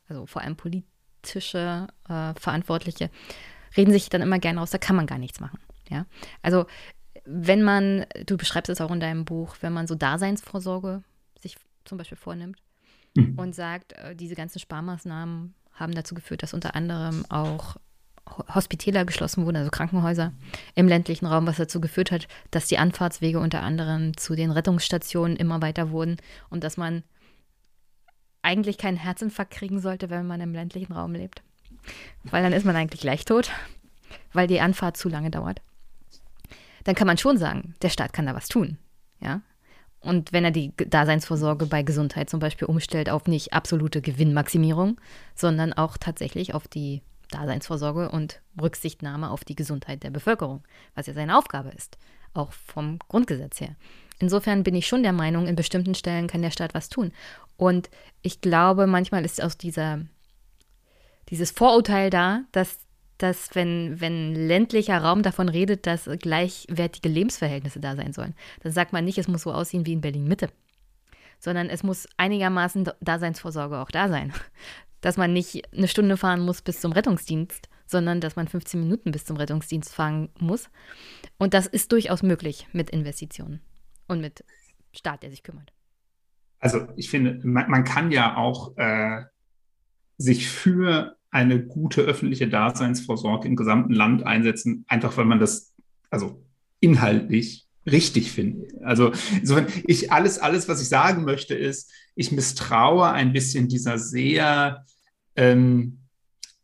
also 0.09 0.26
vor 0.26 0.42
allem 0.42 0.57
politische 0.57 1.88
äh, 2.09 2.35
Verantwortliche, 2.35 3.11
reden 3.76 3.92
sich 3.92 4.09
dann 4.09 4.22
immer 4.22 4.38
gerne 4.38 4.61
raus, 4.61 4.70
da 4.70 4.79
kann 4.79 4.96
man 4.96 5.07
gar 5.07 5.18
nichts 5.18 5.40
machen. 5.40 5.59
Ja, 5.88 6.07
also 6.42 6.66
wenn 7.24 7.62
man, 7.62 8.07
du 8.24 8.37
beschreibst 8.37 8.70
es 8.70 8.81
auch 8.81 8.90
in 8.90 9.00
deinem 9.00 9.24
Buch, 9.24 9.57
wenn 9.61 9.72
man 9.72 9.87
so 9.87 9.94
Daseinsvorsorge 9.94 11.02
sich 11.40 11.57
zum 11.85 11.98
Beispiel 11.98 12.16
vornimmt 12.16 12.62
mhm. 13.14 13.38
und 13.38 13.55
sagt, 13.55 13.92
äh, 13.94 14.14
diese 14.14 14.35
ganzen 14.35 14.61
Sparmaßnahmen 14.61 15.55
haben 15.72 15.94
dazu 15.94 16.14
geführt, 16.14 16.42
dass 16.42 16.55
unter 16.55 16.74
anderem 16.74 17.26
auch 17.29 17.76
Hospitäler 18.54 19.04
geschlossen 19.04 19.44
wurden, 19.46 19.56
also 19.56 19.70
Krankenhäuser 19.70 20.32
im 20.74 20.88
ländlichen 20.88 21.26
Raum, 21.26 21.46
was 21.46 21.56
dazu 21.56 21.80
geführt 21.80 22.10
hat, 22.10 22.28
dass 22.50 22.66
die 22.66 22.78
Anfahrtswege 22.78 23.38
unter 23.40 23.62
anderem 23.62 24.16
zu 24.16 24.34
den 24.34 24.50
Rettungsstationen 24.50 25.36
immer 25.36 25.62
weiter 25.62 25.90
wurden 25.90 26.16
und 26.50 26.64
dass 26.64 26.76
man 26.76 27.02
eigentlich 28.42 28.78
keinen 28.78 28.96
Herzinfarkt 28.96 29.52
kriegen 29.52 29.80
sollte, 29.80 30.10
wenn 30.10 30.26
man 30.26 30.40
im 30.40 30.52
ländlichen 30.52 30.92
Raum 30.92 31.14
lebt. 31.14 31.42
Weil 32.24 32.42
dann 32.42 32.52
ist 32.52 32.64
man 32.64 32.76
eigentlich 32.76 33.00
gleich 33.00 33.24
tot, 33.24 33.50
weil 34.32 34.46
die 34.46 34.60
Anfahrt 34.60 34.96
zu 34.96 35.08
lange 35.08 35.30
dauert. 35.30 35.62
Dann 36.84 36.94
kann 36.94 37.06
man 37.06 37.18
schon 37.18 37.38
sagen, 37.38 37.74
der 37.82 37.88
Staat 37.88 38.12
kann 38.12 38.26
da 38.26 38.34
was 38.34 38.48
tun. 38.48 38.78
Ja? 39.20 39.40
Und 40.00 40.32
wenn 40.32 40.44
er 40.44 40.52
die 40.52 40.72
Daseinsvorsorge 40.76 41.66
bei 41.66 41.82
Gesundheit 41.82 42.30
zum 42.30 42.38
Beispiel 42.38 42.68
umstellt 42.68 43.10
auf 43.10 43.26
nicht 43.26 43.52
absolute 43.52 44.00
Gewinnmaximierung, 44.00 45.00
sondern 45.34 45.72
auch 45.72 45.96
tatsächlich 45.96 46.54
auf 46.54 46.68
die 46.68 47.02
Daseinsvorsorge 47.30 48.10
und 48.10 48.40
Rücksichtnahme 48.60 49.30
auf 49.30 49.44
die 49.44 49.56
Gesundheit 49.56 50.02
der 50.02 50.10
Bevölkerung, 50.10 50.62
was 50.94 51.06
ja 51.06 51.14
seine 51.14 51.36
Aufgabe 51.36 51.70
ist. 51.70 51.98
auch 52.36 52.52
vom 52.52 52.98
Grundgesetz 53.08 53.60
her. 53.60 53.76
Insofern 54.18 54.62
bin 54.62 54.74
ich 54.74 54.86
schon 54.86 55.02
der 55.02 55.12
Meinung, 55.12 55.46
in 55.46 55.56
bestimmten 55.56 55.94
Stellen 55.94 56.26
kann 56.26 56.42
der 56.42 56.50
Staat 56.50 56.74
was 56.74 56.88
tun. 56.88 57.12
Und 57.56 57.90
ich 58.22 58.40
glaube, 58.40 58.86
manchmal 58.86 59.24
ist 59.24 59.42
aus 59.42 59.58
dieser, 59.58 60.00
dieses 61.28 61.50
Vorurteil 61.50 62.10
da, 62.10 62.42
dass, 62.52 62.78
dass 63.18 63.54
wenn, 63.54 64.00
wenn 64.00 64.34
ländlicher 64.34 64.98
Raum 64.98 65.22
davon 65.22 65.48
redet, 65.48 65.86
dass 65.86 66.08
gleichwertige 66.20 67.08
Lebensverhältnisse 67.08 67.80
da 67.80 67.96
sein 67.96 68.12
sollen, 68.12 68.34
dann 68.62 68.72
sagt 68.72 68.92
man 68.92 69.04
nicht, 69.04 69.18
es 69.18 69.28
muss 69.28 69.42
so 69.42 69.52
aussehen 69.52 69.86
wie 69.86 69.92
in 69.92 70.00
Berlin-Mitte, 70.00 70.50
sondern 71.38 71.68
es 71.68 71.82
muss 71.82 72.08
einigermaßen 72.16 72.90
Daseinsvorsorge 73.00 73.78
auch 73.78 73.90
da 73.90 74.08
sein. 74.08 74.32
Dass 75.06 75.16
man 75.16 75.32
nicht 75.32 75.72
eine 75.72 75.86
Stunde 75.86 76.16
fahren 76.16 76.40
muss 76.40 76.62
bis 76.62 76.80
zum 76.80 76.90
Rettungsdienst, 76.90 77.68
sondern 77.86 78.20
dass 78.20 78.34
man 78.34 78.48
15 78.48 78.80
Minuten 78.80 79.12
bis 79.12 79.24
zum 79.24 79.36
Rettungsdienst 79.36 79.94
fahren 79.94 80.30
muss. 80.40 80.68
Und 81.38 81.54
das 81.54 81.68
ist 81.68 81.92
durchaus 81.92 82.24
möglich 82.24 82.66
mit 82.72 82.90
Investitionen 82.90 83.60
und 84.08 84.20
mit 84.20 84.44
Staat, 84.90 85.22
der 85.22 85.30
sich 85.30 85.44
kümmert. 85.44 85.72
Also 86.58 86.88
ich 86.96 87.08
finde, 87.08 87.38
man, 87.46 87.70
man 87.70 87.84
kann 87.84 88.10
ja 88.10 88.36
auch 88.36 88.76
äh, 88.78 89.22
sich 90.18 90.48
für 90.48 91.16
eine 91.30 91.64
gute 91.64 92.00
öffentliche 92.00 92.48
Daseinsvorsorge 92.48 93.46
im 93.46 93.54
gesamten 93.54 93.92
Land 93.92 94.26
einsetzen, 94.26 94.86
einfach 94.88 95.16
weil 95.16 95.26
man 95.26 95.38
das 95.38 95.72
also 96.10 96.44
inhaltlich 96.80 97.68
richtig 97.86 98.32
finde. 98.32 98.66
Also 98.82 99.12
insofern, 99.38 99.68
ich 99.86 100.10
alles, 100.10 100.40
alles, 100.40 100.68
was 100.68 100.82
ich 100.82 100.88
sagen 100.88 101.22
möchte, 101.22 101.54
ist, 101.54 101.92
ich 102.16 102.32
misstraue 102.32 103.08
ein 103.08 103.32
bisschen 103.32 103.68
dieser 103.68 104.00
sehr 104.00 104.84
ähm, 105.37 105.99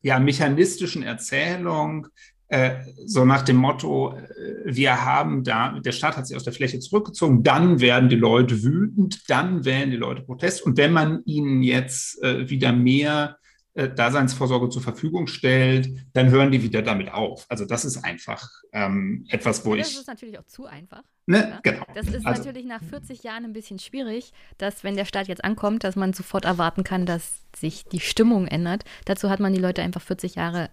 ja, 0.02 0.18
mechanistischen 0.18 1.02
Erzählung, 1.02 2.08
äh, 2.48 2.80
so 3.06 3.24
nach 3.24 3.42
dem 3.42 3.56
Motto, 3.56 4.14
äh, 4.14 4.64
wir 4.64 5.04
haben 5.04 5.42
da, 5.42 5.78
der 5.80 5.92
Staat 5.92 6.16
hat 6.18 6.26
sich 6.26 6.36
aus 6.36 6.44
der 6.44 6.52
Fläche 6.52 6.80
zurückgezogen, 6.80 7.42
dann 7.42 7.80
werden 7.80 8.10
die 8.10 8.16
Leute 8.16 8.62
wütend, 8.62 9.30
dann 9.30 9.64
wählen 9.64 9.90
die 9.90 9.96
Leute 9.96 10.22
Protest. 10.22 10.62
Und 10.62 10.76
wenn 10.76 10.92
man 10.92 11.22
ihnen 11.24 11.62
jetzt 11.62 12.22
äh, 12.22 12.50
wieder 12.50 12.72
mehr 12.72 13.38
Daseinsvorsorge 13.74 14.68
zur 14.68 14.82
Verfügung 14.82 15.26
stellt, 15.26 15.88
dann 16.12 16.30
hören 16.30 16.50
die 16.50 16.62
wieder 16.62 16.82
damit 16.82 17.10
auf. 17.10 17.46
Also 17.48 17.64
das 17.64 17.84
ist 17.84 18.04
einfach 18.04 18.46
ähm, 18.72 19.24
etwas, 19.30 19.64
wo 19.64 19.74
das 19.74 19.88
ich. 19.88 19.94
Das 19.94 20.02
ist 20.02 20.08
natürlich 20.08 20.38
auch 20.38 20.46
zu 20.46 20.66
einfach. 20.66 21.02
Ne? 21.24 21.58
Genau. 21.62 21.84
Das 21.94 22.06
ist 22.08 22.26
also, 22.26 22.42
natürlich 22.42 22.66
nach 22.66 22.82
40 22.82 23.22
Jahren 23.22 23.44
ein 23.44 23.52
bisschen 23.52 23.78
schwierig, 23.78 24.32
dass 24.58 24.84
wenn 24.84 24.96
der 24.96 25.06
Staat 25.06 25.28
jetzt 25.28 25.44
ankommt, 25.44 25.84
dass 25.84 25.96
man 25.96 26.12
sofort 26.12 26.44
erwarten 26.44 26.84
kann, 26.84 27.06
dass 27.06 27.42
sich 27.56 27.84
die 27.84 28.00
Stimmung 28.00 28.46
ändert. 28.46 28.84
Dazu 29.06 29.30
hat 29.30 29.40
man 29.40 29.54
die 29.54 29.60
Leute 29.60 29.82
einfach 29.82 30.02
40 30.02 30.34
Jahre 30.34 30.68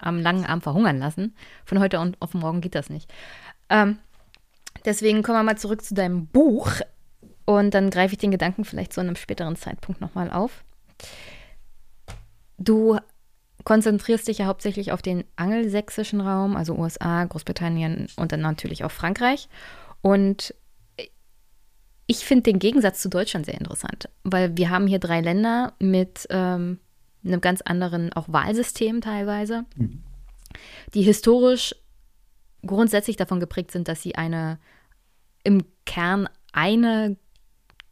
am 0.00 0.20
langen 0.20 0.44
Arm 0.44 0.60
verhungern 0.60 0.98
lassen. 0.98 1.34
Von 1.64 1.80
heute 1.80 2.00
auf 2.20 2.34
morgen 2.34 2.60
geht 2.60 2.74
das 2.74 2.90
nicht. 2.90 3.12
Ähm, 3.68 3.98
deswegen 4.84 5.22
kommen 5.22 5.38
wir 5.38 5.42
mal 5.44 5.58
zurück 5.58 5.84
zu 5.84 5.94
deinem 5.94 6.26
Buch 6.26 6.70
und 7.44 7.74
dann 7.74 7.90
greife 7.90 8.14
ich 8.14 8.18
den 8.18 8.30
Gedanken 8.30 8.64
vielleicht 8.64 8.92
zu 8.92 9.00
einem 9.00 9.16
späteren 9.16 9.56
Zeitpunkt 9.56 10.00
nochmal 10.00 10.30
auf. 10.30 10.64
Du 12.60 12.98
konzentrierst 13.64 14.28
dich 14.28 14.38
ja 14.38 14.46
hauptsächlich 14.46 14.92
auf 14.92 15.02
den 15.02 15.24
angelsächsischen 15.36 16.20
Raum, 16.20 16.56
also 16.56 16.74
USA, 16.74 17.24
Großbritannien 17.24 18.08
und 18.16 18.32
dann 18.32 18.40
natürlich 18.40 18.84
auch 18.84 18.90
Frankreich. 18.90 19.48
Und 20.02 20.54
ich 22.06 22.24
finde 22.24 22.44
den 22.44 22.58
Gegensatz 22.58 23.00
zu 23.00 23.08
Deutschland 23.08 23.46
sehr 23.46 23.58
interessant, 23.58 24.08
weil 24.24 24.56
wir 24.56 24.70
haben 24.70 24.86
hier 24.86 24.98
drei 24.98 25.20
Länder 25.20 25.72
mit 25.78 26.26
ähm, 26.30 26.78
einem 27.24 27.40
ganz 27.40 27.60
anderen 27.62 28.12
auch 28.12 28.28
Wahlsystem 28.28 29.00
teilweise, 29.00 29.64
mhm. 29.76 30.02
die 30.94 31.02
historisch 31.02 31.74
grundsätzlich 32.66 33.16
davon 33.16 33.40
geprägt 33.40 33.70
sind, 33.70 33.88
dass 33.88 34.02
sie 34.02 34.16
eine 34.16 34.58
im 35.44 35.64
Kern 35.86 36.28
eine 36.52 37.16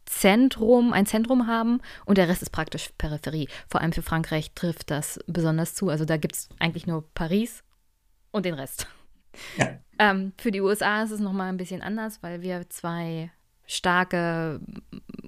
Zentrum, 0.09 0.91
ein 0.91 1.05
Zentrum 1.05 1.45
haben 1.45 1.81
und 2.05 2.17
der 2.17 2.27
Rest 2.27 2.41
ist 2.41 2.49
praktisch 2.49 2.89
Peripherie. 2.97 3.47
Vor 3.69 3.79
allem 3.81 3.93
für 3.93 4.01
Frankreich 4.01 4.51
trifft 4.55 4.89
das 4.89 5.19
besonders 5.27 5.75
zu. 5.75 5.89
Also 5.89 6.03
da 6.03 6.17
gibt 6.17 6.35
es 6.35 6.49
eigentlich 6.57 6.87
nur 6.87 7.07
Paris 7.13 7.63
und 8.31 8.45
den 8.45 8.55
Rest. 8.55 8.87
Ja. 9.57 9.77
Ähm, 9.99 10.33
für 10.39 10.49
die 10.49 10.61
USA 10.61 11.03
ist 11.03 11.11
es 11.11 11.19
nochmal 11.19 11.49
ein 11.49 11.57
bisschen 11.57 11.83
anders, 11.83 12.23
weil 12.23 12.41
wir 12.41 12.67
zwei 12.69 13.31
starke 13.67 14.59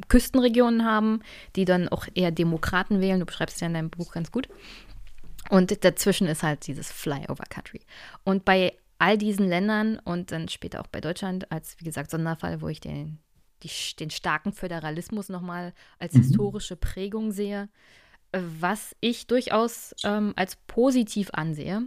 Küstenregionen 0.08 0.84
haben, 0.84 1.22
die 1.56 1.66
dann 1.66 1.88
auch 1.88 2.08
eher 2.16 2.32
Demokraten 2.32 3.02
wählen. 3.02 3.20
Du 3.20 3.26
beschreibst 3.28 3.58
es 3.58 3.62
ja 3.62 3.68
in 3.68 3.76
deinem 3.76 3.92
Buch 3.92 4.14
ganz 4.14 4.32
gut. 4.32 4.50
Und 5.50 5.84
dazwischen 5.84 6.28
ist 6.28 6.42
halt 6.42 6.66
dieses 6.66 6.92
Flyover 6.92 7.44
Country. 7.50 7.82
Und 8.24 8.46
bei 8.46 8.78
all 8.98 9.18
diesen 9.18 9.48
Ländern 9.48 10.00
und 10.00 10.32
dann 10.32 10.48
später 10.48 10.82
auch 10.82 10.88
bei 10.88 11.02
Deutschland 11.02 11.52
als, 11.52 11.80
wie 11.80 11.86
gesagt, 11.86 12.10
Sonderfall, 12.10 12.62
wo 12.62 12.68
ich 12.68 12.80
den, 12.80 13.20
die, 13.64 13.96
den 14.00 14.10
starken 14.10 14.54
Föderalismus 14.54 15.30
nochmal 15.30 15.74
als 16.00 16.14
mhm. 16.14 16.22
historische 16.22 16.76
Prägung 16.76 17.32
sehe, 17.32 17.70
was 18.32 18.96
ich 19.02 19.28
durchaus 19.28 19.94
ähm, 20.04 20.34
als 20.36 20.56
positiv 20.68 21.30
ansehe, 21.34 21.84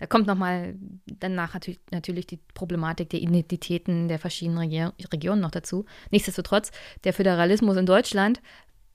da 0.00 0.06
kommt 0.06 0.26
nochmal 0.26 0.76
danach 1.04 1.54
natürlich 1.90 2.26
die 2.26 2.38
Problematik 2.54 3.10
der 3.10 3.20
Identitäten 3.20 4.08
der 4.08 4.18
verschiedenen 4.18 4.58
Regier 4.58 4.94
Regionen 5.12 5.42
noch 5.42 5.50
dazu. 5.50 5.84
Nichtsdestotrotz, 6.10 6.70
der 7.04 7.12
Föderalismus 7.12 7.76
in 7.76 7.84
Deutschland 7.84 8.40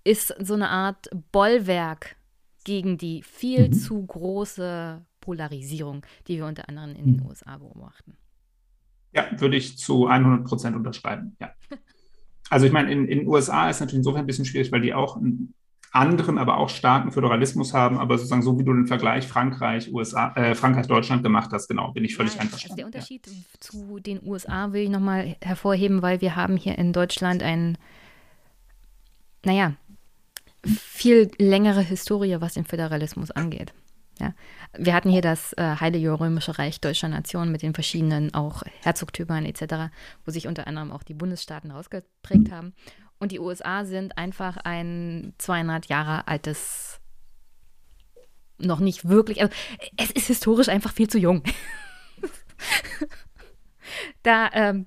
ist 0.03 0.33
so 0.39 0.55
eine 0.55 0.69
Art 0.69 1.07
Bollwerk 1.31 2.15
gegen 2.63 2.97
die 2.97 3.21
viel 3.21 3.67
mhm. 3.67 3.73
zu 3.73 4.03
große 4.03 5.05
Polarisierung, 5.21 6.03
die 6.27 6.37
wir 6.37 6.47
unter 6.47 6.67
anderem 6.69 6.95
in 6.95 7.05
den 7.05 7.17
mhm. 7.17 7.27
USA 7.27 7.57
beobachten. 7.59 8.17
Ja, 9.15 9.25
würde 9.37 9.55
ich 9.55 9.77
zu 9.77 10.07
100 10.07 10.45
Prozent 10.45 10.75
unterschreiben, 10.75 11.35
ja. 11.39 11.51
Also 12.51 12.67
ich 12.67 12.71
meine, 12.71 12.91
in 12.91 13.07
den 13.07 13.27
USA 13.27 13.71
ist 13.71 13.79
natürlich 13.79 14.01
insofern 14.01 14.21
ein 14.21 14.27
bisschen 14.27 14.45
schwierig, 14.45 14.71
weil 14.71 14.81
die 14.81 14.93
auch 14.93 15.15
ein 15.15 15.55
anderen, 15.95 16.37
aber 16.37 16.57
auch 16.57 16.69
starken 16.69 17.11
Föderalismus 17.11 17.73
haben, 17.73 17.97
aber 17.97 18.17
sozusagen 18.17 18.41
so 18.41 18.59
wie 18.59 18.63
du 18.63 18.73
den 18.73 18.85
Vergleich 18.85 19.27
Frankreich, 19.27 19.91
USA, 19.91 20.33
äh, 20.35 20.53
Frankreich, 20.53 20.87
Deutschland 20.87 21.23
gemacht 21.23 21.51
hast, 21.53 21.69
genau, 21.69 21.91
bin 21.91 22.03
ich 22.03 22.15
völlig 22.15 22.35
ja, 22.35 22.41
einverstanden. 22.41 22.73
Also 22.73 22.75
der 22.75 22.85
Unterschied 22.85 23.25
ja. 23.25 23.33
zu 23.59 23.99
den 23.99 24.21
USA 24.23 24.73
will 24.73 24.83
ich 24.83 24.89
nochmal 24.89 25.37
hervorheben, 25.41 26.01
weil 26.01 26.21
wir 26.21 26.35
haben 26.35 26.57
hier 26.57 26.77
in 26.77 26.91
Deutschland 26.91 27.41
ein, 27.41 27.77
naja, 29.43 29.73
viel 30.65 31.31
längere 31.39 31.81
Historie, 31.81 32.37
was 32.39 32.55
den 32.55 32.65
Föderalismus 32.65 33.31
angeht. 33.31 33.73
Ja. 34.19 34.33
Wir 34.77 34.93
hatten 34.93 35.09
hier 35.09 35.21
das 35.21 35.53
äh, 35.53 35.75
Heilige 35.79 36.19
Römische 36.19 36.57
Reich 36.57 36.79
deutscher 36.79 37.09
Nation 37.09 37.51
mit 37.51 37.61
den 37.61 37.73
verschiedenen 37.73 38.33
auch 38.33 38.63
Herzogtümern 38.81 39.45
etc., 39.45 39.91
wo 40.25 40.31
sich 40.31 40.47
unter 40.47 40.67
anderem 40.67 40.91
auch 40.91 41.03
die 41.03 41.13
Bundesstaaten 41.13 41.71
ausgeprägt 41.71 42.51
haben. 42.51 42.73
Und 43.19 43.31
die 43.31 43.39
USA 43.39 43.85
sind 43.85 44.17
einfach 44.17 44.57
ein 44.57 45.33
200 45.37 45.87
Jahre 45.87 46.27
altes, 46.27 46.99
noch 48.57 48.79
nicht 48.79 49.07
wirklich, 49.07 49.41
also 49.41 49.53
es 49.97 50.11
ist 50.11 50.27
historisch 50.27 50.69
einfach 50.69 50.93
viel 50.93 51.09
zu 51.09 51.17
jung. 51.17 51.43
da, 54.23 54.49
ähm, 54.53 54.85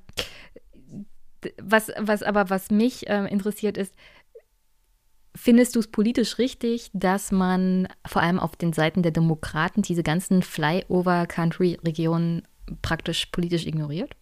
was, 1.63 1.91
was 1.99 2.23
aber, 2.23 2.51
was 2.51 2.71
mich 2.71 3.05
ähm, 3.07 3.27
interessiert 3.27 3.77
ist, 3.77 3.95
Findest 5.41 5.77
du 5.77 5.79
es 5.79 5.87
politisch 5.87 6.39
richtig, 6.39 6.91
dass 6.93 7.31
man 7.31 7.87
vor 8.05 8.23
allem 8.23 8.41
auf 8.41 8.57
den 8.57 8.73
Seiten 8.73 9.05
der 9.05 9.13
Demokraten 9.13 9.83
diese 9.83 10.03
ganzen 10.03 10.43
Flyover-Country-Regionen 10.43 12.43
praktisch 12.83 13.27
politisch 13.27 13.65
ignoriert? 13.65 14.17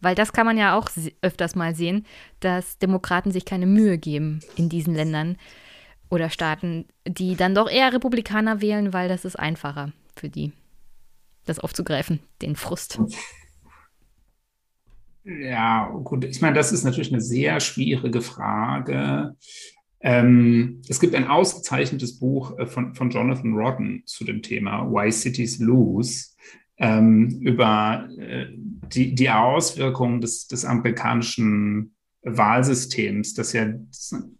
Weil 0.00 0.16
das 0.16 0.32
kann 0.32 0.44
man 0.44 0.58
ja 0.58 0.76
auch 0.76 0.90
öfters 1.22 1.54
mal 1.54 1.76
sehen, 1.76 2.04
dass 2.40 2.78
Demokraten 2.78 3.30
sich 3.30 3.44
keine 3.44 3.66
Mühe 3.66 3.96
geben 3.96 4.40
in 4.56 4.68
diesen 4.68 4.92
Ländern 4.92 5.36
oder 6.10 6.30
Staaten, 6.30 6.86
die 7.06 7.36
dann 7.36 7.54
doch 7.54 7.70
eher 7.70 7.92
Republikaner 7.92 8.60
wählen, 8.60 8.92
weil 8.92 9.08
das 9.08 9.24
ist 9.24 9.38
einfacher 9.38 9.92
für 10.16 10.28
die, 10.28 10.52
das 11.44 11.60
aufzugreifen, 11.60 12.18
den 12.42 12.56
Frust. 12.56 12.98
Ja, 15.28 15.90
gut, 16.04 16.24
ich 16.24 16.40
meine, 16.40 16.56
das 16.56 16.72
ist 16.72 16.84
natürlich 16.84 17.12
eine 17.12 17.20
sehr 17.20 17.60
schwierige 17.60 18.22
Frage. 18.22 19.36
Ähm, 20.00 20.80
es 20.88 21.00
gibt 21.00 21.14
ein 21.14 21.26
ausgezeichnetes 21.26 22.18
Buch 22.18 22.58
äh, 22.58 22.66
von, 22.66 22.94
von 22.94 23.10
Jonathan 23.10 23.52
Rodden 23.52 24.02
zu 24.06 24.24
dem 24.24 24.42
Thema 24.42 24.90
Why 24.90 25.12
Cities 25.12 25.58
Lose 25.58 26.28
ähm, 26.78 27.40
über 27.42 28.08
äh, 28.16 28.46
die, 28.54 29.14
die 29.14 29.28
Auswirkungen 29.28 30.22
des, 30.22 30.46
des 30.46 30.64
amerikanischen 30.64 31.94
Wahlsystems, 32.22 33.34
das 33.34 33.52
ja 33.52 33.66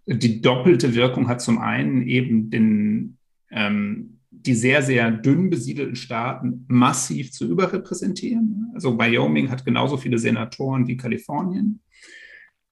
die 0.07 0.41
doppelte 0.41 0.95
Wirkung 0.95 1.29
hat. 1.29 1.43
Zum 1.43 1.59
einen 1.59 2.03
eben 2.07 2.51
den, 2.51 3.19
ähm, 3.51 4.18
die 4.47 4.55
sehr, 4.55 4.83
sehr 4.83 5.11
dünn 5.11 5.51
besiedelten 5.51 5.97
Staaten 5.97 6.65
massiv 6.69 7.33
zu 7.33 7.47
überrepräsentieren. 7.47 8.71
Also 8.75 8.99
Wyoming 8.99 9.51
hat 9.51 9.65
genauso 9.65 9.97
viele 9.97 10.19
Senatoren 10.19 10.87
wie 10.87 10.97
Kalifornien. 10.97 11.81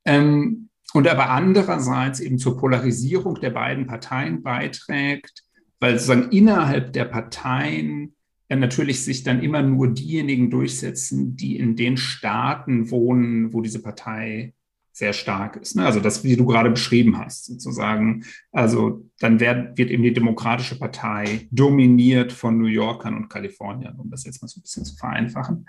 Ähm, 0.05 0.69
und 0.95 1.09
aber 1.09 1.31
andererseits 1.31 2.21
eben 2.21 2.39
zur 2.39 2.57
Polarisierung 2.57 3.41
der 3.41 3.51
beiden 3.51 3.87
Parteien 3.87 4.43
beiträgt, 4.43 5.43
weil 5.81 5.99
sozusagen 5.99 6.31
innerhalb 6.31 6.93
der 6.93 7.05
Parteien 7.05 8.15
äh, 8.49 8.57
natürlich 8.57 9.05
sich 9.05 9.25
dann 9.25 9.43
immer 9.43 9.63
nur 9.63 9.89
diejenigen 9.89 10.51
durchsetzen, 10.51 11.37
die 11.37 11.59
in 11.59 11.77
den 11.77 11.97
Staaten 11.97 12.91
wohnen, 12.91 13.53
wo 13.53 13.61
diese 13.61 13.83
Partei 13.83 14.55
sehr 14.93 15.13
stark 15.13 15.57
ist. 15.57 15.77
Ne? 15.77 15.85
Also 15.85 16.01
das, 16.01 16.25
wie 16.25 16.37
du 16.37 16.47
gerade 16.47 16.71
beschrieben 16.71 17.19
hast, 17.19 17.47
sozusagen. 17.47 18.25
Also 18.53 19.06
dann 19.19 19.41
wird, 19.41 19.79
wird 19.79 19.91
eben 19.91 20.03
die 20.03 20.13
Demokratische 20.13 20.79
Partei 20.79 21.49
dominiert 21.51 22.33
von 22.33 22.59
New 22.59 22.67
Yorkern 22.67 23.17
und 23.17 23.29
Kaliforniern, 23.29 23.97
um 23.99 24.11
das 24.11 24.25
jetzt 24.25 24.43
mal 24.43 24.49
so 24.49 24.61
ein 24.61 24.63
bisschen 24.63 24.85
zu 24.85 24.97
vereinfachen. 24.97 25.67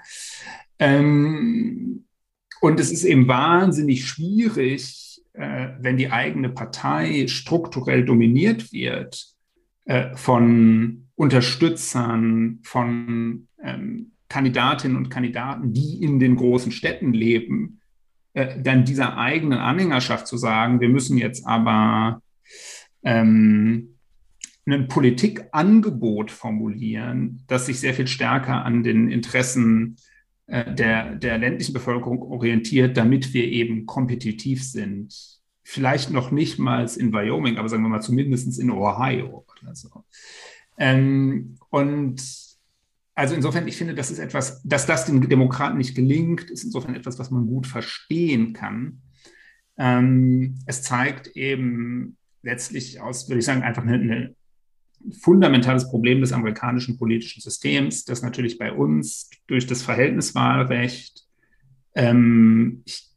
Ähm, 0.80 2.06
und 2.60 2.80
es 2.80 2.92
ist 2.92 3.04
eben 3.04 3.28
wahnsinnig 3.28 4.06
schwierig, 4.06 5.22
äh, 5.34 5.70
wenn 5.80 5.98
die 5.98 6.12
eigene 6.12 6.50
Partei 6.50 7.28
strukturell 7.28 8.04
dominiert 8.04 8.74
wird 8.74 9.28
äh, 9.86 10.16
von 10.16 11.08
Unterstützern, 11.16 12.60
von 12.64 13.48
ähm, 13.64 14.12
Kandidatinnen 14.30 14.98
und 14.98 15.10
Kandidaten, 15.10 15.74
die 15.74 16.04
in 16.04 16.20
den 16.20 16.36
großen 16.36 16.72
Städten 16.72 17.14
leben, 17.14 17.80
äh, 18.34 18.62
dann 18.62 18.84
dieser 18.84 19.18
eigenen 19.18 19.60
Anhängerschaft 19.60 20.28
zu 20.28 20.38
sagen, 20.38 20.82
wir 20.82 20.90
müssen 20.90 21.18
jetzt 21.18 21.46
aber 21.48 22.22
ähm, 23.08 23.96
ein 24.66 24.90
Politikangebot 24.90 26.30
formulieren, 26.30 27.42
das 27.48 27.68
sich 27.68 27.80
sehr 27.80 27.94
viel 27.94 28.08
stärker 28.08 28.66
an 28.66 28.84
den 28.84 29.10
Interessen 29.10 29.96
äh, 30.48 30.76
der, 30.76 31.16
der 31.16 31.38
ländlichen 31.38 31.74
Bevölkerung 31.74 32.22
orientiert, 32.22 32.98
damit 32.98 33.34
wir 33.34 33.46
eben 33.46 33.86
kompetitiv 33.86 34.62
sind. 34.62 35.16
Vielleicht 35.64 36.12
noch 36.12 36.32
nicht 36.32 36.60
mal 36.60 36.86
in 36.98 37.14
Wyoming, 37.14 37.58
aber 37.58 37.70
sagen 37.70 37.84
wir 37.84 37.90
mal 37.90 38.02
zumindest 38.02 38.60
in 38.60 38.72
Ohio 38.72 39.46
oder 39.48 39.74
so. 39.74 40.04
Ähm, 40.78 41.58
und 41.70 42.22
also 43.16 43.36
insofern, 43.36 43.70
ich 43.70 43.78
finde, 43.78 43.96
das 43.96 44.12
ist 44.12 44.20
etwas, 44.20 44.62
dass 44.64 44.86
das 44.86 45.06
den 45.06 45.22
Demokraten 45.22 45.78
nicht 45.78 45.96
gelingt, 45.96 46.52
ist 46.52 46.66
insofern 46.66 46.96
etwas, 46.96 47.18
was 47.20 47.32
man 47.32 47.48
gut 47.48 47.68
verstehen 47.68 48.52
kann. 48.52 49.02
Ähm, 49.78 50.60
es 50.66 50.84
zeigt 50.84 51.28
eben 51.28 52.17
letztlich 52.48 53.02
aus, 53.02 53.28
würde 53.28 53.40
ich 53.40 53.46
sagen, 53.46 53.62
einfach 53.62 53.84
ein 53.84 54.36
fundamentales 55.22 55.90
Problem 55.90 56.22
des 56.22 56.32
amerikanischen 56.32 56.98
politischen 56.98 57.42
Systems, 57.42 58.06
das 58.06 58.22
natürlich 58.22 58.58
bei 58.58 58.72
uns 58.72 59.30
durch 59.48 59.68
das 59.68 59.84
Verhältniswahlrecht, 59.84 61.26
ähm, 61.94 62.84
ich 62.86 63.10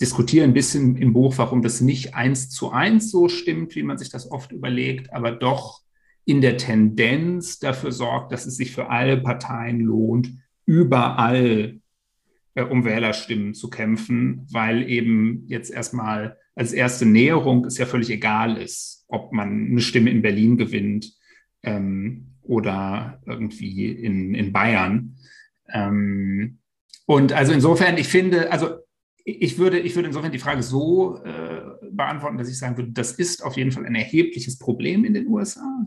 diskutiere 0.00 0.44
ein 0.44 0.54
bisschen 0.54 0.96
im 0.96 1.12
Buch, 1.12 1.34
warum 1.36 1.62
das 1.62 1.80
nicht 1.80 2.14
eins 2.14 2.48
zu 2.48 2.72
eins 2.72 3.10
so 3.10 3.28
stimmt, 3.28 3.76
wie 3.76 3.82
man 3.82 3.98
sich 3.98 4.08
das 4.08 4.30
oft 4.30 4.50
überlegt, 4.52 5.12
aber 5.12 5.30
doch 5.30 5.82
in 6.24 6.40
der 6.40 6.56
Tendenz 6.56 7.58
dafür 7.58 7.92
sorgt, 7.92 8.32
dass 8.32 8.46
es 8.46 8.56
sich 8.56 8.72
für 8.72 8.88
alle 8.88 9.18
Parteien 9.20 9.80
lohnt, 9.80 10.32
überall 10.64 11.80
äh, 12.54 12.62
um 12.62 12.84
Wählerstimmen 12.84 13.54
zu 13.54 13.68
kämpfen, 13.68 14.46
weil 14.50 14.88
eben 14.88 15.44
jetzt 15.46 15.70
erstmal 15.70 16.38
als 16.54 16.72
erste 16.72 17.06
Näherung 17.06 17.64
es 17.64 17.78
ja 17.78 17.86
völlig 17.86 18.10
egal 18.10 18.56
ist, 18.56 19.04
ob 19.08 19.32
man 19.32 19.68
eine 19.70 19.80
Stimme 19.80 20.10
in 20.10 20.22
Berlin 20.22 20.56
gewinnt 20.56 21.12
ähm, 21.62 22.34
oder 22.42 23.20
irgendwie 23.26 23.90
in, 23.90 24.34
in 24.34 24.52
Bayern. 24.52 25.16
Ähm, 25.72 26.58
und 27.06 27.32
also 27.32 27.52
insofern, 27.52 27.96
ich 27.96 28.08
finde, 28.08 28.52
also 28.52 28.70
ich 29.24 29.58
würde, 29.58 29.78
ich 29.78 29.94
würde 29.94 30.08
insofern 30.08 30.32
die 30.32 30.38
Frage 30.38 30.62
so 30.62 31.22
äh, 31.22 31.60
beantworten, 31.92 32.38
dass 32.38 32.48
ich 32.48 32.58
sagen 32.58 32.76
würde, 32.76 32.92
das 32.92 33.12
ist 33.12 33.44
auf 33.44 33.56
jeden 33.56 33.70
Fall 33.70 33.86
ein 33.86 33.94
erhebliches 33.94 34.58
Problem 34.58 35.04
in 35.04 35.14
den 35.14 35.28
USA. 35.28 35.86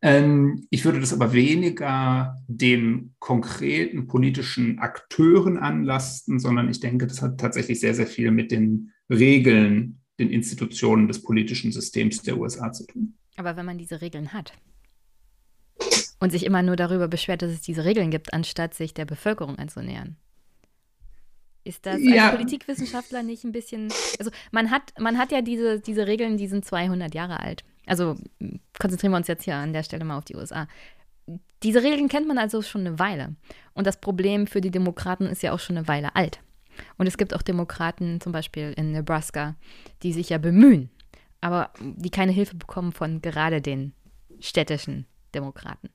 Ähm, 0.00 0.66
ich 0.70 0.84
würde 0.84 1.00
das 1.00 1.12
aber 1.12 1.32
weniger 1.32 2.36
den 2.46 3.14
konkreten 3.18 4.06
politischen 4.06 4.78
Akteuren 4.78 5.56
anlasten, 5.58 6.38
sondern 6.38 6.68
ich 6.68 6.80
denke, 6.80 7.06
das 7.06 7.22
hat 7.22 7.38
tatsächlich 7.38 7.80
sehr, 7.80 7.94
sehr 7.94 8.06
viel 8.06 8.30
mit 8.30 8.50
den 8.50 8.92
Regeln, 9.10 10.00
den 10.18 10.30
Institutionen 10.30 11.08
des 11.08 11.22
politischen 11.22 11.72
Systems 11.72 12.22
der 12.22 12.38
USA 12.38 12.72
zu 12.72 12.86
tun. 12.86 13.14
Aber 13.36 13.56
wenn 13.56 13.66
man 13.66 13.78
diese 13.78 14.00
Regeln 14.00 14.32
hat 14.32 14.52
und 16.20 16.30
sich 16.30 16.44
immer 16.44 16.62
nur 16.62 16.76
darüber 16.76 17.08
beschwert, 17.08 17.42
dass 17.42 17.50
es 17.50 17.60
diese 17.60 17.84
Regeln 17.84 18.10
gibt, 18.10 18.32
anstatt 18.32 18.74
sich 18.74 18.94
der 18.94 19.04
Bevölkerung 19.04 19.58
anzunähern. 19.58 20.16
Ist 21.64 21.86
das 21.86 21.98
ja. 22.00 22.28
als 22.28 22.36
Politikwissenschaftler 22.36 23.22
nicht 23.22 23.42
ein 23.44 23.52
bisschen. 23.52 23.92
Also, 24.18 24.30
man 24.52 24.70
hat, 24.70 24.92
man 24.98 25.18
hat 25.18 25.32
ja 25.32 25.40
diese, 25.40 25.80
diese 25.80 26.06
Regeln, 26.06 26.36
die 26.36 26.46
sind 26.46 26.64
200 26.64 27.14
Jahre 27.14 27.40
alt. 27.40 27.64
Also 27.86 28.16
konzentrieren 28.78 29.12
wir 29.12 29.16
uns 29.16 29.28
jetzt 29.28 29.44
hier 29.44 29.56
an 29.56 29.72
der 29.72 29.82
Stelle 29.82 30.04
mal 30.04 30.16
auf 30.16 30.24
die 30.24 30.36
USA. 30.36 30.68
Diese 31.62 31.82
Regeln 31.82 32.08
kennt 32.08 32.28
man 32.28 32.38
also 32.38 32.62
schon 32.62 32.86
eine 32.86 32.98
Weile. 32.98 33.34
Und 33.72 33.86
das 33.86 34.00
Problem 34.00 34.46
für 34.46 34.60
die 34.60 34.70
Demokraten 34.70 35.26
ist 35.26 35.42
ja 35.42 35.52
auch 35.52 35.58
schon 35.58 35.76
eine 35.76 35.88
Weile 35.88 36.14
alt. 36.16 36.40
Und 36.96 37.06
es 37.06 37.16
gibt 37.16 37.34
auch 37.34 37.42
Demokraten, 37.42 38.20
zum 38.20 38.32
Beispiel 38.32 38.72
in 38.76 38.92
Nebraska, 38.92 39.56
die 40.02 40.12
sich 40.12 40.30
ja 40.30 40.38
bemühen, 40.38 40.90
aber 41.40 41.70
die 41.80 42.10
keine 42.10 42.32
Hilfe 42.32 42.56
bekommen 42.56 42.92
von 42.92 43.20
gerade 43.20 43.60
den 43.60 43.92
städtischen 44.40 45.06
Demokraten. 45.34 45.90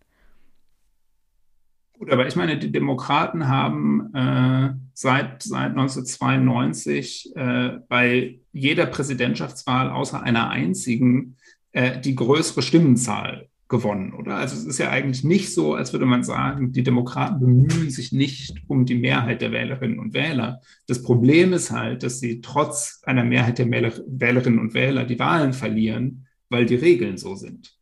Gut, 2.00 2.12
aber 2.12 2.28
ich 2.28 2.36
meine, 2.38 2.58
die 2.58 2.72
Demokraten 2.72 3.50
haben 3.50 4.14
äh, 4.16 4.74
seit, 4.94 5.44
seit 5.44 5.72
1992 5.72 7.36
äh, 7.36 7.80
bei 7.90 8.40
jeder 8.54 8.86
Präsidentschaftswahl 8.86 9.90
außer 9.90 10.24
einer 10.24 10.50
einzigen 10.50 11.36
äh, 11.74 12.00
die 12.00 12.16
größere 12.16 12.62
Stimmenzahl 12.62 13.50
gewonnen, 13.70 14.14
oder? 14.14 14.36
Also 14.36 14.56
es 14.56 14.66
ist 14.66 14.80
ja 14.80 14.90
eigentlich 14.90 15.24
nicht 15.24 15.54
so, 15.54 15.76
als 15.76 15.94
würde 15.94 16.06
man 16.06 16.24
sagen, 16.24 16.74
die 16.74 16.84
Demokraten 16.84 17.40
bemühen 17.40 17.90
sich 17.90 18.12
nicht 18.12 18.58
um 18.68 18.86
die 18.86 18.96
Mehrheit 18.96 19.42
der 19.42 19.52
Wählerinnen 19.52 20.00
und 20.00 20.14
Wähler. 20.14 20.62
Das 20.88 21.04
Problem 21.04 21.54
ist 21.54 21.72
halt, 21.72 22.04
dass 22.04 22.20
sie 22.20 22.42
trotz 22.42 23.02
einer 23.04 23.24
Mehrheit 23.24 23.60
der 23.60 23.70
Wählerinnen 23.70 24.60
und 24.60 24.74
Wähler 24.74 25.06
die 25.06 25.20
Wahlen 25.20 25.54
verlieren, 25.54 26.28
weil 26.50 26.66
die 26.66 26.76
Regeln 26.76 27.18
so 27.18 27.36
sind. 27.36 27.78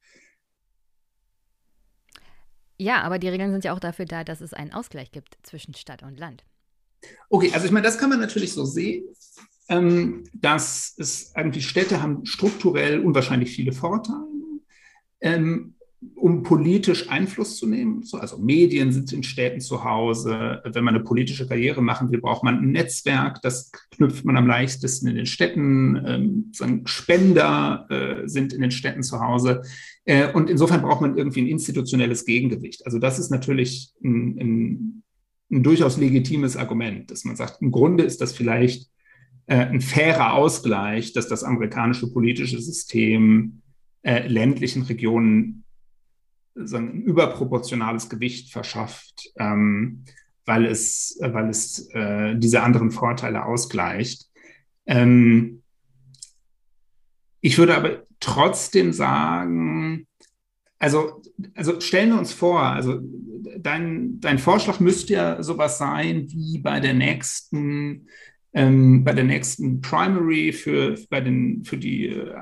Ja, 2.78 3.02
aber 3.02 3.18
die 3.18 3.30
Regeln 3.30 3.52
sind 3.52 3.64
ja 3.64 3.74
auch 3.74 3.80
dafür 3.80 4.06
da, 4.06 4.24
dass 4.24 4.42
es 4.42 4.54
einen 4.54 4.74
Ausgleich 4.74 5.12
gibt 5.12 5.38
zwischen 5.42 5.74
Stadt 5.74 6.04
und 6.04 6.20
Land. 6.20 6.44
Okay, 7.30 7.52
also 7.54 7.66
ich 7.66 7.72
meine, 7.72 7.86
das 7.86 7.98
kann 7.98 8.10
man 8.10 8.20
natürlich 8.20 8.54
so 8.54 8.66
sehen 8.66 9.06
ähm, 9.70 10.24
dass 10.34 10.96
es 10.98 11.34
irgendwie 11.36 11.62
Städte 11.62 12.02
haben 12.02 12.26
strukturell 12.26 13.00
unwahrscheinlich 13.00 13.52
viele 13.52 13.74
Vorteile, 13.74 14.26
ähm, 15.20 15.76
um 16.16 16.44
politisch 16.44 17.10
Einfluss 17.10 17.58
zu 17.58 17.66
nehmen. 17.66 18.04
So, 18.04 18.18
also 18.18 18.38
Medien 18.38 18.92
sind 18.92 19.12
in 19.14 19.24
Städten 19.24 19.62
zu 19.62 19.84
Hause. 19.84 20.62
Wenn 20.64 20.84
man 20.84 20.96
eine 20.96 21.04
politische 21.04 21.48
Karriere 21.48 21.82
machen 21.82 22.12
will, 22.12 22.22
braucht 22.22 22.44
man 22.44 22.60
ein 22.60 22.72
Netzwerk. 22.72 23.42
Das 23.42 23.72
knüpft 23.92 24.24
man 24.24 24.38
am 24.38 24.46
leichtesten 24.46 25.08
in 25.08 25.16
den 25.16 25.26
Städten. 25.26 25.96
Ähm, 26.06 26.86
Spender 26.86 27.88
äh, 27.90 28.28
sind 28.28 28.54
in 28.54 28.62
den 28.62 28.70
Städten 28.70 29.02
zu 29.02 29.20
Hause. 29.20 29.64
Äh, 30.06 30.32
und 30.34 30.52
insofern 30.52 30.84
braucht 30.84 31.02
man 31.02 31.18
irgendwie 31.18 31.42
ein 31.42 31.48
institutionelles 31.48 32.26
Gegengewicht. 32.26 32.86
Also 32.86 33.00
das 33.00 33.18
ist 33.18 33.32
natürlich 33.32 33.92
ein, 34.04 34.38
ein, 34.40 35.04
ein 35.52 35.64
durchaus 35.64 35.98
legitimes 35.98 36.58
Argument, 36.58 37.10
dass 37.10 37.26
man 37.26 37.36
sagt, 37.36 37.60
im 37.62 37.72
Grunde 37.72 38.04
ist 38.04 38.22
das 38.22 38.34
vielleicht 38.34 38.88
äh, 39.48 39.56
ein 39.56 39.82
fairer 39.82 40.34
Ausgleich, 40.34 41.14
dass 41.14 41.28
das 41.28 41.44
amerikanische 41.44 42.12
politische 42.12 42.60
System 42.60 43.62
ländlichen 44.04 44.84
Regionen 44.84 45.66
so 46.64 46.78
ein 46.78 47.02
überproportionales 47.04 48.10
Gewicht 48.10 48.52
verschafft, 48.52 49.30
ähm, 49.38 50.04
weil 50.46 50.66
es, 50.66 51.18
weil 51.22 51.50
es 51.50 51.90
äh, 51.94 52.36
diese 52.38 52.64
anderen 52.64 52.92
Vorteile 52.92 53.46
ausgleicht. 53.46 54.28
Ähm, 54.86 55.62
ich 57.42 57.58
würde 57.58 57.76
aber 57.76 58.04
trotzdem 58.20 58.94
sagen, 58.94 60.08
also, 60.80 61.22
also 61.56 61.80
stellen 61.82 62.10
wir 62.12 62.20
uns 62.20 62.34
vor, 62.34 62.62
also 62.62 63.00
dein, 63.58 64.20
dein 64.20 64.40
Vorschlag 64.40 64.80
müsste 64.80 65.14
ja 65.14 65.44
sowas 65.44 65.78
sein 65.78 66.28
wie 66.30 66.60
bei 66.60 66.80
der 66.80 66.94
nächsten 66.94 68.08
ähm, 68.54 69.04
bei 69.04 69.14
der 69.14 69.24
nächsten 69.24 69.82
Primary 69.82 70.52
für, 70.54 70.98
bei 71.10 71.22
den, 71.22 71.64
für 71.64 71.78
die 71.78 72.08
äh, 72.08 72.34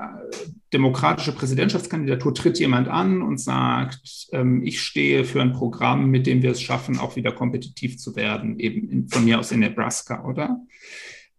demokratische 0.72 1.32
Präsidentschaftskandidatur 1.32 2.34
tritt 2.34 2.58
jemand 2.58 2.88
an 2.88 3.22
und 3.22 3.38
sagt, 3.38 4.28
ähm, 4.32 4.62
ich 4.62 4.80
stehe 4.80 5.24
für 5.24 5.42
ein 5.42 5.52
Programm, 5.52 6.10
mit 6.10 6.26
dem 6.26 6.42
wir 6.42 6.52
es 6.52 6.62
schaffen, 6.62 6.98
auch 6.98 7.16
wieder 7.16 7.32
kompetitiv 7.32 7.98
zu 7.98 8.16
werden, 8.16 8.58
eben 8.58 8.88
in, 8.88 9.08
von 9.08 9.24
mir 9.24 9.38
aus 9.38 9.52
in 9.52 9.60
Nebraska, 9.60 10.24
oder? 10.24 10.60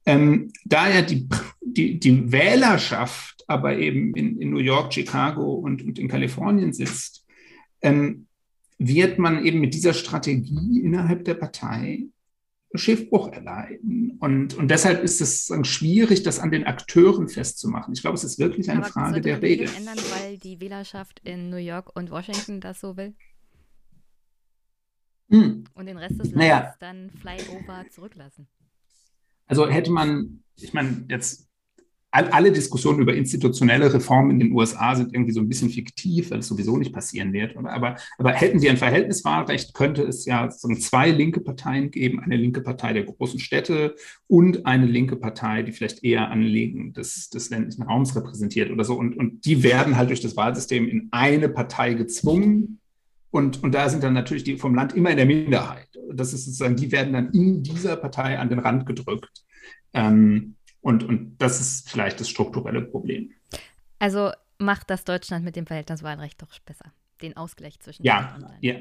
Ähm, 0.05 0.51
da 0.63 0.89
ja 0.89 1.01
die, 1.01 1.28
die, 1.61 1.99
die 1.99 2.32
Wählerschaft 2.32 3.38
aber 3.47 3.78
eben 3.78 4.13
in, 4.13 4.39
in 4.39 4.49
New 4.49 4.59
York, 4.59 4.93
Chicago 4.93 5.53
und, 5.53 5.82
und 5.82 5.97
in 5.97 6.07
Kalifornien 6.07 6.74
sitzt, 6.74 7.26
ähm, 7.82 8.28
wird 8.78 9.18
man 9.18 9.43
eben 9.43 9.59
mit 9.59 9.74
dieser 9.74 9.93
Strategie 9.93 10.82
innerhalb 10.82 11.26
der 11.26 11.34
Partei 11.34 12.05
Schiffbruch 12.74 13.32
erleiden. 13.32 14.18
Und, 14.20 14.55
und 14.55 14.70
deshalb 14.70 15.03
ist 15.03 15.22
es 15.22 15.51
schwierig, 15.63 16.24
das 16.24 16.39
an 16.39 16.51
den 16.51 16.65
Akteuren 16.65 17.30
festzumachen. 17.30 17.93
Ich 17.93 18.01
glaube, 18.01 18.15
es 18.15 18.24
ist 18.24 18.39
wirklich 18.39 18.70
eine 18.70 18.82
Aber 18.84 18.89
Frage 18.91 19.22
der 19.22 19.41
Regeln. 19.41 19.72
ändern, 19.76 19.97
weil 20.18 20.38
die 20.38 20.59
Wählerschaft 20.59 21.22
in 21.24 21.49
New 21.49 21.57
York 21.57 21.95
und 21.95 22.11
Washington 22.11 22.59
das 22.59 22.80
so 22.80 22.97
will? 22.97 23.15
hm. 25.30 25.65
und 25.74 25.86
den 25.86 25.97
Rest 25.97 26.20
des 26.20 26.32
Landes 26.32 26.36
naja. 26.36 26.76
dann 26.80 27.09
Flyover 27.11 27.86
zurücklassen. 27.89 28.47
Also 29.45 29.68
hätte 29.68 29.91
man, 29.91 30.43
ich 30.55 30.74
meine, 30.74 31.05
jetzt 31.09 31.47
alle 32.12 32.51
Diskussionen 32.51 32.99
über 32.99 33.14
institutionelle 33.14 33.93
Reformen 33.93 34.32
in 34.32 34.39
den 34.39 34.51
USA 34.53 34.95
sind 34.95 35.14
irgendwie 35.14 35.34
so 35.34 35.41
ein 35.41 35.49
bisschen 35.49 35.70
fiktiv, 35.70 36.32
weil 36.32 36.39
es 36.39 36.47
sowieso 36.47 36.78
nicht 36.78 36.93
passieren 36.93 37.34
wird. 37.34 37.55
Aber, 37.58 37.97
aber 38.18 38.32
hätten 38.32 38.60
sie 38.60 38.70
ein 38.70 38.78
Verhältniswahlrecht, 38.78 39.74
könnte 39.74 40.03
es 40.03 40.26
ja 40.26 40.49
so 40.49 40.74
zwei 40.76 41.12
linke 41.12 41.41
Parteien 41.41 41.91
geben, 41.91 42.20
eine 42.20 42.38
linke 42.38 42.62
Partei 42.62 42.93
der 42.93 43.03
großen 43.03 43.39
Städte 43.39 43.95
und 44.28 44.66
eine 44.66 44.86
linke 44.86 45.18
Partei, 45.18 45.64
die 45.64 45.74
vielleicht 45.74 46.03
eher 46.03 46.32
Anliegen 46.32 46.93
des, 46.93 47.30
des 47.30 47.49
ländlichen 47.49 47.84
Raums 47.84 48.16
repräsentiert 48.16 48.72
oder 48.72 48.84
so. 48.84 48.95
Und, 48.95 49.18
und 49.18 49.45
die 49.45 49.62
werden 49.64 49.97
halt 49.97 50.10
durch 50.10 50.22
das 50.22 50.38
Wahlsystem 50.38 50.88
in 50.88 51.10
eine 51.12 51.49
Partei 51.49 51.93
gezwungen. 51.93 52.80
Und, 53.32 53.62
und 53.64 53.76
da 53.76 53.89
sind 53.89 54.03
dann 54.03 54.14
natürlich 54.14 54.43
die 54.43 54.58
vom 54.58 54.74
Land 54.74 54.95
immer 54.95 55.12
in 55.12 55.18
der 55.18 55.26
Minderheit. 55.26 55.89
Das 56.14 56.34
ist 56.34 56.45
sozusagen, 56.45 56.78
die 56.78 56.91
werden 56.91 57.14
dann 57.14 57.32
in 57.32 57.64
dieser 57.64 57.97
Partei 57.97 58.39
an 58.39 58.49
den 58.49 58.60
Rand 58.60 58.86
gedrückt. 58.86 59.43
Ähm, 59.93 60.57
und, 60.82 61.03
und 61.03 61.38
das 61.38 61.59
ist 61.59 61.89
vielleicht 61.89 62.19
das 62.19 62.30
strukturelle 62.30 62.82
Problem. 62.82 63.32
Also 63.99 64.32
macht 64.59 64.89
das 64.89 65.03
Deutschland 65.03 65.43
mit 65.43 65.55
dem 65.55 65.65
Verhältniswahlrecht 65.65 66.41
doch 66.41 66.57
besser, 66.59 66.91
den 67.21 67.36
Ausgleich 67.38 67.80
zwischen 67.80 68.03
ja, 68.03 68.38
ja. 68.61 68.75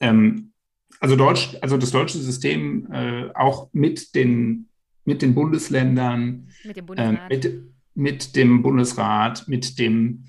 Ähm, 0.00 0.52
also 1.00 1.16
Deutsch, 1.16 1.56
also 1.60 1.76
das 1.76 1.90
deutsche 1.90 2.18
System 2.18 2.90
äh, 2.92 3.30
auch 3.34 3.68
mit 3.72 4.14
den 4.14 4.68
mit 5.04 5.22
den 5.22 5.34
Bundesländern, 5.34 6.50
mit 6.64 6.76
dem 6.76 6.84
Bundesrat, 6.84 7.30
äh, 7.30 7.34
mit, 7.34 7.62
mit, 7.94 8.36
dem 8.36 8.62
Bundesrat, 8.62 9.48
mit 9.48 9.78
dem 9.78 10.24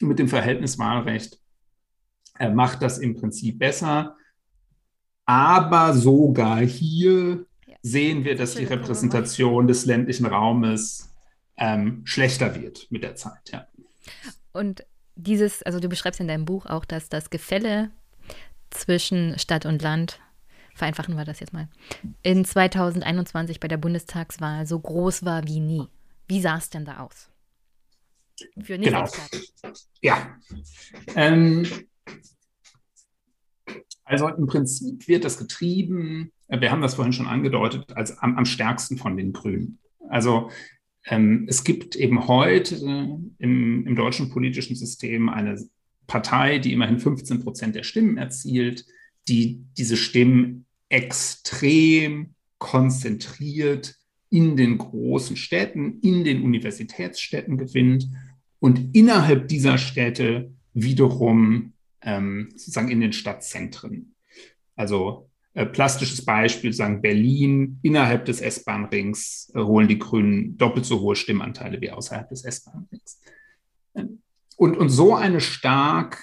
mit 0.00 0.18
dem 0.18 0.28
Verhältniswahlrecht 0.28 1.38
äh, 2.38 2.50
macht 2.50 2.82
das 2.82 2.98
im 2.98 3.14
Prinzip 3.14 3.58
besser. 3.58 4.16
Aber 5.26 5.92
sogar 5.92 6.60
hier 6.60 7.44
sehen 7.82 8.24
wir, 8.24 8.36
dass 8.36 8.54
die 8.54 8.64
Repräsentation 8.64 9.66
des 9.66 9.86
ländlichen 9.86 10.26
Raumes 10.26 11.14
ähm, 11.56 12.02
schlechter 12.04 12.54
wird 12.54 12.86
mit 12.90 13.02
der 13.02 13.16
Zeit. 13.16 13.50
Ja. 13.52 13.66
Und 14.52 14.84
dieses, 15.16 15.62
also 15.62 15.80
du 15.80 15.88
beschreibst 15.88 16.20
in 16.20 16.28
deinem 16.28 16.44
Buch 16.44 16.66
auch, 16.66 16.84
dass 16.84 17.08
das 17.08 17.30
Gefälle 17.30 17.90
zwischen 18.70 19.38
Stadt 19.38 19.66
und 19.66 19.82
Land, 19.82 20.20
vereinfachen 20.74 21.16
wir 21.16 21.24
das 21.24 21.40
jetzt 21.40 21.52
mal, 21.52 21.68
in 22.22 22.44
2021 22.44 23.60
bei 23.60 23.68
der 23.68 23.76
Bundestagswahl 23.76 24.66
so 24.66 24.78
groß 24.78 25.24
war 25.24 25.46
wie 25.46 25.60
nie. 25.60 25.88
Wie 26.28 26.40
sah 26.40 26.56
es 26.56 26.70
denn 26.70 26.84
da 26.84 27.00
aus? 27.00 27.30
Für 28.62 28.78
genau. 28.78 29.08
Ja. 30.00 30.36
Ähm, 31.16 31.66
also 34.08 34.28
im 34.28 34.46
Prinzip 34.46 35.06
wird 35.06 35.24
das 35.24 35.38
getrieben 35.38 36.32
wir 36.48 36.70
haben 36.70 36.82
das 36.82 36.94
vorhin 36.94 37.12
schon 37.12 37.26
angedeutet, 37.26 37.92
als 37.94 38.18
am, 38.18 38.36
am 38.36 38.46
stärksten 38.46 38.96
von 38.96 39.16
den 39.16 39.32
Grünen. 39.32 39.78
Also 40.08 40.50
ähm, 41.06 41.46
es 41.48 41.62
gibt 41.62 41.94
eben 41.94 42.26
heute 42.26 42.76
im, 42.76 43.86
im 43.86 43.94
deutschen 43.94 44.30
politischen 44.30 44.74
System 44.74 45.28
eine 45.28 45.62
Partei, 46.06 46.58
die 46.58 46.72
immerhin 46.72 46.98
15 46.98 47.40
Prozent 47.40 47.74
der 47.74 47.82
Stimmen 47.82 48.16
erzielt, 48.16 48.86
die 49.28 49.62
diese 49.76 49.98
Stimmen 49.98 50.64
extrem 50.88 52.34
konzentriert 52.58 53.94
in 54.30 54.56
den 54.56 54.78
großen 54.78 55.36
Städten, 55.36 56.00
in 56.00 56.24
den 56.24 56.42
Universitätsstädten 56.42 57.58
gewinnt 57.58 58.08
und 58.58 58.94
innerhalb 58.96 59.48
dieser 59.48 59.76
Städte 59.76 60.50
wiederum 60.72 61.74
ähm, 62.08 62.48
sozusagen 62.52 62.88
in 62.88 63.02
den 63.02 63.12
Stadtzentren. 63.12 64.14
Also 64.76 65.28
äh, 65.52 65.66
plastisches 65.66 66.24
Beispiel, 66.24 66.72
sagen 66.72 67.02
Berlin, 67.02 67.78
innerhalb 67.82 68.24
des 68.24 68.40
S-Bahn-Rings 68.40 69.52
äh, 69.54 69.60
holen 69.60 69.88
die 69.88 69.98
Grünen 69.98 70.56
doppelt 70.56 70.86
so 70.86 71.00
hohe 71.00 71.16
Stimmanteile 71.16 71.80
wie 71.82 71.90
außerhalb 71.90 72.26
des 72.30 72.44
S-Bahn-Rings. 72.44 73.20
Ähm, 73.94 74.22
und, 74.56 74.78
und 74.78 74.88
so 74.88 75.14
eine 75.14 75.42
stark, 75.42 76.22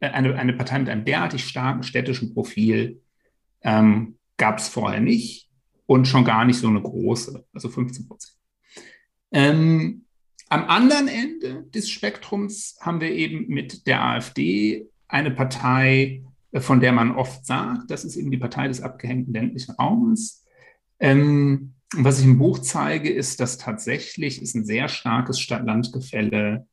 äh, 0.00 0.08
eine, 0.08 0.36
eine 0.36 0.54
Partei 0.54 0.78
mit 0.78 0.88
einem 0.88 1.04
derartig 1.04 1.44
starken 1.44 1.82
städtischen 1.82 2.32
Profil 2.32 3.02
ähm, 3.60 4.16
gab 4.38 4.58
es 4.58 4.68
vorher 4.68 5.00
nicht 5.00 5.50
und 5.84 6.08
schon 6.08 6.24
gar 6.24 6.46
nicht 6.46 6.58
so 6.58 6.68
eine 6.68 6.80
große, 6.80 7.44
also 7.52 7.68
15 7.68 8.08
Prozent. 8.08 8.38
Ähm, 9.32 10.06
am 10.48 10.64
anderen 10.64 11.08
Ende 11.08 11.64
des 11.74 11.90
Spektrums 11.90 12.78
haben 12.80 13.00
wir 13.00 13.10
eben 13.10 13.48
mit 13.48 13.86
der 13.86 14.02
AfD 14.02 14.86
eine 15.14 15.30
Partei, 15.30 16.24
von 16.52 16.80
der 16.80 16.92
man 16.92 17.12
oft 17.12 17.46
sagt, 17.46 17.90
das 17.90 18.04
ist 18.04 18.16
eben 18.16 18.32
die 18.32 18.38
Partei 18.38 18.66
des 18.68 18.82
abgehängten 18.82 19.32
ländlichen 19.32 19.72
Raumes. 19.76 20.44
Ähm, 20.98 21.74
was 21.96 22.18
ich 22.18 22.26
im 22.26 22.38
Buch 22.38 22.58
zeige, 22.58 23.10
ist, 23.10 23.38
dass 23.38 23.56
tatsächlich 23.56 24.42
es 24.42 24.54
ein 24.54 24.64
sehr 24.64 24.88
starkes 24.88 25.38
Stadt-Land-Gefälle 25.38 26.66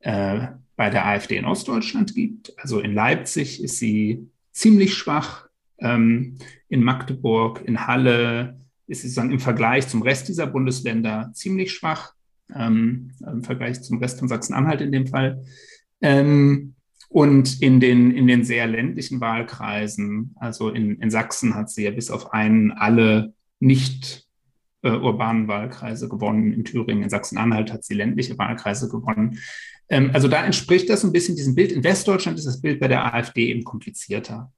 äh, 0.00 0.46
bei 0.76 0.90
der 0.90 1.06
AfD 1.06 1.36
in 1.36 1.44
Ostdeutschland 1.44 2.14
gibt. 2.14 2.52
Also 2.58 2.78
in 2.78 2.94
Leipzig 2.94 3.62
ist 3.62 3.78
sie 3.78 4.28
ziemlich 4.52 4.94
schwach, 4.94 5.48
ähm, 5.78 6.38
in 6.68 6.84
Magdeburg, 6.84 7.62
in 7.64 7.86
Halle 7.86 8.60
ist 8.86 9.02
sie 9.02 9.12
dann 9.12 9.32
im 9.32 9.40
Vergleich 9.40 9.88
zum 9.88 10.02
Rest 10.02 10.28
dieser 10.28 10.46
Bundesländer 10.46 11.30
ziemlich 11.34 11.72
schwach, 11.72 12.14
ähm, 12.54 13.10
im 13.26 13.42
Vergleich 13.42 13.82
zum 13.82 13.98
Rest 13.98 14.20
von 14.20 14.28
Sachsen-Anhalt 14.28 14.80
in 14.82 14.92
dem 14.92 15.08
Fall. 15.08 15.44
Ähm, 16.00 16.74
und 17.08 17.62
in 17.62 17.80
den, 17.80 18.10
in 18.10 18.26
den 18.26 18.44
sehr 18.44 18.66
ländlichen 18.66 19.20
Wahlkreisen, 19.20 20.34
also 20.36 20.68
in, 20.68 21.00
in 21.00 21.10
Sachsen 21.10 21.54
hat 21.54 21.70
sie 21.70 21.84
ja 21.84 21.90
bis 21.90 22.10
auf 22.10 22.32
einen 22.32 22.70
alle 22.72 23.32
nicht 23.60 24.26
äh, 24.82 24.90
urbanen 24.90 25.48
Wahlkreise 25.48 26.08
gewonnen. 26.08 26.52
In 26.52 26.64
Thüringen, 26.64 27.02
in 27.02 27.10
Sachsen-Anhalt 27.10 27.72
hat 27.72 27.84
sie 27.84 27.94
ländliche 27.94 28.36
Wahlkreise 28.38 28.88
gewonnen. 28.88 29.38
Ähm, 29.88 30.10
also 30.12 30.28
da 30.28 30.44
entspricht 30.44 30.90
das 30.90 31.02
ein 31.02 31.12
bisschen 31.12 31.36
diesem 31.36 31.54
Bild. 31.54 31.72
In 31.72 31.82
Westdeutschland 31.82 32.38
ist 32.38 32.46
das 32.46 32.60
Bild 32.60 32.78
bei 32.78 32.88
der 32.88 33.14
AfD 33.14 33.48
eben 33.48 33.64
komplizierter. 33.64 34.52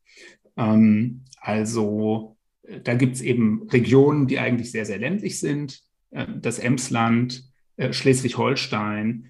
Ähm, 0.57 1.23
also 1.41 2.37
äh, 2.63 2.81
da 2.81 2.95
gibt 2.95 3.17
es 3.17 3.23
eben 3.23 3.69
Regionen, 3.69 4.27
die 4.27 4.39
eigentlich 4.39 4.73
sehr, 4.73 4.87
sehr 4.87 4.99
ländlich 4.99 5.39
sind. 5.39 5.81
Äh, 6.11 6.27
das 6.41 6.59
Emsland, 6.59 7.45
äh, 7.77 7.93
Schleswig-Holstein, 7.93 9.27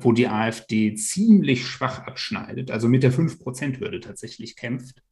wo 0.00 0.12
die 0.12 0.28
AfD 0.28 0.94
ziemlich 0.94 1.66
schwach 1.66 2.00
abschneidet, 2.00 2.70
also 2.70 2.88
mit 2.88 3.02
der 3.02 3.12
5-Prozent-Hürde 3.12 4.00
tatsächlich 4.00 4.56
kämpft. 4.56 5.02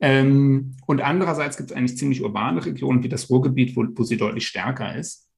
Ähm, 0.00 0.76
und 0.86 1.00
andererseits 1.00 1.56
gibt 1.56 1.70
es 1.70 1.76
eigentlich 1.76 1.98
ziemlich 1.98 2.22
urbane 2.22 2.64
Regionen 2.64 3.02
wie 3.02 3.08
das 3.08 3.30
Ruhrgebiet, 3.30 3.76
wo, 3.76 3.84
wo 3.94 4.02
sie 4.02 4.16
deutlich 4.16 4.46
stärker 4.46 4.96
ist. 4.96 5.28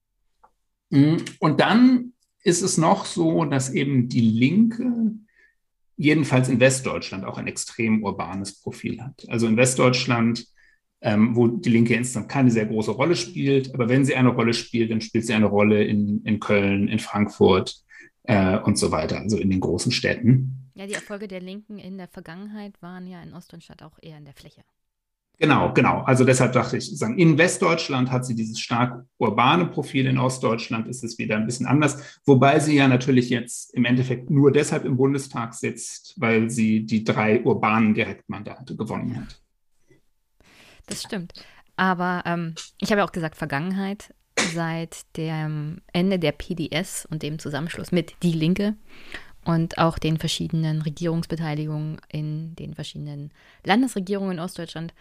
Mm, 0.90 1.16
und 1.38 1.60
dann 1.60 2.12
ist 2.42 2.62
es 2.62 2.78
noch 2.78 3.04
so, 3.04 3.44
dass 3.44 3.70
eben 3.70 4.08
die 4.08 4.20
Linke 4.20 5.12
jedenfalls 5.96 6.48
in 6.48 6.60
Westdeutschland 6.60 7.24
auch 7.24 7.38
ein 7.38 7.46
extrem 7.46 8.04
urbanes 8.04 8.60
Profil 8.60 9.02
hat. 9.02 9.24
Also 9.28 9.46
in 9.46 9.56
Westdeutschland, 9.56 10.46
ähm, 11.00 11.34
wo 11.34 11.48
die 11.48 11.70
Linke 11.70 11.94
insgesamt 11.94 12.28
keine 12.28 12.50
sehr 12.50 12.66
große 12.66 12.90
Rolle 12.90 13.16
spielt, 13.16 13.72
aber 13.74 13.88
wenn 13.88 14.04
sie 14.04 14.14
eine 14.14 14.28
Rolle 14.28 14.52
spielt, 14.52 14.90
dann 14.90 15.00
spielt 15.00 15.26
sie 15.26 15.34
eine 15.34 15.46
Rolle 15.46 15.84
in, 15.84 16.22
in 16.24 16.38
Köln, 16.38 16.88
in 16.88 16.98
Frankfurt, 16.98 17.85
äh, 18.26 18.58
und 18.58 18.78
so 18.78 18.92
weiter, 18.92 19.18
also 19.18 19.38
in 19.38 19.50
den 19.50 19.60
großen 19.60 19.92
Städten. 19.92 20.70
Ja, 20.74 20.86
die 20.86 20.94
Erfolge 20.94 21.28
der 21.28 21.40
Linken 21.40 21.78
in 21.78 21.96
der 21.96 22.08
Vergangenheit 22.08 22.80
waren 22.82 23.06
ja 23.06 23.22
in 23.22 23.32
Ostdeutschland 23.32 23.82
auch 23.82 23.98
eher 24.02 24.18
in 24.18 24.24
der 24.24 24.34
Fläche. 24.34 24.62
Genau, 25.38 25.72
genau. 25.74 26.00
Also 26.02 26.24
deshalb 26.24 26.54
dachte 26.54 26.78
ich, 26.78 26.90
in 27.02 27.36
Westdeutschland 27.36 28.10
hat 28.10 28.24
sie 28.24 28.34
dieses 28.34 28.58
stark 28.58 29.04
urbane 29.18 29.66
Profil, 29.66 30.06
in 30.06 30.18
Ostdeutschland 30.18 30.88
ist 30.88 31.04
es 31.04 31.18
wieder 31.18 31.36
ein 31.36 31.44
bisschen 31.44 31.66
anders, 31.66 32.20
wobei 32.24 32.58
sie 32.58 32.76
ja 32.76 32.88
natürlich 32.88 33.28
jetzt 33.28 33.74
im 33.74 33.84
Endeffekt 33.84 34.30
nur 34.30 34.50
deshalb 34.50 34.86
im 34.86 34.96
Bundestag 34.96 35.52
sitzt, 35.52 36.14
weil 36.16 36.48
sie 36.48 36.86
die 36.86 37.04
drei 37.04 37.42
urbanen 37.42 37.92
Direktmandate 37.92 38.76
gewonnen 38.76 39.20
hat. 39.20 39.42
Das 40.86 41.02
stimmt. 41.02 41.34
Aber 41.76 42.22
ähm, 42.24 42.54
ich 42.80 42.90
habe 42.90 43.00
ja 43.00 43.04
auch 43.04 43.12
gesagt, 43.12 43.36
Vergangenheit 43.36 44.14
seit 44.52 45.04
dem 45.16 45.80
Ende 45.92 46.18
der 46.18 46.32
PDS 46.32 47.06
und 47.10 47.22
dem 47.22 47.38
Zusammenschluss 47.38 47.92
mit 47.92 48.14
Die 48.22 48.32
Linke 48.32 48.74
und 49.44 49.78
auch 49.78 49.98
den 49.98 50.18
verschiedenen 50.18 50.82
Regierungsbeteiligungen 50.82 52.00
in 52.08 52.56
den 52.56 52.74
verschiedenen 52.74 53.30
Landesregierungen 53.64 54.32
in 54.32 54.40
Ostdeutschland 54.40 54.92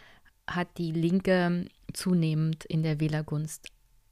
hat 0.48 0.68
die 0.78 0.92
Linke 0.92 1.66
zunehmend 1.94 2.66
in 2.66 2.84
der 2.84 3.00
Wählergunst 3.00 3.68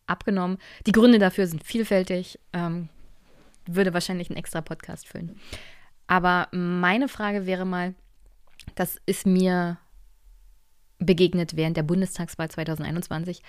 abgenommen. 0.08 0.58
Die 0.88 0.92
Gründe 0.92 1.20
dafür 1.20 1.48
sind 1.48 1.64
vielfältig, 1.64 2.40
ähm, 2.52 2.90
würde 3.66 3.94
wahrscheinlich 3.94 4.30
einen 4.30 4.38
extra 4.38 4.62
Podcast 4.62 5.08
füllen. 5.08 5.40
Aber 6.08 6.48
meine 6.52 7.08
Frage 7.08 7.46
wäre 7.46 7.66
mal, 7.66 7.94
das 8.76 8.98
ist 9.06 9.26
mir 9.26 9.78
begegnet 11.00 11.56
während 11.56 11.78
der 11.78 11.84
Bundestagswahl 11.84 12.50
2021. 12.50 13.42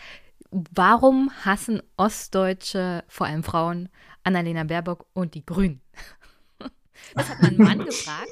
Warum 0.72 1.32
hassen 1.44 1.82
Ostdeutsche, 1.96 3.02
vor 3.08 3.26
allem 3.26 3.42
Frauen, 3.42 3.88
Annalena 4.22 4.62
Baerbock 4.62 5.06
und 5.12 5.34
die 5.34 5.44
Grünen? 5.44 5.80
Das 7.14 7.28
hat 7.28 7.42
mein 7.42 7.56
Mann 7.56 7.78
gefragt. 7.84 8.30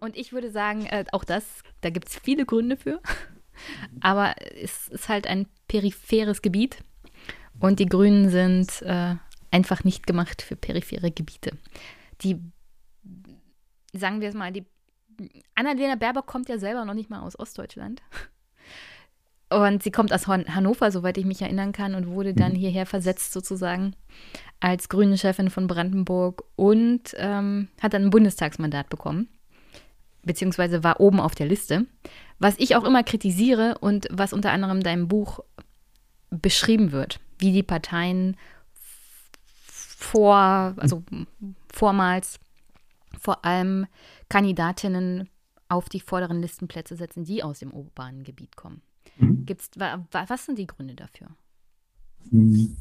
Und 0.00 0.16
ich 0.16 0.32
würde 0.32 0.50
sagen, 0.50 0.86
äh, 0.86 1.04
auch 1.12 1.22
das, 1.22 1.44
da 1.82 1.90
gibt 1.90 2.08
es 2.08 2.16
viele 2.18 2.46
Gründe 2.46 2.76
für. 2.78 3.00
Aber 4.00 4.34
es 4.60 4.88
ist 4.88 5.08
halt 5.08 5.26
ein 5.26 5.46
peripheres 5.68 6.40
Gebiet. 6.40 6.82
Und 7.60 7.78
die 7.78 7.86
Grünen 7.86 8.30
sind 8.30 8.82
äh, 8.82 9.16
einfach 9.50 9.84
nicht 9.84 10.06
gemacht 10.06 10.42
für 10.42 10.56
periphere 10.56 11.10
Gebiete. 11.10 11.58
Die, 12.22 12.40
sagen 13.92 14.22
wir 14.22 14.28
es 14.30 14.34
mal, 14.34 14.50
die 14.50 14.66
Annalena 15.54 15.94
Baerbock 15.94 16.26
kommt 16.26 16.48
ja 16.48 16.58
selber 16.58 16.84
noch 16.86 16.94
nicht 16.94 17.10
mal 17.10 17.20
aus 17.20 17.38
Ostdeutschland. 17.38 18.02
Und 19.54 19.84
sie 19.84 19.92
kommt 19.92 20.12
aus 20.12 20.26
Hannover, 20.26 20.90
soweit 20.90 21.16
ich 21.16 21.24
mich 21.24 21.40
erinnern 21.40 21.70
kann, 21.70 21.94
und 21.94 22.08
wurde 22.08 22.34
dann 22.34 22.52
mhm. 22.52 22.56
hierher 22.56 22.86
versetzt 22.86 23.32
sozusagen 23.32 23.94
als 24.58 24.88
grüne 24.88 25.16
Chefin 25.16 25.48
von 25.48 25.68
Brandenburg 25.68 26.42
und 26.56 27.14
ähm, 27.18 27.68
hat 27.80 27.94
dann 27.94 28.06
ein 28.06 28.10
Bundestagsmandat 28.10 28.88
bekommen, 28.88 29.28
beziehungsweise 30.24 30.82
war 30.82 30.98
oben 30.98 31.20
auf 31.20 31.36
der 31.36 31.46
Liste. 31.46 31.86
Was 32.40 32.58
ich 32.58 32.74
auch 32.74 32.82
immer 32.82 33.04
kritisiere 33.04 33.78
und 33.78 34.08
was 34.10 34.32
unter 34.32 34.50
anderem 34.50 34.78
in 34.78 34.82
deinem 34.82 35.06
Buch 35.06 35.38
beschrieben 36.30 36.90
wird, 36.90 37.20
wie 37.38 37.52
die 37.52 37.62
Parteien 37.62 38.36
vor, 39.66 40.74
also 40.78 41.04
vormals 41.72 42.40
vor 43.20 43.44
allem 43.44 43.86
Kandidatinnen 44.28 45.28
auf 45.68 45.88
die 45.88 46.00
vorderen 46.00 46.40
Listenplätze 46.40 46.96
setzen, 46.96 47.24
die 47.24 47.44
aus 47.44 47.60
dem 47.60 47.72
urbanen 47.72 48.24
Gebiet 48.24 48.56
kommen. 48.56 48.82
Mhm. 49.16 49.46
Gibt's, 49.46 49.70
wa, 49.76 50.04
wa, 50.10 50.24
was 50.28 50.46
sind 50.46 50.58
die 50.58 50.66
Gründe 50.66 50.94
dafür? 50.94 51.28
Mhm. 52.30 52.76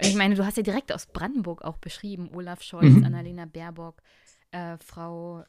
Ich 0.00 0.14
meine, 0.14 0.34
du 0.34 0.44
hast 0.44 0.56
ja 0.56 0.62
direkt 0.62 0.92
aus 0.92 1.06
Brandenburg 1.06 1.62
auch 1.62 1.76
beschrieben, 1.76 2.30
Olaf 2.32 2.62
Scholz, 2.62 2.94
mhm. 2.94 3.04
Annalena 3.04 3.46
Baerbock, 3.46 4.02
äh, 4.50 4.76
Frau, 4.78 5.40
äh, 5.40 5.44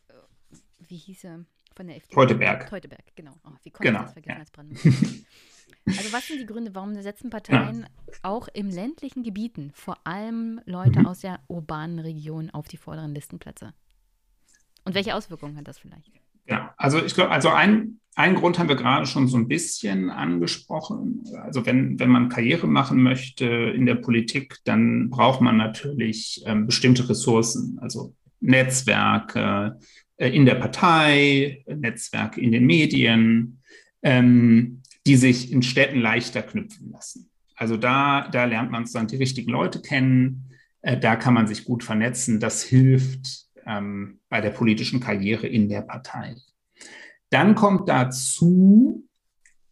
wie 0.88 0.98
hieß 0.98 1.22
sie, 1.22 1.46
von 1.76 1.88
der 1.88 1.98
FDP? 1.98 2.16
Teuteberg. 2.16 2.70
Teuteberg, 2.70 3.16
genau. 3.16 3.34
Oh, 3.44 3.52
wie 3.64 3.72
konnte 3.72 3.88
genau. 3.88 4.00
ich 4.00 4.06
das 4.06 4.14
vergessen 4.14 4.36
ja. 4.36 4.40
als 4.40 4.52
Brandenburg? 4.52 4.94
also 5.88 6.14
was 6.14 6.28
sind 6.28 6.40
die 6.40 6.46
Gründe, 6.46 6.76
warum 6.76 6.94
setzen 7.02 7.30
Parteien 7.30 7.82
ja. 7.82 8.14
auch 8.22 8.48
im 8.50 8.70
ländlichen 8.70 9.24
Gebieten, 9.24 9.72
vor 9.74 10.06
allem 10.06 10.62
Leute 10.66 11.00
mhm. 11.00 11.06
aus 11.08 11.20
der 11.22 11.40
urbanen 11.48 12.00
Region, 12.00 12.50
auf 12.50 12.68
die 12.68 12.78
vorderen 12.78 13.14
Listenplätze? 13.14 13.74
Und 14.86 14.96
welche 14.96 15.16
Auswirkungen 15.16 15.58
hat 15.58 15.68
das 15.68 15.80
vielleicht? 15.80 16.12
Ja, 16.46 16.74
also 16.78 17.04
ich 17.04 17.14
glaube, 17.14 17.32
also 17.32 17.50
ein, 17.50 18.00
ein 18.16 18.36
Grund 18.36 18.60
haben 18.60 18.70
wir 18.70 18.76
gerade 18.76 19.06
schon 19.06 19.28
so 19.28 19.38
ein 19.38 19.48
bisschen 19.48 20.10
angesprochen. 20.10 21.24
Also 21.42 21.66
wenn, 21.66 22.00
wenn 22.00 22.10
man 22.10 22.30
Karriere 22.30 22.68
machen 22.68 23.02
möchte 23.02 23.46
in 23.46 23.86
der 23.86 23.96
Politik, 23.96 24.58
dann 24.66 25.10
braucht 25.10 25.42
man 25.42 25.58
natürlich 25.58 26.44
ähm, 26.46 26.68
bestimmte 26.68 27.10
Ressourcen, 27.10 27.80
also 27.82 28.16
Netzwerke 28.40 29.80
äh, 30.18 30.30
in 30.30 30.46
der 30.46 30.56
Partei, 30.56 31.64
Netzwerke 31.68 32.40
in 32.40 32.52
den 32.52 32.66
Medien, 32.66 33.62
ähm, 34.04 34.82
die 35.08 35.16
sich 35.16 35.52
in 35.52 35.64
Städten 35.64 36.00
leichter 36.00 36.44
knüpfen 36.44 36.92
lassen. 36.92 37.30
Also 37.56 37.78
da, 37.78 38.28
da 38.30 38.46
lernt 38.46 38.72
man 38.72 38.86
sozusagen 38.86 39.08
die 39.08 39.18
richtigen 39.18 39.52
Leute 39.52 39.82
kennen, 39.82 40.52
äh, 40.82 41.00
da 41.00 41.16
kann 41.16 41.34
man 41.34 41.48
sich 41.48 41.66
gut 41.66 41.84
vernetzen, 41.84 42.40
das 42.40 42.64
hilft 42.64 43.48
ähm, 43.66 44.20
bei 44.30 44.42
der 44.42 44.52
politischen 44.52 45.00
Karriere 45.00 45.48
in 45.48 45.70
der 45.70 45.82
Partei. 45.82 46.36
Dann 47.34 47.56
kommt 47.56 47.90
dazu, 47.90 49.08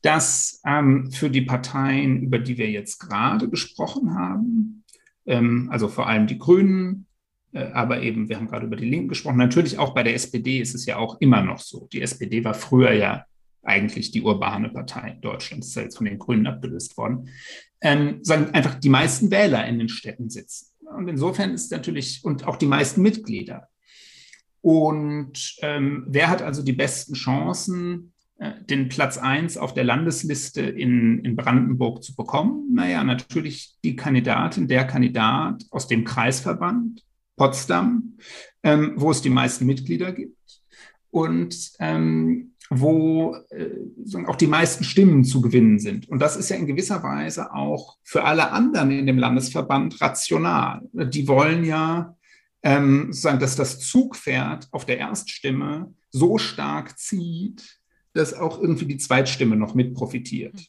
dass 0.01 0.61
ähm, 0.65 1.11
für 1.11 1.29
die 1.29 1.43
Parteien, 1.43 2.23
über 2.23 2.39
die 2.39 2.57
wir 2.57 2.71
jetzt 2.71 2.97
gerade 2.97 3.49
gesprochen 3.49 4.15
haben, 4.15 4.83
ähm, 5.27 5.69
also 5.71 5.87
vor 5.87 6.07
allem 6.07 6.25
die 6.25 6.39
Grünen, 6.39 7.05
äh, 7.53 7.65
aber 7.65 8.01
eben, 8.01 8.29
wir 8.29 8.37
haben 8.37 8.47
gerade 8.47 8.65
über 8.65 8.77
die 8.77 8.89
Linken 8.89 9.09
gesprochen, 9.09 9.37
natürlich 9.37 9.77
auch 9.77 9.93
bei 9.93 10.01
der 10.01 10.15
SPD 10.15 10.59
ist 10.59 10.73
es 10.73 10.87
ja 10.87 10.97
auch 10.97 11.21
immer 11.21 11.43
noch 11.43 11.59
so. 11.59 11.87
Die 11.93 12.01
SPD 12.01 12.43
war 12.43 12.55
früher 12.55 12.93
ja 12.93 13.25
eigentlich 13.61 14.09
die 14.09 14.23
urbane 14.23 14.69
Partei 14.69 15.19
Deutschlands, 15.21 15.67
ist 15.67 15.75
ja 15.75 15.83
jetzt 15.83 15.97
von 15.97 16.07
den 16.07 16.17
Grünen 16.17 16.47
abgelöst 16.47 16.97
worden, 16.97 17.29
ähm, 17.81 18.23
sagen 18.23 18.55
einfach 18.55 18.73
die 18.73 18.89
meisten 18.89 19.29
Wähler 19.29 19.67
in 19.67 19.77
den 19.77 19.89
Städten 19.89 20.31
sitzen. 20.31 20.71
Und 20.79 21.07
insofern 21.07 21.53
ist 21.53 21.71
natürlich, 21.71 22.21
und 22.23 22.47
auch 22.47 22.55
die 22.55 22.65
meisten 22.65 23.03
Mitglieder. 23.03 23.67
Und 24.61 25.55
ähm, 25.61 26.05
wer 26.07 26.29
hat 26.29 26.41
also 26.41 26.63
die 26.63 26.73
besten 26.73 27.13
Chancen, 27.13 28.13
äh, 28.37 28.51
den 28.69 28.89
Platz 28.89 29.17
1 29.17 29.57
auf 29.57 29.73
der 29.73 29.83
Landesliste 29.83 30.61
in, 30.61 31.19
in 31.25 31.35
Brandenburg 31.35 32.03
zu 32.03 32.15
bekommen? 32.15 32.73
Naja, 32.73 33.03
natürlich 33.03 33.75
die 33.83 33.95
Kandidatin, 33.95 34.67
der 34.67 34.85
Kandidat 34.85 35.63
aus 35.71 35.87
dem 35.87 36.03
Kreisverband 36.03 37.03
Potsdam, 37.37 38.17
ähm, 38.61 38.93
wo 38.97 39.09
es 39.09 39.21
die 39.21 39.29
meisten 39.29 39.65
Mitglieder 39.65 40.11
gibt 40.11 40.37
und 41.09 41.71
ähm, 41.79 42.53
wo 42.69 43.35
äh, 43.49 44.25
auch 44.27 44.35
die 44.35 44.47
meisten 44.47 44.83
Stimmen 44.83 45.23
zu 45.23 45.41
gewinnen 45.41 45.79
sind. 45.79 46.07
Und 46.07 46.21
das 46.21 46.37
ist 46.37 46.49
ja 46.49 46.55
in 46.55 46.67
gewisser 46.67 47.03
Weise 47.03 47.53
auch 47.53 47.97
für 48.03 48.23
alle 48.23 48.51
anderen 48.51 48.91
in 48.91 49.07
dem 49.07 49.17
Landesverband 49.17 49.99
rational. 49.99 50.81
Die 50.93 51.27
wollen 51.27 51.65
ja 51.65 52.15
ähm, 52.63 53.07
sozusagen, 53.07 53.39
dass 53.39 53.55
das 53.55 53.79
Zugpferd 53.79 54.67
auf 54.71 54.85
der 54.85 54.97
Erststimme 54.97 55.93
so 56.09 56.37
stark 56.37 56.97
zieht, 56.99 57.79
dass 58.13 58.33
auch 58.33 58.61
irgendwie 58.61 58.85
die 58.85 58.97
Zweitstimme 58.97 59.55
noch 59.55 59.73
mit 59.73 59.93
profitiert. 59.93 60.67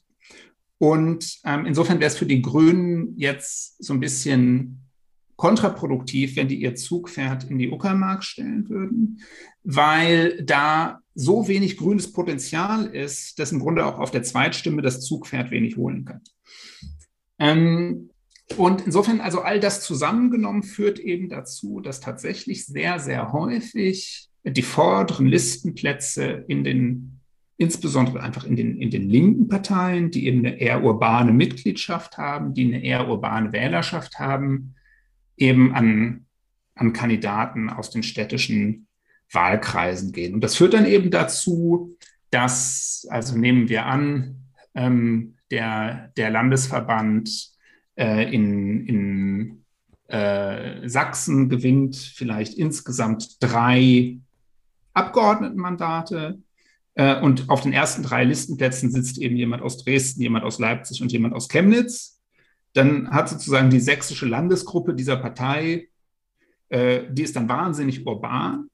Und 0.79 1.39
ähm, 1.45 1.67
insofern 1.67 2.01
wäre 2.01 2.09
es 2.09 2.17
für 2.17 2.27
die 2.27 2.43
Grünen 2.43 3.17
jetzt 3.17 3.83
so 3.85 3.93
ein 3.93 4.01
bisschen 4.01 4.83
kontraproduktiv, 5.37 6.37
wenn 6.37 6.49
die 6.49 6.61
ihr 6.61 6.75
Zugpferd 6.75 7.51
in 7.51 7.59
die 7.59 7.71
Uckermark 7.71 8.23
stellen 8.23 8.69
würden, 8.69 9.21
weil 9.65 10.43
da 10.45 11.01
so 11.15 11.49
wenig 11.49 11.77
grünes 11.77 12.13
Potenzial 12.13 12.87
ist, 12.87 13.39
dass 13.39 13.53
im 13.53 13.59
Grunde 13.59 13.85
auch 13.85 13.99
auf 13.99 14.11
der 14.11 14.23
Zweitstimme 14.23 14.83
das 14.83 15.01
Zugpferd 15.01 15.51
wenig 15.51 15.77
holen 15.77 16.05
kann. 16.05 16.21
Ähm, 17.39 18.11
und 18.57 18.83
insofern, 18.87 19.21
also 19.21 19.43
all 19.43 19.61
das 19.61 19.83
zusammengenommen 19.83 20.63
führt 20.63 20.99
eben 20.99 21.29
dazu, 21.29 21.81
dass 21.81 22.01
tatsächlich 22.01 22.67
sehr, 22.67 22.99
sehr 22.99 23.33
häufig 23.33 24.29
die 24.45 24.63
vorderen 24.63 25.27
Listenplätze 25.27 26.45
in 26.49 26.65
den, 26.65 27.21
insbesondere 27.57 28.21
einfach 28.21 28.45
in 28.45 28.57
den, 28.57 28.77
in 28.81 28.91
den 28.91 29.09
linken 29.09 29.49
Parteien, 29.49 30.11
die 30.11 30.27
eben 30.27 30.41
eine 30.41 30.61
eher 30.61 30.83
urbane 30.83 31.33
Mitgliedschaft 31.33 32.19
haben, 32.19 32.55
die 32.55 32.65
eine 32.65 32.83
eher 32.83 33.09
urbane 33.09 33.53
Wählerschaft 33.53 34.19
haben, 34.19 34.75
eben 35.37 35.75
an, 35.75 36.27
an 36.75 36.93
Kandidaten 36.93 37.71
aus 37.71 37.91
den 37.91 38.03
städtischen 38.03 38.87
Wahlkreisen 39.31 40.13
gehen. 40.13 40.35
Und 40.35 40.43
das 40.43 40.57
führt 40.57 40.75
dann 40.75 40.87
eben 40.87 41.11
dazu, 41.11 41.97
dass, 42.31 43.07
also 43.11 43.37
nehmen 43.37 43.69
wir 43.69 43.87
an, 43.87 44.37
ähm, 44.75 45.35
der, 45.51 46.13
der 46.17 46.31
Landesverband 46.31 47.53
äh, 47.97 48.33
in, 48.33 48.87
in 48.87 49.65
äh, 50.09 50.89
Sachsen 50.89 51.49
gewinnt 51.49 51.97
vielleicht 51.97 52.55
insgesamt 52.55 53.43
drei 53.43 54.19
Abgeordnetenmandate. 54.95 56.39
Äh, 56.95 57.21
und 57.21 57.49
auf 57.49 57.63
den 57.63 57.73
ersten 57.73 58.03
drei 58.03 58.25
Listenplätzen 58.25 58.91
sitzt 58.91 59.19
eben 59.19 59.37
jemand 59.37 59.63
aus 59.63 59.83
Dresden, 59.83 60.23
jemand 60.23 60.45
aus 60.45 60.59
Leipzig 60.59 61.01
und 61.01 61.13
jemand 61.13 61.35
aus 61.35 61.49
Chemnitz. 61.49 62.21
Dann 62.75 63.11
hat 63.11 63.29
sozusagen 63.29 63.71
die 63.71 63.81
sächsische 63.81 64.27
Landesgruppe 64.27 64.95
dieser 64.95 65.17
Partei, 65.17 65.89
äh, 66.69 67.03
die 67.11 67.23
ist 67.23 67.37
dann 67.37 67.49
wahnsinnig 67.49 68.07
urban, 68.07 68.69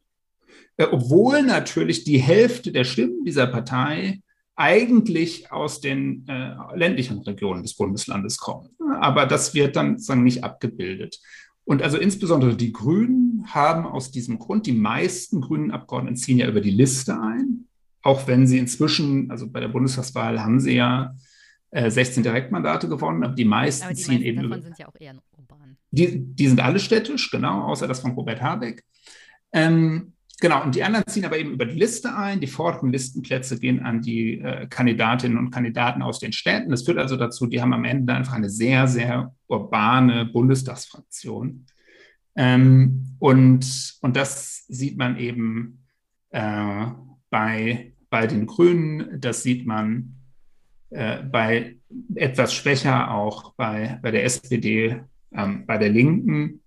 äh, 0.77 0.87
obwohl 0.91 1.43
natürlich 1.43 2.05
die 2.05 2.19
Hälfte 2.19 2.73
der 2.73 2.85
Stimmen 2.85 3.25
dieser 3.25 3.47
Partei 3.47 4.21
eigentlich 4.59 5.53
aus 5.53 5.81
den 5.81 6.27
äh, 6.27 6.55
ländlichen 6.75 7.19
Regionen 7.19 7.63
des 7.63 7.77
Bundeslandes 7.77 8.39
kommen. 8.39 8.71
Aber 9.01 9.25
das 9.25 9.55
wird 9.55 9.77
dann 9.77 9.93
sozusagen 9.93 10.25
nicht 10.25 10.43
abgebildet. 10.43 11.21
Und 11.65 11.81
also 11.81 11.97
insbesondere 11.97 12.57
die 12.57 12.73
Grünen 12.73 13.45
haben 13.47 13.87
aus 13.87 14.11
diesem 14.11 14.41
Grund, 14.41 14.67
die 14.67 14.73
meisten 14.73 15.43
grünen 15.43 15.71
Abgeordneten 15.71 16.17
ziehen 16.17 16.39
ja 16.39 16.49
über 16.49 16.61
die 16.61 16.73
Liste 16.73 17.21
ein, 17.21 17.67
auch 18.03 18.27
wenn 18.27 18.49
sie 18.49 18.59
inzwischen, 18.59 19.31
also 19.31 19.49
bei 19.49 19.61
der 19.61 19.69
Bundestagswahl 19.69 20.43
haben 20.43 20.59
sie 20.59 20.75
ja 20.75 21.15
äh, 21.71 21.89
16 21.89 22.25
Direktmandate 22.25 22.89
gewonnen, 22.89 23.23
aber 23.23 23.35
die 23.35 23.45
meisten 23.45 23.85
aber 23.85 23.95
die 23.95 24.01
ziehen 24.01 24.15
meisten 24.15 24.27
eben 24.27 24.37
davon 24.43 24.59
über. 24.59 24.63
sind 24.63 24.79
ja 24.79 24.89
auch 24.89 24.97
eher 24.99 25.15
urban. 25.37 25.77
Die, 25.93 26.19
die 26.19 26.49
sind 26.49 26.61
alle 26.61 26.81
städtisch, 26.81 27.31
genau, 27.31 27.63
außer 27.63 27.87
das 27.87 28.01
von 28.01 28.11
Robert 28.13 28.43
Habeck. 28.43 28.83
Ähm, 29.53 30.15
Genau, 30.41 30.63
und 30.63 30.77
die 30.77 30.85
anderen 30.85 31.07
ziehen 31.09 31.25
aber 31.25 31.37
eben 31.37 31.53
über 31.53 31.67
die 31.67 31.79
Liste 31.79 32.15
ein. 32.15 32.41
Die 32.41 32.47
vorderen 32.47 32.93
Listenplätze 32.93 33.59
gehen 33.59 33.81
an 33.85 34.03
die 34.03 34.39
äh, 34.39 34.69
Kandidatinnen 34.69 35.37
und 35.37 35.51
Kandidaten 35.51 36.01
aus 36.01 36.21
den 36.21 36.33
Städten. 36.33 36.71
Das 36.71 36.85
führt 36.85 36.99
also 36.99 37.17
dazu, 37.17 37.47
die 37.47 37.61
haben 37.61 37.73
am 37.73 37.85
Ende 37.85 38.15
einfach 38.15 38.35
eine 38.35 38.49
sehr, 38.49 38.87
sehr 38.87 39.35
urbane 39.49 40.27
Bundestagsfraktion. 40.27 41.67
Ähm, 42.37 43.17
und, 43.19 43.97
und 44.01 44.17
das 44.17 44.65
sieht 44.69 44.97
man 44.97 45.19
eben 45.19 45.85
äh, 46.31 46.87
bei, 47.31 47.95
bei 48.09 48.29
den 48.29 48.47
Grünen, 48.47 49.21
das 49.21 49.43
sieht 49.43 49.67
man 49.67 50.15
äh, 50.91 51.23
bei 51.25 51.79
etwas 52.15 52.55
schwächer 52.55 53.11
auch 53.11 53.55
bei, 53.55 53.99
bei 54.03 54.13
der 54.13 54.25
SPD, 54.25 55.01
ähm, 55.33 55.67
bei 55.67 55.79
der 55.79 55.89
Linken. 55.89 56.63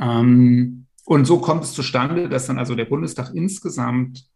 Ähm, 0.00 0.83
und 1.06 1.24
so 1.26 1.40
kommt 1.40 1.64
es 1.64 1.72
zustande, 1.72 2.28
dass 2.28 2.46
dann 2.46 2.58
also 2.58 2.74
der 2.74 2.86
Bundestag 2.86 3.34
insgesamt 3.34 4.28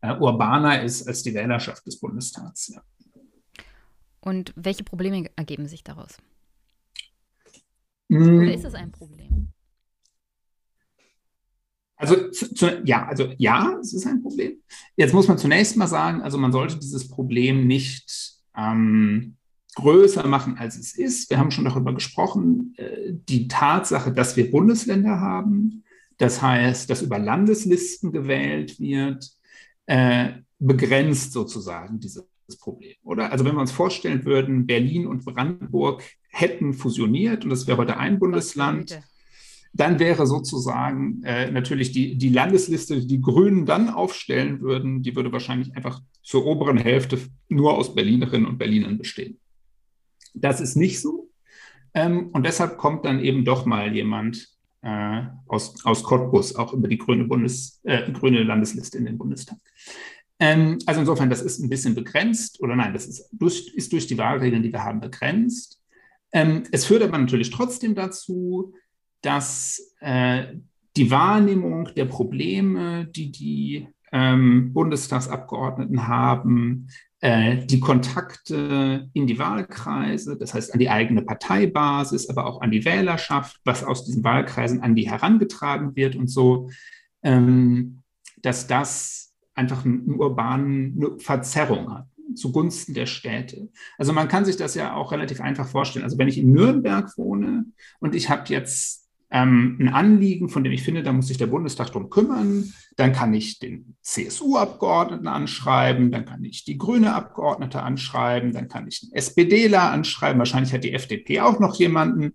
äh, 0.00 0.14
urbaner 0.16 0.82
ist 0.82 1.06
als 1.06 1.22
die 1.22 1.34
Wählerschaft 1.34 1.86
des 1.86 2.00
Bundestags. 2.00 2.68
Ja. 2.68 2.82
Und 4.20 4.52
welche 4.56 4.84
Probleme 4.84 5.30
ergeben 5.36 5.66
sich 5.66 5.84
daraus? 5.84 6.16
Mm. 8.08 8.40
Oder 8.40 8.54
ist 8.54 8.64
es 8.64 8.74
ein 8.74 8.90
Problem? 8.90 9.52
Also 11.96 12.30
zu, 12.30 12.54
zu, 12.54 12.82
ja, 12.84 13.06
also 13.06 13.34
ja, 13.36 13.76
es 13.78 13.92
ist 13.92 14.06
ein 14.06 14.22
Problem. 14.22 14.62
Jetzt 14.96 15.12
muss 15.12 15.28
man 15.28 15.36
zunächst 15.36 15.76
mal 15.76 15.86
sagen, 15.86 16.22
also 16.22 16.38
man 16.38 16.50
sollte 16.50 16.78
dieses 16.78 17.08
Problem 17.08 17.66
nicht 17.66 18.38
ähm, 18.56 19.36
größer 19.74 20.26
machen, 20.26 20.58
als 20.58 20.78
es 20.78 20.96
ist. 20.96 21.30
Wir 21.30 21.38
haben 21.38 21.50
schon 21.50 21.64
darüber 21.64 21.94
gesprochen, 21.94 22.74
äh, 22.76 23.12
die 23.12 23.48
Tatsache, 23.48 24.12
dass 24.12 24.36
wir 24.36 24.50
Bundesländer 24.50 25.20
haben, 25.20 25.84
das 26.18 26.42
heißt, 26.42 26.90
dass 26.90 27.02
über 27.02 27.18
Landeslisten 27.18 28.12
gewählt 28.12 28.78
wird, 28.78 29.30
äh, 29.86 30.32
begrenzt 30.58 31.32
sozusagen 31.32 31.98
dieses 31.98 32.26
Problem, 32.60 32.96
oder? 33.02 33.32
Also 33.32 33.44
wenn 33.44 33.54
wir 33.54 33.60
uns 33.60 33.72
vorstellen 33.72 34.24
würden, 34.24 34.66
Berlin 34.66 35.06
und 35.06 35.24
Brandenburg 35.24 36.02
hätten 36.28 36.74
fusioniert 36.74 37.44
und 37.44 37.52
es 37.52 37.66
wäre 37.66 37.78
heute 37.78 37.96
ein 37.96 38.18
Bundesland, 38.18 39.00
dann 39.72 39.98
wäre 39.98 40.26
sozusagen 40.26 41.22
äh, 41.22 41.50
natürlich 41.50 41.92
die, 41.92 42.18
die 42.18 42.28
Landesliste, 42.28 43.00
die 43.00 43.06
die 43.06 43.20
Grünen 43.20 43.66
dann 43.66 43.88
aufstellen 43.88 44.60
würden, 44.60 45.02
die 45.02 45.14
würde 45.14 45.32
wahrscheinlich 45.32 45.74
einfach 45.76 46.02
zur 46.22 46.44
oberen 46.44 46.76
Hälfte 46.76 47.18
nur 47.48 47.78
aus 47.78 47.94
Berlinerinnen 47.94 48.46
und 48.46 48.58
Berlinern 48.58 48.98
bestehen. 48.98 49.38
Das 50.34 50.60
ist 50.60 50.76
nicht 50.76 51.00
so. 51.00 51.30
Ähm, 51.94 52.30
und 52.32 52.46
deshalb 52.46 52.78
kommt 52.78 53.04
dann 53.04 53.20
eben 53.20 53.44
doch 53.44 53.66
mal 53.66 53.94
jemand 53.94 54.48
äh, 54.82 55.22
aus, 55.46 55.84
aus 55.84 56.02
Cottbus 56.02 56.54
auch 56.56 56.72
über 56.72 56.88
die 56.88 56.98
grüne, 56.98 57.24
Bundes, 57.24 57.80
äh, 57.84 58.10
grüne 58.12 58.42
Landesliste 58.42 58.98
in 58.98 59.04
den 59.04 59.18
Bundestag. 59.18 59.58
Ähm, 60.38 60.78
also 60.86 61.00
insofern, 61.00 61.30
das 61.30 61.42
ist 61.42 61.58
ein 61.58 61.68
bisschen 61.68 61.94
begrenzt 61.94 62.60
oder 62.62 62.74
nein, 62.74 62.94
das 62.94 63.06
ist 63.06 63.28
durch, 63.32 63.72
ist 63.74 63.92
durch 63.92 64.06
die 64.06 64.16
Wahlregeln, 64.16 64.62
die 64.62 64.72
wir 64.72 64.84
haben, 64.84 65.00
begrenzt. 65.00 65.82
Ähm, 66.32 66.62
es 66.72 66.86
führt 66.86 67.02
aber 67.02 67.18
natürlich 67.18 67.50
trotzdem 67.50 67.94
dazu, 67.94 68.72
dass 69.20 69.94
äh, 70.00 70.44
die 70.96 71.10
Wahrnehmung 71.10 71.90
der 71.94 72.06
Probleme, 72.06 73.06
die 73.06 73.30
die 73.30 73.88
ähm, 74.12 74.72
Bundestagsabgeordneten 74.72 76.08
haben, 76.08 76.88
die 77.22 77.80
Kontakte 77.80 79.10
in 79.12 79.26
die 79.26 79.38
Wahlkreise, 79.38 80.38
das 80.38 80.54
heißt 80.54 80.72
an 80.72 80.80
die 80.80 80.88
eigene 80.88 81.20
Parteibasis, 81.20 82.30
aber 82.30 82.46
auch 82.46 82.62
an 82.62 82.70
die 82.70 82.86
Wählerschaft, 82.86 83.60
was 83.64 83.84
aus 83.84 84.06
diesen 84.06 84.24
Wahlkreisen 84.24 84.80
an 84.80 84.94
die 84.94 85.10
herangetragen 85.10 85.94
wird 85.96 86.16
und 86.16 86.28
so, 86.28 86.70
ähm, 87.22 88.02
dass 88.40 88.66
das 88.66 89.34
einfach 89.54 89.84
eine 89.84 90.14
urbane 90.14 91.18
Verzerrung 91.18 91.92
hat 91.92 92.06
zugunsten 92.36 92.94
der 92.94 93.06
Städte. 93.06 93.68
Also 93.98 94.12
man 94.12 94.28
kann 94.28 94.44
sich 94.44 94.56
das 94.56 94.74
ja 94.74 94.94
auch 94.94 95.10
relativ 95.12 95.40
einfach 95.40 95.66
vorstellen. 95.66 96.04
Also 96.04 96.16
wenn 96.16 96.28
ich 96.28 96.38
in 96.38 96.52
Nürnberg 96.52 97.10
wohne 97.18 97.64
und 97.98 98.14
ich 98.14 98.30
habe 98.30 98.44
jetzt 98.48 99.09
ähm, 99.30 99.76
ein 99.80 99.88
Anliegen, 99.88 100.48
von 100.48 100.64
dem 100.64 100.72
ich 100.72 100.82
finde, 100.82 101.02
da 101.02 101.12
muss 101.12 101.28
sich 101.28 101.38
der 101.38 101.46
Bundestag 101.46 101.92
drum 101.92 102.10
kümmern. 102.10 102.72
Dann 102.96 103.12
kann 103.12 103.32
ich 103.32 103.60
den 103.60 103.96
CSU-Abgeordneten 104.02 105.28
anschreiben, 105.28 106.10
dann 106.10 106.24
kann 106.24 106.44
ich 106.44 106.64
die 106.64 106.78
grüne 106.78 107.14
Abgeordnete 107.14 107.82
anschreiben, 107.82 108.52
dann 108.52 108.68
kann 108.68 108.88
ich 108.88 109.02
einen 109.02 109.12
SPDler 109.12 109.90
anschreiben. 109.90 110.38
Wahrscheinlich 110.38 110.72
hat 110.72 110.84
die 110.84 110.92
FDP 110.92 111.40
auch 111.40 111.60
noch 111.60 111.76
jemanden. 111.76 112.34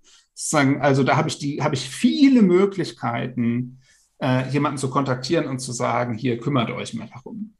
Also 0.54 1.04
da 1.04 1.18
habe 1.18 1.30
ich 1.30 1.38
die, 1.38 1.62
habe 1.62 1.76
ich 1.76 1.90
viele 1.90 2.42
Möglichkeiten, 2.42 3.80
äh, 4.22 4.50
jemanden 4.50 4.78
zu 4.78 4.90
kontaktieren 4.90 5.48
und 5.48 5.60
zu 5.60 5.74
sagen, 5.74 6.14
hier 6.14 6.40
kümmert 6.40 6.72
euch 6.72 6.94
mal 6.94 7.10
darum. 7.14 7.56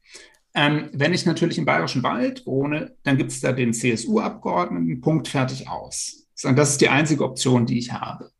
Ähm, 0.54 0.88
wenn 0.94 1.12
ich 1.12 1.26
natürlich 1.26 1.58
im 1.58 1.66
Bayerischen 1.66 2.02
Wald 2.02 2.46
wohne, 2.46 2.96
dann 3.02 3.18
gibt 3.18 3.30
es 3.30 3.40
da 3.40 3.52
den 3.52 3.74
CSU-Abgeordneten, 3.74 5.02
Punkt, 5.02 5.28
fertig 5.28 5.68
aus. 5.68 6.26
Das 6.42 6.70
ist 6.70 6.80
die 6.80 6.88
einzige 6.88 7.24
Option, 7.24 7.66
die 7.66 7.78
ich 7.78 7.92
habe. 7.92 8.30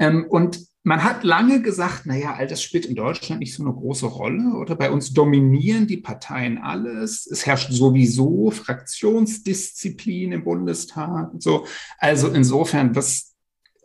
Ähm, 0.00 0.26
und 0.28 0.58
man 0.82 1.04
hat 1.04 1.24
lange 1.24 1.60
gesagt, 1.60 2.06
naja, 2.06 2.34
all 2.34 2.46
das 2.46 2.62
spielt 2.62 2.86
in 2.86 2.94
Deutschland 2.94 3.40
nicht 3.40 3.54
so 3.54 3.62
eine 3.62 3.72
große 3.72 4.06
Rolle 4.06 4.56
oder 4.56 4.74
bei 4.74 4.90
uns 4.90 5.12
dominieren 5.12 5.86
die 5.86 5.98
Parteien 5.98 6.56
alles. 6.56 7.26
Es 7.26 7.44
herrscht 7.44 7.70
sowieso 7.70 8.50
Fraktionsdisziplin 8.50 10.32
im 10.32 10.44
Bundestag 10.44 11.34
und 11.34 11.42
so. 11.42 11.66
Also 11.98 12.28
insofern, 12.28 12.96
was, 12.96 13.34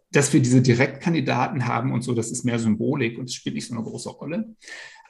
dass 0.09 0.31
wir 0.31 0.41
diese 0.41 0.61
Direktkandidaten 0.61 1.67
haben 1.67 1.91
und 1.91 2.01
so, 2.01 2.13
das 2.13 2.31
ist 2.31 2.45
mehr 2.45 2.59
Symbolik 2.59 3.19
und 3.19 3.25
es 3.25 3.33
spielt 3.33 3.55
nicht 3.55 3.67
so 3.67 3.75
eine 3.75 3.83
große 3.83 4.09
Rolle. 4.09 4.55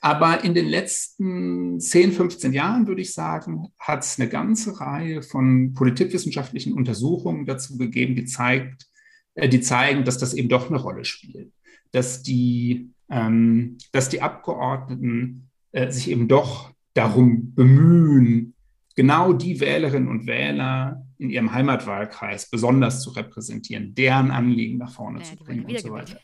Aber 0.01 0.43
in 0.43 0.56
den 0.56 0.66
letzten 0.66 1.80
10, 1.80 2.14
15 2.14 2.51
Jahren, 2.51 2.88
würde 2.88 3.01
ich 3.01 3.14
sagen, 3.14 3.68
hat 3.78 4.03
es 4.03 4.20
eine 4.20 4.28
ganze 4.28 4.80
Reihe 4.80 5.22
von 5.22 5.74
politikwissenschaftlichen 5.74 6.74
Untersuchungen 6.74 7.45
dazu 7.45 7.78
gegeben, 7.78 8.16
die 8.16 8.26
zeigt, 8.26 8.88
die 9.36 9.62
zeigen, 9.62 10.04
dass 10.04 10.18
das 10.18 10.34
eben 10.34 10.50
doch 10.50 10.70
eine 10.70 10.80
Rolle 10.80 11.06
spielt, 11.06 11.52
dass 11.92 12.24
die, 12.24 12.90
ähm, 13.10 13.78
dass 13.92 14.10
die 14.10 14.22
Abgeordneten 14.22 15.50
äh, 15.72 15.92
sich 15.92 16.10
eben 16.10 16.28
doch 16.28 16.72
darum 16.94 17.54
bemühen, 17.54 18.54
genau 18.96 19.34
die 19.34 19.60
Wählerinnen 19.60 20.08
und 20.08 20.26
Wähler 20.26 21.06
in 21.18 21.30
ihrem 21.30 21.54
Heimatwahlkreis 21.54 22.50
besonders 22.50 23.02
zu 23.02 23.12
repräsentieren, 23.12 23.94
deren 23.94 24.32
Anliegen 24.32 24.78
nach 24.78 24.92
vorne 24.92 25.20
naja, 25.20 25.30
zu 25.30 25.44
bringen 25.44 25.66
und 25.66 25.80
so 25.80 25.92
weiter. 25.92 26.18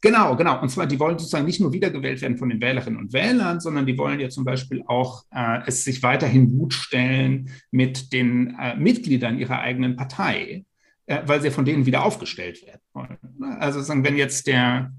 Genau, 0.00 0.36
genau. 0.36 0.60
Und 0.60 0.68
zwar, 0.68 0.86
die 0.86 1.00
wollen 1.00 1.18
sozusagen 1.18 1.46
nicht 1.46 1.60
nur 1.60 1.72
wiedergewählt 1.72 2.20
werden 2.20 2.36
von 2.36 2.50
den 2.50 2.60
Wählerinnen 2.60 2.98
und 2.98 3.14
Wählern, 3.14 3.60
sondern 3.60 3.86
die 3.86 3.96
wollen 3.96 4.20
ja 4.20 4.28
zum 4.28 4.44
Beispiel 4.44 4.82
auch 4.86 5.24
äh, 5.30 5.60
es 5.66 5.84
sich 5.84 6.02
weiterhin 6.02 6.58
gut 6.58 6.74
stellen 6.74 7.48
mit 7.70 8.12
den 8.12 8.54
äh, 8.60 8.76
Mitgliedern 8.76 9.38
ihrer 9.38 9.60
eigenen 9.60 9.96
Partei 9.96 10.42
äh, 10.42 10.64
weil 11.06 11.40
sie 11.40 11.50
von 11.50 11.64
denen 11.64 11.86
wieder 11.86 12.04
aufgestellt 12.04 12.64
werden 12.66 12.80
wollen. 12.92 13.58
Also 13.58 13.80
sagen, 13.80 14.04
wenn 14.04 14.16
jetzt 14.16 14.46
der 14.46 14.92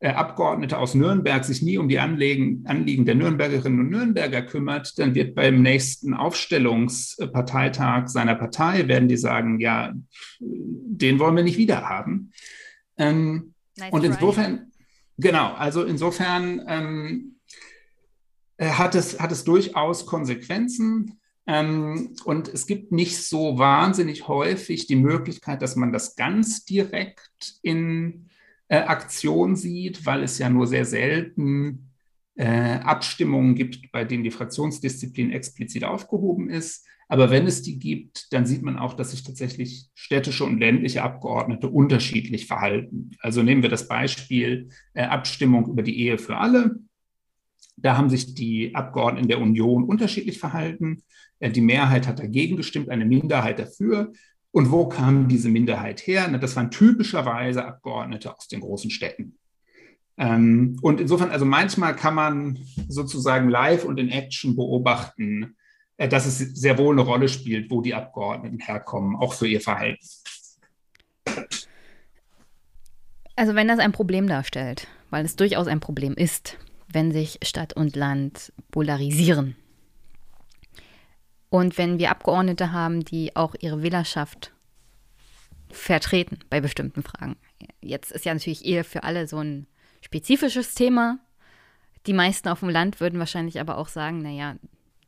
äh, 0.00 0.10
Abgeordnete 0.10 0.78
aus 0.78 0.94
Nürnberg 0.94 1.44
sich 1.44 1.62
nie 1.62 1.78
um 1.78 1.88
die 1.88 1.98
Anliegen, 1.98 2.64
Anliegen 2.66 3.04
der 3.04 3.16
Nürnbergerinnen 3.16 3.80
und 3.80 3.90
Nürnberger 3.90 4.42
kümmert, 4.42 4.96
dann 4.98 5.14
wird 5.14 5.34
beim 5.34 5.60
nächsten 5.62 6.14
Aufstellungsparteitag 6.14 8.08
seiner 8.08 8.36
Partei, 8.36 8.86
werden 8.86 9.08
die 9.08 9.16
sagen, 9.16 9.58
ja, 9.58 9.92
den 10.38 11.18
wollen 11.18 11.36
wir 11.36 11.42
nicht 11.42 11.58
wieder 11.58 11.88
haben. 11.88 12.32
Ähm, 12.96 13.54
nice 13.76 13.92
und 13.92 14.04
insofern, 14.04 14.70
genau, 15.16 15.52
also 15.54 15.82
insofern 15.82 16.62
ähm, 16.68 17.38
äh, 18.56 18.70
hat, 18.70 18.94
es, 18.94 19.18
hat 19.18 19.32
es 19.32 19.42
durchaus 19.42 20.06
Konsequenzen. 20.06 21.18
Ähm, 21.48 22.14
und 22.24 22.48
es 22.48 22.66
gibt 22.66 22.92
nicht 22.92 23.16
so 23.16 23.58
wahnsinnig 23.58 24.28
häufig 24.28 24.86
die 24.86 24.96
Möglichkeit, 24.96 25.62
dass 25.62 25.76
man 25.76 25.92
das 25.92 26.14
ganz 26.14 26.66
direkt 26.66 27.58
in 27.62 28.28
äh, 28.68 28.76
Aktion 28.80 29.56
sieht, 29.56 30.04
weil 30.04 30.22
es 30.22 30.38
ja 30.38 30.50
nur 30.50 30.66
sehr 30.66 30.84
selten 30.84 31.90
äh, 32.34 32.80
Abstimmungen 32.80 33.54
gibt, 33.54 33.90
bei 33.92 34.04
denen 34.04 34.24
die 34.24 34.30
Fraktionsdisziplin 34.30 35.32
explizit 35.32 35.84
aufgehoben 35.84 36.50
ist. 36.50 36.86
Aber 37.08 37.30
wenn 37.30 37.46
es 37.46 37.62
die 37.62 37.78
gibt, 37.78 38.30
dann 38.34 38.44
sieht 38.44 38.60
man 38.60 38.76
auch, 38.76 38.92
dass 38.92 39.12
sich 39.12 39.24
tatsächlich 39.24 39.88
städtische 39.94 40.44
und 40.44 40.60
ländliche 40.60 41.02
Abgeordnete 41.02 41.68
unterschiedlich 41.68 42.46
verhalten. 42.46 43.12
Also 43.20 43.42
nehmen 43.42 43.62
wir 43.62 43.70
das 43.70 43.88
Beispiel 43.88 44.68
äh, 44.92 45.04
Abstimmung 45.04 45.66
über 45.70 45.82
die 45.82 45.98
Ehe 45.98 46.18
für 46.18 46.36
alle. 46.36 46.76
Da 47.80 47.96
haben 47.96 48.10
sich 48.10 48.34
die 48.34 48.74
Abgeordneten 48.74 49.28
der 49.28 49.40
Union 49.40 49.84
unterschiedlich 49.84 50.38
verhalten. 50.38 51.02
Äh, 51.38 51.50
die 51.50 51.60
Mehrheit 51.60 52.06
hat 52.06 52.18
dagegen 52.18 52.56
gestimmt, 52.56 52.90
eine 52.90 53.04
Minderheit 53.04 53.58
dafür. 53.58 54.12
Und 54.50 54.70
wo 54.70 54.88
kam 54.88 55.28
diese 55.28 55.48
Minderheit 55.48 56.06
her? 56.06 56.26
Das 56.38 56.56
waren 56.56 56.70
typischerweise 56.70 57.64
Abgeordnete 57.64 58.34
aus 58.34 58.48
den 58.48 58.60
großen 58.60 58.90
Städten. 58.90 59.36
Ähm, 60.16 60.76
und 60.82 61.00
insofern, 61.00 61.30
also 61.30 61.44
manchmal 61.44 61.94
kann 61.94 62.14
man 62.14 62.58
sozusagen 62.88 63.48
live 63.48 63.84
und 63.84 63.98
in 64.00 64.08
Action 64.08 64.56
beobachten, 64.56 65.56
äh, 65.96 66.08
dass 66.08 66.26
es 66.26 66.38
sehr 66.38 66.76
wohl 66.78 66.94
eine 66.94 67.02
Rolle 67.02 67.28
spielt, 67.28 67.70
wo 67.70 67.82
die 67.82 67.94
Abgeordneten 67.94 68.58
herkommen, 68.58 69.14
auch 69.16 69.32
für 69.32 69.46
ihr 69.46 69.60
Verhalten. 69.60 70.04
Also 73.36 73.54
wenn 73.54 73.68
das 73.68 73.78
ein 73.78 73.92
Problem 73.92 74.26
darstellt, 74.26 74.88
weil 75.10 75.24
es 75.24 75.36
durchaus 75.36 75.68
ein 75.68 75.78
Problem 75.78 76.14
ist, 76.14 76.58
wenn 76.90 77.12
sich 77.12 77.38
Stadt 77.42 77.74
und 77.74 77.96
Land 77.96 78.52
polarisieren. 78.70 79.56
Und 81.50 81.78
wenn 81.78 81.98
wir 81.98 82.10
Abgeordnete 82.10 82.72
haben, 82.72 83.04
die 83.04 83.34
auch 83.36 83.54
ihre 83.58 83.82
Wählerschaft 83.82 84.52
vertreten 85.70 86.38
bei 86.50 86.60
bestimmten 86.60 87.02
Fragen. 87.02 87.36
Jetzt 87.80 88.12
ist 88.12 88.24
ja 88.24 88.34
natürlich 88.34 88.64
Ehe 88.64 88.84
für 88.84 89.02
alle 89.02 89.26
so 89.26 89.38
ein 89.38 89.66
spezifisches 90.00 90.74
Thema. 90.74 91.18
Die 92.06 92.12
meisten 92.12 92.48
auf 92.48 92.60
dem 92.60 92.68
Land 92.70 93.00
würden 93.00 93.18
wahrscheinlich 93.18 93.60
aber 93.60 93.78
auch 93.78 93.88
sagen, 93.88 94.22
naja, 94.22 94.56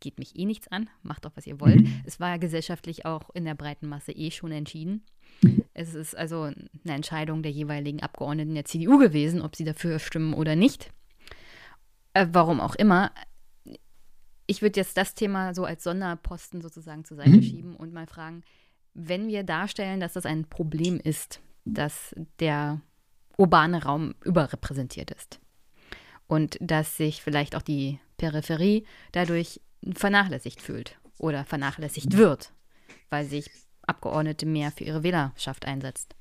geht 0.00 0.18
mich 0.18 0.36
eh 0.36 0.44
nichts 0.44 0.68
an, 0.68 0.88
macht 1.02 1.24
doch, 1.24 1.32
was 1.34 1.46
ihr 1.46 1.60
wollt. 1.60 1.82
Mhm. 1.82 2.00
Es 2.04 2.20
war 2.20 2.30
ja 2.30 2.36
gesellschaftlich 2.38 3.06
auch 3.06 3.30
in 3.34 3.44
der 3.44 3.54
breiten 3.54 3.88
Masse 3.88 4.12
eh 4.12 4.30
schon 4.30 4.52
entschieden. 4.52 5.02
Es 5.74 5.94
ist 5.94 6.16
also 6.16 6.42
eine 6.42 6.94
Entscheidung 6.94 7.42
der 7.42 7.52
jeweiligen 7.52 8.02
Abgeordneten 8.02 8.54
der 8.54 8.64
CDU 8.64 8.98
gewesen, 8.98 9.42
ob 9.42 9.56
sie 9.56 9.64
dafür 9.64 9.98
stimmen 9.98 10.34
oder 10.34 10.56
nicht. 10.56 10.90
Äh, 12.14 12.26
warum 12.32 12.60
auch 12.60 12.74
immer. 12.74 13.12
Ich 14.46 14.62
würde 14.62 14.80
jetzt 14.80 14.96
das 14.96 15.14
Thema 15.14 15.54
so 15.54 15.64
als 15.64 15.84
Sonderposten 15.84 16.60
sozusagen 16.60 17.04
zur 17.04 17.16
Seite 17.16 17.30
mhm. 17.30 17.42
schieben 17.42 17.76
und 17.76 17.92
mal 17.92 18.06
fragen, 18.06 18.42
wenn 18.94 19.28
wir 19.28 19.44
darstellen, 19.44 20.00
dass 20.00 20.14
das 20.14 20.26
ein 20.26 20.44
Problem 20.46 20.98
ist, 20.98 21.40
dass 21.64 22.14
der 22.40 22.80
urbane 23.36 23.84
Raum 23.84 24.14
überrepräsentiert 24.24 25.12
ist 25.12 25.40
und 26.26 26.58
dass 26.60 26.96
sich 26.96 27.22
vielleicht 27.22 27.54
auch 27.54 27.62
die 27.62 28.00
Peripherie 28.16 28.84
dadurch 29.12 29.60
vernachlässigt 29.94 30.60
fühlt 30.60 30.98
oder 31.18 31.44
vernachlässigt 31.44 32.16
wird, 32.16 32.52
weil 33.08 33.24
sich 33.24 33.50
Abgeordnete 33.82 34.46
mehr 34.46 34.70
für 34.70 34.84
ihre 34.84 35.02
Wählerschaft 35.02 35.64
einsetzt. 35.64 36.14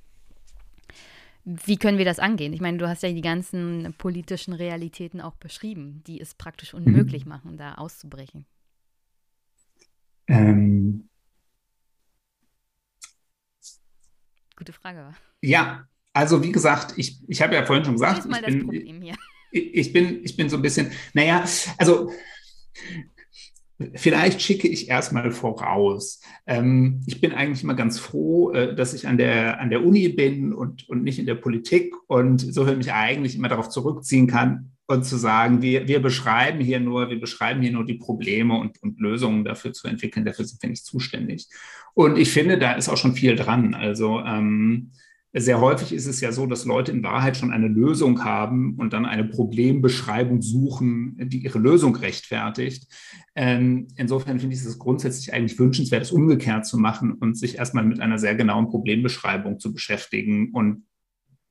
Wie 1.66 1.78
können 1.78 1.98
wir 1.98 2.06
das 2.06 2.20
angehen? 2.20 2.54
Ich 2.54 2.62
meine, 2.62 2.78
du 2.78 2.88
hast 2.88 3.02
ja 3.02 3.12
die 3.12 3.22
ganzen 3.22 3.96
politischen 3.98 4.54
Realitäten 4.54 5.20
auch 5.20 5.36
beschrieben, 5.36 6.04
die 6.06 6.22
es 6.22 6.36
praktisch 6.36 6.76
unmöglich 6.76 7.26
mhm. 7.26 7.30
machen, 7.30 7.58
da 7.58 7.76
auszubrechen. 7.76 8.46
Ähm, 10.28 11.10
Gute 14.56 14.74
Frage. 14.74 15.16
Ja, 15.42 15.88
also 16.14 16.44
wie 16.44 16.52
gesagt, 16.52 16.94
ich, 16.98 17.18
ich 17.28 17.42
habe 17.42 17.56
ja 17.56 17.66
vorhin 17.66 17.86
schon 17.86 17.94
gesagt, 17.94 18.26
ich 18.26 18.32
bin, 18.48 19.16
ich, 19.52 19.94
bin, 19.94 20.24
ich 20.24 20.36
bin 20.36 20.50
so 20.50 20.58
ein 20.58 20.62
bisschen, 20.62 20.92
naja, 21.14 21.46
also 21.78 22.12
Vielleicht 23.96 24.42
schicke 24.42 24.68
ich 24.68 24.90
erstmal 24.90 25.32
voraus. 25.32 26.22
Ähm, 26.46 27.02
ich 27.06 27.22
bin 27.22 27.32
eigentlich 27.32 27.64
immer 27.64 27.76
ganz 27.76 27.98
froh, 27.98 28.52
äh, 28.52 28.76
dass 28.76 28.94
ich 28.94 29.08
an 29.08 29.18
der, 29.18 29.62
an 29.62 29.70
der 29.70 29.86
Uni 29.86 30.10
bin 30.10 30.54
und, 30.54 30.88
und 30.90 31.04
nicht 31.04 31.18
in 31.18 31.26
der 31.26 31.36
Politik 31.36 31.94
und 32.08 32.44
insofern 32.44 32.78
mich 32.78 32.92
eigentlich 32.92 33.36
immer 33.36 33.48
darauf 33.48 33.70
zurückziehen 33.70 34.28
kann 34.28 34.72
und 34.88 35.06
zu 35.06 35.16
sagen, 35.16 35.62
wir, 35.62 35.88
wir 35.88 36.02
beschreiben 36.02 36.60
hier 36.60 36.82
nur, 36.82 37.10
wir 37.10 37.20
beschreiben 37.20 37.62
hier 37.62 37.72
nur 37.72 37.86
die 37.86 37.94
Probleme 37.94 38.60
und, 38.60 38.84
und 38.84 39.00
Lösungen 39.00 39.46
dafür 39.46 39.72
zu 39.72 39.88
entwickeln. 39.88 40.26
Dafür 40.26 40.46
sind 40.46 40.62
wir 40.62 40.70
nicht 40.70 40.86
zuständig. 40.86 41.48
Und 41.94 42.18
ich 42.18 42.32
finde, 42.32 42.58
da 42.58 42.74
ist 42.74 42.90
auch 42.90 42.98
schon 42.98 43.16
viel 43.16 43.36
dran. 43.36 43.76
Also 43.76 44.20
ähm, 44.20 44.92
sehr 45.34 45.62
häufig 45.62 45.94
ist 45.94 46.08
es 46.08 46.22
ja 46.22 46.32
so, 46.32 46.48
dass 46.48 46.66
Leute 46.66 46.92
in 46.92 47.04
Wahrheit 47.04 47.38
schon 47.38 47.52
eine 47.52 47.68
Lösung 47.68 48.24
haben 48.24 48.76
und 48.76 48.94
dann 48.94 49.06
eine 49.06 49.26
Problembeschreibung 49.26 50.42
suchen, 50.42 51.18
die 51.30 51.44
ihre 51.44 51.60
Lösung 51.60 51.96
rechtfertigt. 51.96 52.88
Ähm, 53.36 53.88
insofern 53.96 54.40
finde 54.40 54.56
ich 54.56 54.62
es 54.64 54.80
grundsätzlich 54.80 55.32
eigentlich 55.32 55.60
wünschenswert, 55.60 56.02
es 56.02 56.12
umgekehrt 56.12 56.66
zu 56.66 56.80
machen 56.80 57.14
und 57.14 57.38
sich 57.38 57.58
erstmal 57.58 57.86
mit 57.86 58.00
einer 58.00 58.18
sehr 58.18 58.34
genauen 58.34 58.70
Problembeschreibung 58.70 59.60
zu 59.60 59.72
beschäftigen. 59.72 60.50
Und 60.52 60.86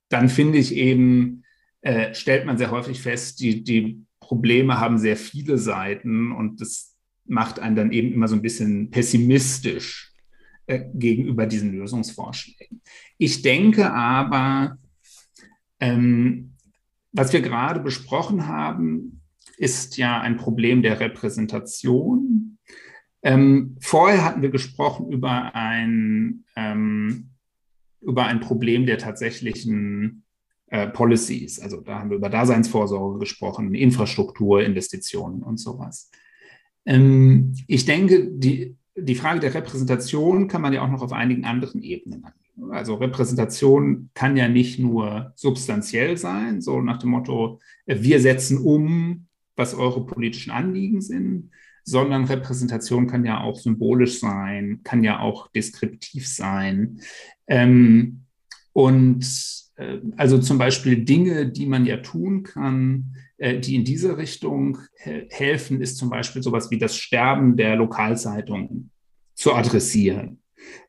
dann 0.08 0.28
finde 0.28 0.58
ich 0.58 0.74
eben, 0.74 1.44
äh, 1.80 2.12
stellt 2.14 2.46
man 2.46 2.58
sehr 2.58 2.72
häufig 2.72 3.00
fest, 3.00 3.38
die, 3.38 3.62
die 3.62 4.04
Probleme 4.18 4.80
haben 4.80 4.98
sehr 4.98 5.16
viele 5.16 5.56
Seiten 5.56 6.32
und 6.32 6.60
das 6.60 6.96
macht 7.26 7.60
einen 7.60 7.76
dann 7.76 7.92
eben 7.92 8.12
immer 8.12 8.26
so 8.26 8.34
ein 8.34 8.42
bisschen 8.42 8.90
pessimistisch 8.90 10.12
äh, 10.66 10.84
gegenüber 10.94 11.46
diesen 11.46 11.72
Lösungsvorschlägen. 11.72 12.82
Ich 13.18 13.42
denke 13.42 13.92
aber, 13.92 14.78
ähm, 15.80 16.54
was 17.12 17.32
wir 17.32 17.40
gerade 17.40 17.80
besprochen 17.80 18.46
haben, 18.46 19.22
ist 19.56 19.96
ja 19.96 20.20
ein 20.20 20.36
Problem 20.36 20.82
der 20.82 21.00
Repräsentation. 21.00 22.58
Ähm, 23.22 23.76
vorher 23.80 24.24
hatten 24.24 24.42
wir 24.42 24.50
gesprochen 24.50 25.10
über 25.10 25.54
ein, 25.54 26.44
ähm, 26.54 27.30
über 28.00 28.26
ein 28.26 28.38
Problem 28.38 28.86
der 28.86 28.98
tatsächlichen 28.98 30.24
äh, 30.68 30.86
Policies. 30.86 31.58
Also 31.58 31.80
da 31.80 31.98
haben 31.98 32.10
wir 32.10 32.18
über 32.18 32.28
Daseinsvorsorge 32.28 33.18
gesprochen, 33.18 33.74
Infrastruktur, 33.74 34.62
Investitionen 34.62 35.42
und 35.42 35.58
sowas. 35.58 36.10
Ähm, 36.86 37.54
ich 37.66 37.84
denke, 37.84 38.30
die, 38.30 38.76
die 38.94 39.14
Frage 39.16 39.40
der 39.40 39.54
Repräsentation 39.54 40.46
kann 40.46 40.62
man 40.62 40.72
ja 40.72 40.82
auch 40.82 40.90
noch 40.90 41.02
auf 41.02 41.12
einigen 41.12 41.44
anderen 41.44 41.82
Ebenen 41.82 42.24
angehen. 42.24 42.47
Also 42.70 42.96
Repräsentation 42.96 44.10
kann 44.14 44.36
ja 44.36 44.48
nicht 44.48 44.78
nur 44.78 45.32
substanziell 45.36 46.16
sein, 46.16 46.60
so 46.60 46.80
nach 46.80 46.98
dem 46.98 47.10
Motto, 47.10 47.60
wir 47.86 48.20
setzen 48.20 48.58
um, 48.58 49.26
was 49.56 49.74
eure 49.74 50.04
politischen 50.06 50.50
Anliegen 50.50 51.00
sind, 51.00 51.50
sondern 51.84 52.24
Repräsentation 52.24 53.06
kann 53.06 53.24
ja 53.24 53.40
auch 53.40 53.58
symbolisch 53.58 54.20
sein, 54.20 54.80
kann 54.84 55.02
ja 55.02 55.20
auch 55.20 55.50
deskriptiv 55.52 56.28
sein. 56.28 57.00
Ähm, 57.46 58.24
und 58.72 59.24
äh, 59.76 59.98
also 60.16 60.38
zum 60.38 60.58
Beispiel 60.58 61.04
Dinge, 61.04 61.48
die 61.50 61.66
man 61.66 61.86
ja 61.86 61.96
tun 61.98 62.42
kann, 62.42 63.16
äh, 63.38 63.58
die 63.58 63.74
in 63.74 63.84
diese 63.84 64.18
Richtung 64.18 64.78
helfen, 65.30 65.80
ist 65.80 65.96
zum 65.96 66.10
Beispiel 66.10 66.42
sowas 66.42 66.70
wie 66.70 66.78
das 66.78 66.96
Sterben 66.96 67.56
der 67.56 67.76
Lokalzeitungen 67.76 68.90
zu 69.34 69.54
adressieren, 69.54 70.40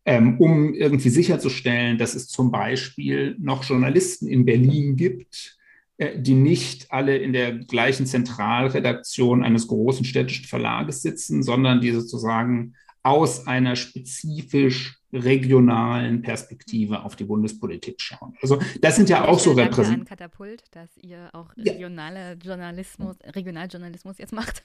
ähm, 0.06 0.40
um 0.40 0.74
irgendwie 0.74 1.10
sicherzustellen, 1.10 1.98
dass 1.98 2.16
es 2.16 2.28
zum 2.28 2.52
Beispiel 2.52 3.36
noch 3.40 3.64
Journalisten 3.64 4.28
in 4.28 4.46
Berlin 4.46 4.96
gibt, 4.96 5.58
äh, 5.98 6.20
die 6.20 6.34
nicht 6.34 6.92
alle 6.92 7.18
in 7.18 7.34
der 7.34 7.54
gleichen 7.54 8.06
Zentralredaktion 8.06 9.44
eines 9.44 9.68
großen 9.68 10.06
städtischen 10.06 10.46
Verlages 10.46 11.02
sitzen, 11.02 11.44
sondern 11.44 11.82
die 11.82 11.92
sozusagen 11.92 12.76
aus 13.04 13.48
einer 13.48 13.76
spezifisch 13.76 15.00
regionalen 15.12 16.22
Perspektive 16.22 17.04
auf 17.04 17.16
die 17.16 17.24
Bundespolitik 17.24 18.00
schauen. 18.00 18.36
Also 18.42 18.60
das 18.82 18.96
sind 18.96 19.10
ja 19.10 19.26
auch 19.26 19.40
so 19.40 19.52
Repräsentanten. 19.54 20.06
Katapult, 20.06 20.64
dass 20.72 20.90
ihr 20.98 21.30
auch 21.34 21.56
regionale 21.58 22.34
Journalismus, 22.34 23.18
Regionaljournalismus 23.36 24.18
jetzt 24.20 24.34
macht. 24.34 24.64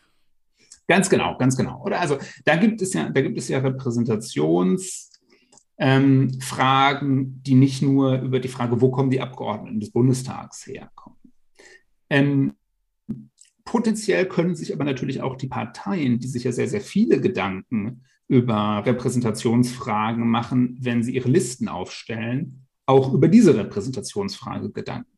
Ganz 0.86 1.08
genau, 1.08 1.38
ganz 1.38 1.56
genau. 1.56 1.82
Oder 1.82 2.00
also 2.00 2.18
da 2.44 2.56
gibt 2.56 2.82
es 2.82 2.92
ja, 2.92 3.08
da 3.08 3.20
gibt 3.22 3.38
es 3.38 3.48
ja 3.48 3.58
Repräsentationsfragen, 3.58 5.08
ähm, 5.78 7.40
die 7.42 7.54
nicht 7.54 7.82
nur 7.82 8.20
über 8.20 8.38
die 8.40 8.48
Frage, 8.48 8.80
wo 8.80 8.90
kommen 8.90 9.10
die 9.10 9.20
Abgeordneten 9.20 9.80
des 9.80 9.90
Bundestags 9.90 10.66
herkommen. 10.66 11.18
Ähm, 12.10 12.52
potenziell 13.64 14.26
können 14.26 14.54
sich 14.54 14.74
aber 14.74 14.84
natürlich 14.84 15.22
auch 15.22 15.36
die 15.36 15.48
Parteien, 15.48 16.18
die 16.18 16.28
sich 16.28 16.44
ja 16.44 16.52
sehr, 16.52 16.68
sehr 16.68 16.82
viele 16.82 17.20
Gedanken 17.20 18.04
über 18.28 18.82
Repräsentationsfragen 18.84 20.28
machen, 20.28 20.78
wenn 20.80 21.02
sie 21.02 21.14
ihre 21.14 21.28
Listen 21.28 21.68
aufstellen, 21.68 22.66
auch 22.86 23.12
über 23.12 23.28
diese 23.28 23.56
Repräsentationsfrage 23.56 24.70
Gedanken. 24.70 25.13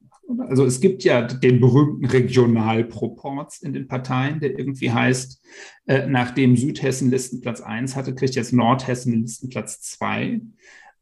Also 0.48 0.64
es 0.64 0.80
gibt 0.80 1.04
ja 1.04 1.22
den 1.22 1.60
berühmten 1.60 2.04
Regionalproports 2.04 3.62
in 3.62 3.72
den 3.72 3.86
Parteien, 3.86 4.40
der 4.40 4.58
irgendwie 4.58 4.90
heißt, 4.90 5.40
äh, 5.86 6.06
nachdem 6.06 6.56
Südhessen 6.56 7.10
Listenplatz 7.10 7.60
1 7.60 7.94
hatte, 7.94 8.14
kriegt 8.14 8.34
jetzt 8.34 8.52
Nordhessen 8.52 9.22
Listenplatz 9.22 9.80
2. 9.82 10.40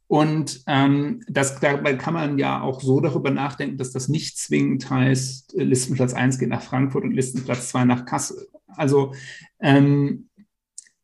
Und 0.07 0.62
ähm, 0.66 1.20
das, 1.27 1.59
dabei 1.61 1.95
kann 1.95 2.14
man 2.14 2.39
ja 2.39 2.61
auch 2.61 2.83
so 2.83 3.01
darüber 3.01 3.31
nachdenken, 3.31 3.79
dass 3.79 3.91
das 3.91 4.09
nicht 4.09 4.39
zwingend 4.39 4.89
heißt, 4.91 5.55
Listenplatz 5.57 6.12
1 6.12 6.39
geht 6.39 6.51
nach 6.51 6.62
Frankfurt 6.62 7.05
und 7.05 7.12
Listenplatz 7.12 7.68
2 7.70 7.85
nach 7.87 8.05
Kassel. 8.05 8.47
Also 8.66 9.14
ähm, 9.61 10.29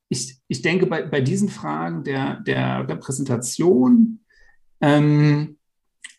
ich, 0.09 0.39
ich 0.49 0.61
denke, 0.63 0.87
bei, 0.87 1.03
bei 1.03 1.21
diesen 1.21 1.49
Fragen 1.49 2.05
der, 2.05 2.41
der 2.41 2.87
Repräsentation, 2.89 4.21
ähm, 4.81 5.57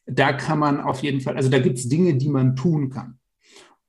da 0.06 0.34
kann 0.34 0.60
man 0.60 0.80
auf 0.82 1.04
jeden 1.04 1.22
Fall, 1.22 1.36
also 1.36 1.50
da 1.50 1.60
gibt 1.60 1.78
es 1.78 1.90
Dinge, 1.90 2.16
die 2.16 2.30
man 2.30 2.56
tun 2.56 2.90
kann. 2.90 3.20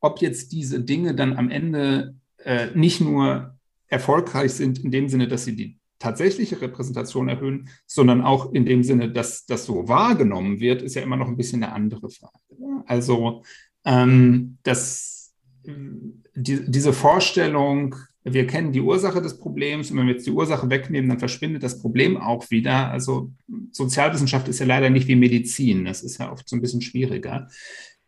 Ob 0.00 0.20
jetzt 0.20 0.52
diese 0.52 0.80
Dinge 0.80 1.14
dann 1.14 1.36
am 1.36 1.50
Ende 1.50 2.16
äh, 2.38 2.68
nicht 2.74 3.00
nur 3.00 3.56
erfolgreich 3.88 4.52
sind 4.52 4.78
in 4.82 4.90
dem 4.90 5.08
Sinne, 5.08 5.28
dass 5.28 5.44
sie 5.44 5.56
die 5.56 5.78
tatsächliche 5.98 6.60
Repräsentation 6.60 7.28
erhöhen, 7.28 7.68
sondern 7.86 8.22
auch 8.22 8.52
in 8.52 8.66
dem 8.66 8.82
Sinne, 8.82 9.12
dass 9.12 9.46
das 9.46 9.64
so 9.64 9.86
wahrgenommen 9.86 10.58
wird, 10.58 10.82
ist 10.82 10.96
ja 10.96 11.02
immer 11.02 11.16
noch 11.16 11.28
ein 11.28 11.36
bisschen 11.36 11.62
eine 11.62 11.72
andere 11.72 12.10
Frage. 12.10 12.38
Also 12.86 13.44
ähm, 13.84 14.58
das, 14.64 15.32
die, 15.64 16.70
diese 16.70 16.92
Vorstellung, 16.92 17.94
wir 18.24 18.46
kennen 18.46 18.72
die 18.72 18.80
Ursache 18.80 19.20
des 19.20 19.38
Problems 19.38 19.90
und 19.90 19.98
wenn 19.98 20.06
wir 20.06 20.14
jetzt 20.14 20.26
die 20.26 20.30
Ursache 20.30 20.70
wegnehmen, 20.70 21.08
dann 21.08 21.18
verschwindet 21.18 21.62
das 21.62 21.80
Problem 21.80 22.16
auch 22.16 22.50
wieder. 22.50 22.90
Also 22.90 23.32
Sozialwissenschaft 23.72 24.48
ist 24.48 24.60
ja 24.60 24.66
leider 24.66 24.90
nicht 24.90 25.08
wie 25.08 25.16
Medizin, 25.16 25.84
das 25.84 26.02
ist 26.02 26.18
ja 26.18 26.30
oft 26.30 26.48
so 26.48 26.56
ein 26.56 26.62
bisschen 26.62 26.82
schwieriger. 26.82 27.48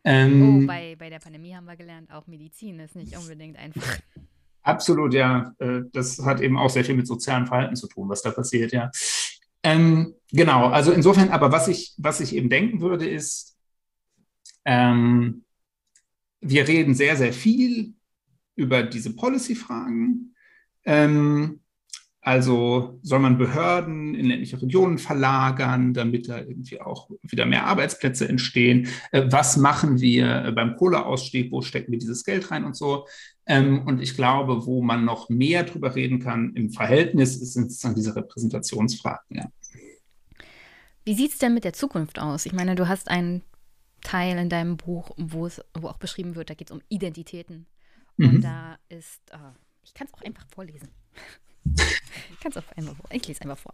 Ähm, 0.03 0.63
oh, 0.63 0.67
bei, 0.67 0.95
bei 0.97 1.09
der 1.09 1.19
Pandemie 1.19 1.53
haben 1.53 1.65
wir 1.65 1.75
gelernt, 1.75 2.11
auch 2.11 2.27
Medizin 2.27 2.79
ist 2.79 2.95
nicht 2.95 3.17
unbedingt 3.17 3.57
einfach. 3.57 3.99
Absolut, 4.61 5.13
ja. 5.13 5.53
Äh, 5.59 5.81
das 5.91 6.19
hat 6.23 6.41
eben 6.41 6.57
auch 6.57 6.69
sehr 6.69 6.85
viel 6.85 6.95
mit 6.95 7.07
sozialem 7.07 7.45
Verhalten 7.47 7.75
zu 7.75 7.87
tun, 7.87 8.07
was 8.09 8.21
da 8.21 8.31
passiert, 8.31 8.71
ja. 8.71 8.91
Ähm, 9.63 10.13
genau, 10.31 10.67
also 10.67 10.91
insofern, 10.91 11.29
aber 11.29 11.51
was 11.51 11.67
ich, 11.67 11.93
was 11.97 12.19
ich 12.19 12.35
eben 12.35 12.49
denken 12.49 12.81
würde, 12.81 13.07
ist, 13.09 13.57
ähm, 14.63 15.43
wir 16.39 16.67
reden 16.67 16.93
sehr, 16.93 17.15
sehr 17.15 17.33
viel 17.33 17.93
über 18.55 18.83
diese 18.83 19.15
Policy-Fragen. 19.15 20.35
Ähm, 20.85 21.59
Also 22.27 22.99
soll 23.03 23.19
man 23.19 23.37
Behörden 23.37 24.15
in 24.15 24.25
ländliche 24.25 24.59
Regionen 24.59 24.97
verlagern, 24.97 25.93
damit 25.93 26.27
da 26.27 26.39
irgendwie 26.39 26.81
auch 26.81 27.11
wieder 27.21 27.45
mehr 27.45 27.67
Arbeitsplätze 27.67 28.27
entstehen? 28.27 28.87
Äh, 29.11 29.25
was 29.29 29.57
machen 29.57 30.01
wir 30.01 30.51
beim 30.55 30.75
Kohleausstieg? 30.75 31.51
Wo 31.51 31.61
stecken 31.61 31.91
wir 31.91 31.99
dieses 31.99 32.23
Geld 32.23 32.49
rein 32.49 32.65
und 32.65 32.75
so? 32.75 33.05
Ähm, 33.45 33.85
und 33.85 34.01
ich 34.01 34.15
glaube, 34.15 34.65
wo 34.65 34.81
man 34.81 35.05
noch 35.05 35.29
mehr 35.29 35.65
drüber 35.65 35.93
reden 35.93 36.17
kann 36.19 36.55
im 36.55 36.71
Verhältnis, 36.71 37.39
sind 37.53 37.69
sozusagen 37.69 37.93
diese 37.93 38.15
Repräsentationsfragen. 38.15 39.37
Ja. 39.37 39.45
Wie 41.03 41.13
sieht 41.13 41.33
es 41.33 41.37
denn 41.37 41.53
mit 41.53 41.63
der 41.63 41.73
Zukunft 41.73 42.17
aus? 42.17 42.47
Ich 42.47 42.53
meine, 42.53 42.73
du 42.73 42.87
hast 42.87 43.07
einen 43.07 43.43
Teil 44.01 44.39
in 44.39 44.49
deinem 44.49 44.77
Buch, 44.77 45.11
wo 45.17 45.45
es 45.45 45.61
wo 45.79 45.89
auch 45.89 45.99
beschrieben 45.99 46.33
wird, 46.35 46.49
da 46.49 46.55
geht 46.55 46.71
es 46.71 46.75
um 46.75 46.81
Identitäten. 46.89 47.67
Und 48.17 48.33
mhm. 48.33 48.41
da 48.41 48.77
ist, 48.89 49.21
oh, 49.33 49.53
ich 49.83 49.93
kann 49.93 50.07
es 50.07 50.13
auch 50.13 50.21
einfach 50.21 50.47
vorlesen. 50.53 50.89
ich 51.65 52.39
kann 52.39 52.51
es 52.51 52.57
auch 52.57 52.71
einfach 52.75 52.95
vor. 52.95 53.09
Ich 53.11 53.27
lese 53.27 53.41
einfach 53.41 53.57
vor. 53.57 53.73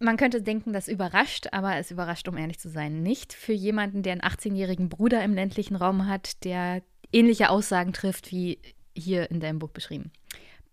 Man 0.00 0.16
könnte 0.16 0.42
denken, 0.42 0.72
das 0.72 0.86
überrascht, 0.86 1.48
aber 1.50 1.76
es 1.76 1.90
überrascht, 1.90 2.28
um 2.28 2.36
ehrlich 2.36 2.60
zu 2.60 2.68
sein, 2.68 3.02
nicht 3.02 3.32
für 3.32 3.52
jemanden, 3.52 4.04
der 4.04 4.12
einen 4.12 4.20
18-jährigen 4.20 4.88
Bruder 4.88 5.24
im 5.24 5.34
ländlichen 5.34 5.74
Raum 5.74 6.06
hat, 6.06 6.44
der 6.44 6.82
ähnliche 7.12 7.50
Aussagen 7.50 7.92
trifft 7.92 8.30
wie 8.30 8.60
hier 8.96 9.30
in 9.30 9.40
deinem 9.40 9.58
Buch 9.58 9.70
beschrieben. 9.70 10.12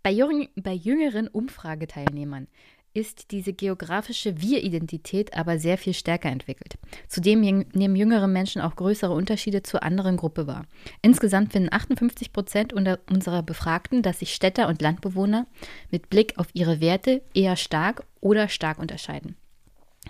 Bei, 0.03 0.11
jüng 0.11 0.49
bei 0.55 0.73
jüngeren 0.73 1.27
Umfrageteilnehmern 1.27 2.47
ist 2.95 3.31
diese 3.31 3.53
geografische 3.53 4.41
Wir-Identität 4.41 5.35
aber 5.35 5.59
sehr 5.59 5.77
viel 5.77 5.93
stärker 5.93 6.29
entwickelt. 6.29 6.77
Zudem 7.07 7.41
nehmen 7.41 7.95
jüngere 7.95 8.27
Menschen 8.27 8.61
auch 8.61 8.75
größere 8.75 9.13
Unterschiede 9.13 9.63
zur 9.63 9.83
anderen 9.83 10.15
Gruppe 10.17 10.47
wahr. 10.47 10.65
Insgesamt 11.01 11.51
finden 11.51 11.71
58 11.71 12.31
Prozent 12.31 12.73
unserer 12.73 13.43
Befragten, 13.43 14.01
dass 14.01 14.19
sich 14.19 14.33
Städter 14.33 14.67
und 14.69 14.81
Landbewohner 14.81 15.45
mit 15.91 16.09
Blick 16.09 16.33
auf 16.37 16.47
ihre 16.53 16.79
Werte 16.79 17.21
eher 17.33 17.57
stark 17.57 18.05
oder 18.21 18.47
stark 18.47 18.79
unterscheiden. 18.79 19.35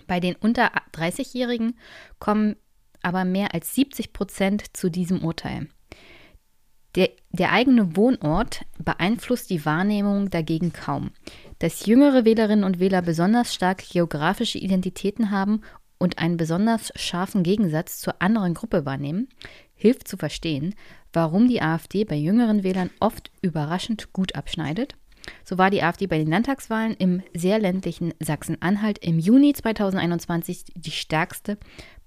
Bei 0.07 0.19
den 0.19 0.36
unter 0.36 0.71
30-Jährigen 0.93 1.77
kommen 2.19 2.55
aber 3.01 3.25
mehr 3.25 3.53
als 3.53 3.73
70 3.73 4.13
Prozent 4.13 4.77
zu 4.77 4.89
diesem 4.89 5.23
Urteil. 5.23 5.67
Der, 6.95 7.09
der 7.29 7.51
eigene 7.51 7.97
Wohnort 7.97 8.61
beeinflusst 8.79 9.49
die 9.49 9.65
Wahrnehmung 9.65 10.29
dagegen 10.29 10.71
kaum. 10.71 11.11
Dass 11.60 11.86
jüngere 11.86 12.26
Wählerinnen 12.26 12.66
und 12.66 12.80
Wähler 12.80 13.01
besonders 13.01 13.53
stark 13.53 13.88
geografische 13.89 14.58
Identitäten 14.58 15.32
haben 15.32 15.62
und 15.97 16.20
einen 16.20 16.38
besonders 16.38 16.91
scharfen 16.95 17.43
Gegensatz 17.43 17.99
zur 17.99 18.22
anderen 18.22 18.53
Gruppe 18.53 18.86
wahrnehmen, 18.86 19.30
hilft 19.74 20.08
zu 20.08 20.18
verstehen, 20.18 20.76
warum 21.14 21.47
die 21.47 21.62
AfD 21.62 22.03
bei 22.03 22.16
jüngeren 22.16 22.64
Wählern 22.64 22.89
oft 22.99 23.32
überraschend 23.41 24.12
gut 24.14 24.36
abschneidet. 24.36 24.95
So 25.43 25.58
war 25.58 25.72
die 25.72 25.82
AfD 25.82 26.08
bei 26.08 26.18
den 26.18 26.30
Landtagswahlen 26.30 26.95
im 26.95 27.24
sehr 27.34 27.58
ländlichen 27.58 28.14
Sachsen-Anhalt 28.20 28.99
im 28.99 29.18
Juni 29.18 29.53
2021 29.53 30.66
die 30.76 30.91
stärkste 30.91 31.58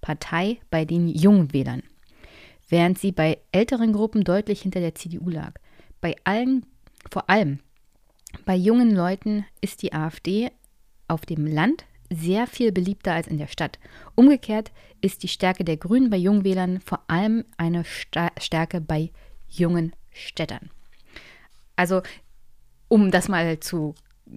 Partei 0.01 0.61
bei 0.71 0.85
den 0.85 1.09
jungen 1.09 1.53
Wählern 1.53 1.83
während 2.69 2.99
sie 2.99 3.13
bei 3.13 3.39
älteren 3.53 3.93
Gruppen 3.93 4.25
deutlich 4.25 4.63
hinter 4.63 4.81
der 4.81 4.95
CDU 4.95 5.29
lag. 5.31 5.55
Bei 6.01 6.15
allen, 6.25 6.67
vor 7.11 7.29
allem 7.29 7.61
bei 8.45 8.55
jungen 8.55 8.95
Leuten 8.95 9.45
ist 9.61 9.83
die 9.83 9.93
AfD 9.93 10.51
auf 11.07 11.25
dem 11.25 11.47
Land 11.47 11.85
sehr 12.11 12.47
viel 12.47 12.73
beliebter 12.73 13.13
als 13.13 13.27
in 13.27 13.39
der 13.39 13.47
Stadt. 13.47 13.79
Umgekehrt 14.15 14.73
ist 15.01 15.23
die 15.23 15.29
Stärke 15.29 15.65
der 15.65 15.77
Grünen 15.77 16.11
bei 16.11 16.17
Jungwählern 16.17 16.81
vor 16.81 17.03
allem 17.09 17.45
eine 17.57 17.85
Stärke 17.85 18.81
bei 18.81 19.11
jungen 19.47 19.95
Städtern. 20.13 20.71
Also, 21.77 22.03
um 22.89 23.11
das 23.11 23.29
mal 23.29 23.61
zu 23.61 23.95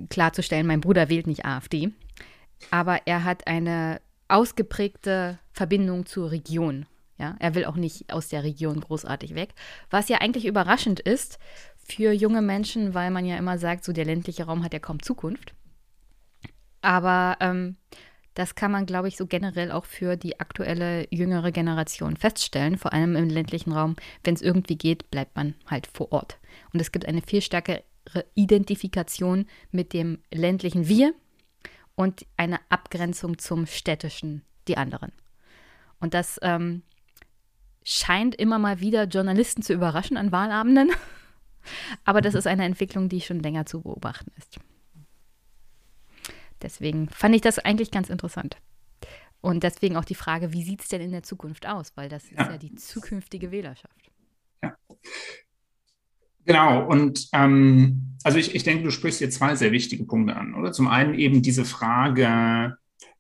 klarzustellen, 0.10 0.68
mein 0.68 0.82
Bruder 0.82 1.10
wählt 1.10 1.28
nicht 1.28 1.46
AfD, 1.46 1.92
aber 2.70 3.08
er 3.08 3.24
hat 3.24 3.48
eine 3.48 4.02
ausgeprägte 4.28 5.40
Verbindung 5.52 6.06
zur 6.06 6.32
Region 6.32 6.86
ja, 7.22 7.36
er 7.38 7.54
will 7.54 7.66
auch 7.66 7.76
nicht 7.76 8.12
aus 8.12 8.30
der 8.30 8.44
Region 8.44 8.82
großartig 8.82 9.36
weg. 9.36 9.54
Was 9.92 10.10
ja 10.10 10.18
eigentlich 10.18 10.48
überraschend 10.48 11.00
ist 11.00 11.38
für 11.88 12.12
junge 12.12 12.42
Menschen, 12.42 12.94
weil 12.94 13.12
man 13.12 13.26
ja 13.26 13.38
immer 13.38 13.58
sagt, 13.58 13.84
so 13.84 13.94
der 13.94 14.06
ländliche 14.06 14.46
Raum 14.46 14.64
hat 14.64 14.74
ja 14.74 14.80
kaum 14.80 15.02
Zukunft. 15.02 15.54
Aber 16.82 17.38
ähm, 17.40 17.78
das 18.34 18.56
kann 18.56 18.72
man, 18.72 18.86
glaube 18.86 19.08
ich, 19.08 19.18
so 19.18 19.26
generell 19.26 19.72
auch 19.72 19.86
für 19.86 20.16
die 20.16 20.40
aktuelle 20.40 21.06
jüngere 21.10 21.52
Generation 21.52 22.16
feststellen, 22.16 22.78
vor 22.78 22.94
allem 22.94 23.16
im 23.16 23.30
ländlichen 23.30 23.74
Raum. 23.74 23.96
Wenn 24.24 24.36
es 24.36 24.42
irgendwie 24.42 24.78
geht, 24.78 25.12
bleibt 25.12 25.36
man 25.36 25.56
halt 25.68 25.88
vor 25.88 26.12
Ort. 26.12 26.40
Und 26.74 26.80
es 26.80 26.92
gibt 26.92 27.06
eine 27.06 27.22
viel 27.22 27.42
stärkere 27.42 27.84
Identifikation 28.34 29.46
mit 29.72 29.94
dem 29.94 30.20
ländlichen 30.32 30.88
Wir 30.88 31.14
und 31.96 32.26
eine 32.38 32.60
Abgrenzung 32.70 33.38
zum 33.38 33.66
städtischen 33.66 34.44
Die 34.68 34.78
anderen. 34.78 35.12
Und 36.00 36.14
das 36.14 36.40
ähm, 36.42 36.84
scheint 37.84 38.36
immer 38.36 38.60
mal 38.60 38.80
wieder 38.80 39.04
Journalisten 39.04 39.62
zu 39.62 39.74
überraschen 39.74 40.18
an 40.18 40.32
Wahlabenden. 40.32 40.92
Aber 42.04 42.22
das 42.22 42.34
ist 42.34 42.48
eine 42.48 42.66
Entwicklung, 42.66 43.10
die 43.10 43.22
schon 43.22 43.40
länger 43.40 43.66
zu 43.66 43.82
beobachten 43.82 44.32
ist. 44.38 44.60
Deswegen 46.62 47.10
fand 47.10 47.36
ich 47.36 47.42
das 47.42 47.60
eigentlich 47.60 47.92
ganz 47.92 48.10
interessant. 48.10 48.58
Und 49.42 49.64
deswegen 49.64 49.98
auch 49.98 50.06
die 50.06 50.16
Frage, 50.16 50.54
wie 50.54 50.64
sieht 50.64 50.82
es 50.82 50.90
denn 50.90 51.02
in 51.02 51.12
der 51.12 51.24
Zukunft 51.24 51.68
aus? 51.68 51.94
Weil 51.96 52.10
das 52.10 52.26
ist 52.26 52.38
ja, 52.38 52.52
ja 52.52 52.58
die 52.58 52.76
zukünftige 52.76 53.52
Wählerschaft. 53.52 54.12
Ja. 54.62 54.76
Genau, 56.46 56.88
und 56.88 57.28
ähm, 57.34 58.16
also 58.24 58.38
ich, 58.38 58.56
ich 58.56 58.64
denke, 58.64 58.84
du 58.84 58.92
sprichst 58.92 59.20
hier 59.20 59.30
zwei 59.30 59.56
sehr 59.56 59.72
wichtige 59.72 60.06
Punkte 60.06 60.36
an, 60.36 60.54
oder? 60.54 60.72
Zum 60.72 60.88
einen 60.88 61.16
eben 61.16 61.42
diese 61.42 61.66
Frage, 61.66 62.78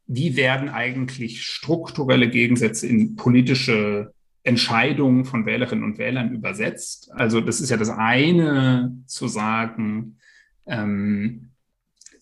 wie 0.07 0.35
werden 0.35 0.69
eigentlich 0.69 1.43
strukturelle 1.43 2.29
Gegensätze 2.29 2.87
in 2.87 3.15
politische 3.15 4.13
Entscheidungen 4.43 5.25
von 5.25 5.45
Wählerinnen 5.45 5.83
und 5.83 5.97
Wählern 5.97 6.31
übersetzt. 6.31 7.11
Also 7.13 7.41
das 7.41 7.61
ist 7.61 7.69
ja 7.69 7.77
das 7.77 7.89
eine 7.89 8.95
zu 9.05 9.27
sagen, 9.27 10.17
ähm, 10.65 11.51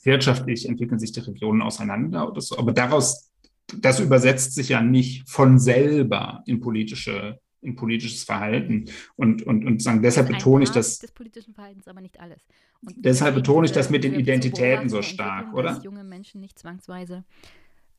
wirtschaftlich 0.03 0.67
entwickeln 0.67 0.99
sich 0.99 1.11
die 1.11 1.21
Regionen 1.21 1.61
auseinander 1.61 2.29
oder 2.29 2.41
so, 2.41 2.57
aber 2.57 2.71
daraus, 2.71 3.31
das 3.77 3.99
übersetzt 3.99 4.55
sich 4.55 4.69
ja 4.69 4.81
nicht 4.81 5.29
von 5.29 5.59
selber 5.59 6.43
in 6.45 6.59
politische 6.59 7.39
in 7.61 7.75
politisches 7.75 8.23
Verhalten 8.23 8.85
und, 9.17 9.43
und, 9.43 9.65
und 9.65 9.81
sagen, 9.81 10.01
deshalb 10.01 10.29
betone 10.29 10.63
ich 10.63 10.71
das. 10.71 10.99
des 10.99 11.11
politischen 11.11 11.53
Verhaltens, 11.53 11.89
aber 11.89 11.99
nicht 11.99 12.17
alles. 12.19 12.39
Und 12.81 12.95
deshalb 12.97 13.35
betone 13.35 13.65
ich 13.65 13.73
das 13.73 13.89
mit 13.89 14.05
den 14.05 14.13
Identitäten 14.17 14.87
so 14.87 15.01
stark, 15.01 15.53
oder? 15.53 15.73
Dass 15.73 15.83
junge 15.83 16.05
Menschen 16.05 16.39
nicht 16.39 16.57
zwangsweise 16.57 17.25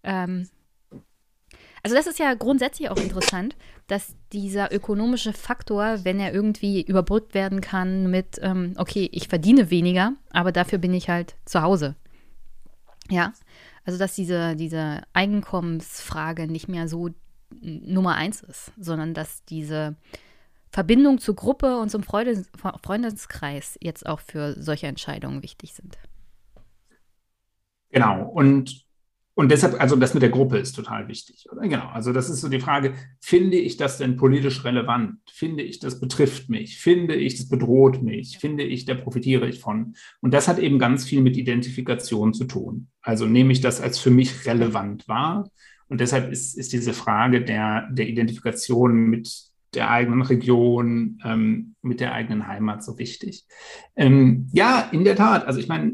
ähm, 0.03 0.49
also 1.83 1.97
das 1.97 2.07
ist 2.07 2.19
ja 2.19 2.35
grundsätzlich 2.35 2.91
auch 2.91 2.97
interessant, 2.97 3.57
dass 3.87 4.15
dieser 4.33 4.73
ökonomische 4.73 5.33
Faktor, 5.33 6.05
wenn 6.05 6.21
er 6.21 6.33
irgendwie 6.33 6.83
überbrückt 6.83 7.35
werden 7.35 7.61
kann 7.61 8.11
mit, 8.11 8.39
ähm, 8.43 8.75
okay, 8.77 9.09
ich 9.13 9.29
verdiene 9.29 9.71
weniger, 9.71 10.13
aber 10.31 10.53
dafür 10.53 10.79
bin 10.79 10.95
ich 10.95 11.09
halt 11.09 11.37
zu 11.45 11.63
Hause. 11.63 11.97
Ja, 13.09 13.33
also 13.85 13.99
dass 13.99 14.15
diese, 14.15 14.57
diese 14.57 15.03
Einkommensfrage 15.13 16.47
nicht 16.47 16.69
mehr 16.69 16.87
so 16.87 17.11
Nummer 17.61 18.15
eins 18.15 18.43
ist, 18.43 18.73
sondern 18.79 19.15
dass 19.15 19.45
diese 19.45 19.97
Verbindung 20.71 21.19
zur 21.19 21.35
Gruppe 21.35 21.79
und 21.79 21.91
zum 21.91 22.05
Freundeskreis 22.05 23.77
jetzt 23.81 24.07
auch 24.07 24.21
für 24.21 24.55
solche 24.61 24.87
Entscheidungen 24.87 25.43
wichtig 25.43 25.75
sind. 25.75 25.99
Genau, 27.91 28.25
und 28.29 28.85
und 29.41 29.51
deshalb, 29.51 29.81
also 29.81 29.97
das 29.97 30.13
mit 30.13 30.23
der 30.23 30.29
Gruppe 30.29 30.59
ist 30.59 30.77
total 30.77 31.09
wichtig, 31.09 31.47
oder? 31.51 31.63
Genau. 31.63 31.89
Also 31.89 32.13
das 32.13 32.29
ist 32.29 32.43
so 32.43 32.51
die 32.51 32.61
Frage, 32.61 32.93
finde 33.23 33.57
ich 33.57 33.79
das 33.79 33.97
denn 33.97 34.19
politisch 34.19 34.67
relevant? 34.67 35.15
Finde 35.33 35.63
ich, 35.63 35.79
das 35.79 35.99
betrifft 35.99 36.51
mich? 36.51 36.77
Finde 36.77 37.15
ich, 37.15 37.37
das 37.37 37.49
bedroht 37.49 38.03
mich? 38.03 38.37
Finde 38.37 38.65
ich, 38.65 38.85
da 38.85 38.93
profitiere 38.93 39.49
ich 39.49 39.59
von? 39.59 39.95
Und 40.21 40.35
das 40.35 40.47
hat 40.47 40.59
eben 40.59 40.79
ganz 40.79 41.07
viel 41.07 41.23
mit 41.23 41.39
Identifikation 41.39 42.35
zu 42.35 42.45
tun. 42.45 42.89
Also 43.01 43.25
nehme 43.25 43.53
ich 43.53 43.63
das 43.63 43.81
als 43.81 43.99
für 43.99 44.11
mich 44.11 44.45
relevant 44.45 45.09
wahr? 45.09 45.49
Und 45.89 46.03
deshalb 46.03 46.31
ist, 46.31 46.59
ist 46.59 46.75
diese 46.75 46.93
Frage 46.93 47.43
der, 47.43 47.89
der 47.91 48.09
Identifikation 48.09 48.93
mit 49.09 49.45
der 49.73 49.91
eigenen 49.91 50.21
Region, 50.21 51.19
ähm, 51.25 51.77
mit 51.81 52.01
der 52.01 52.13
eigenen 52.13 52.47
Heimat 52.47 52.85
so 52.85 52.99
wichtig. 52.99 53.47
Ähm, 53.97 54.51
ja, 54.53 54.91
in 54.93 55.03
der 55.03 55.17
Tat. 55.17 55.47
Also 55.47 55.61
ich 55.61 55.69
meine, 55.69 55.93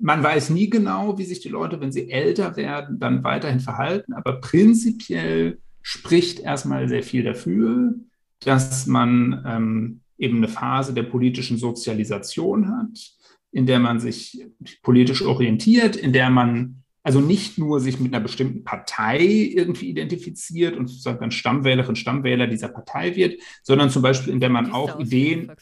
man 0.00 0.22
weiß 0.22 0.50
nie 0.50 0.70
genau, 0.70 1.18
wie 1.18 1.24
sich 1.24 1.40
die 1.40 1.48
Leute, 1.48 1.80
wenn 1.80 1.92
sie 1.92 2.10
älter 2.10 2.56
werden, 2.56 2.98
dann 2.98 3.24
weiterhin 3.24 3.60
verhalten, 3.60 4.12
aber 4.12 4.40
prinzipiell 4.40 5.58
spricht 5.82 6.40
erstmal 6.40 6.88
sehr 6.88 7.02
viel 7.02 7.22
dafür, 7.22 7.94
dass 8.40 8.86
man 8.86 9.44
ähm, 9.46 10.00
eben 10.18 10.38
eine 10.38 10.48
Phase 10.48 10.92
der 10.92 11.04
politischen 11.04 11.58
Sozialisation 11.58 12.68
hat, 12.68 13.12
in 13.52 13.66
der 13.66 13.78
man 13.78 14.00
sich 14.00 14.46
politisch 14.82 15.22
orientiert, 15.22 15.96
in 15.96 16.12
der 16.12 16.30
man 16.30 16.82
also 17.02 17.20
nicht 17.20 17.56
nur 17.56 17.78
sich 17.78 18.00
mit 18.00 18.12
einer 18.12 18.22
bestimmten 18.22 18.64
Partei 18.64 19.20
irgendwie 19.20 19.88
identifiziert 19.90 20.76
und 20.76 20.88
sozusagen 20.88 21.20
dann 21.20 21.30
Stammwählerin, 21.30 21.94
Stammwähler 21.94 22.48
dieser 22.48 22.66
Partei 22.66 23.14
wird, 23.14 23.40
sondern 23.62 23.90
zum 23.90 24.02
Beispiel, 24.02 24.32
in 24.32 24.40
der 24.40 24.50
man 24.50 24.72
auch 24.72 24.98
Ideen. 24.98 25.52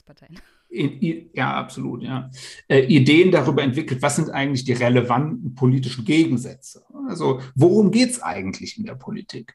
Ja, 1.33 1.55
absolut, 1.55 2.03
ja. 2.03 2.31
Äh, 2.68 2.87
Ideen 2.87 3.31
darüber 3.31 3.62
entwickelt, 3.62 4.03
was 4.03 4.16
sind 4.16 4.31
eigentlich 4.31 4.64
die 4.64 4.72
relevanten 4.72 5.55
politischen 5.55 6.05
Gegensätze? 6.05 6.83
Also 7.09 7.41
worum 7.55 7.91
geht 7.91 8.11
es 8.11 8.22
eigentlich 8.22 8.79
in 8.79 8.85
der 8.85 8.95
Politik? 8.95 9.55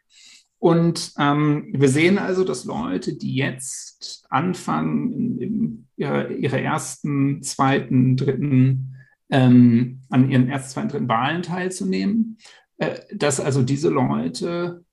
Und 0.60 1.14
ähm, 1.18 1.70
wir 1.72 1.88
sehen 1.88 2.18
also, 2.18 2.44
dass 2.44 2.66
Leute, 2.66 3.18
die 3.18 3.36
jetzt 3.36 4.26
anfangen, 4.30 5.40
in, 5.40 5.88
ihre, 5.96 6.34
ihre, 6.34 6.62
ersten, 6.62 7.42
zweiten, 7.42 8.18
dritten, 8.18 8.96
ähm, 9.30 10.02
an 10.10 10.30
ihren 10.30 10.50
ersten, 10.50 10.70
zweiten, 10.70 10.90
dritten 10.90 11.10
Wahlen 11.10 11.44
teilzunehmen, 11.44 12.38
äh, 12.78 13.00
dass 13.14 13.40
also 13.40 13.64
diese 13.64 13.90
Leute 13.90 14.84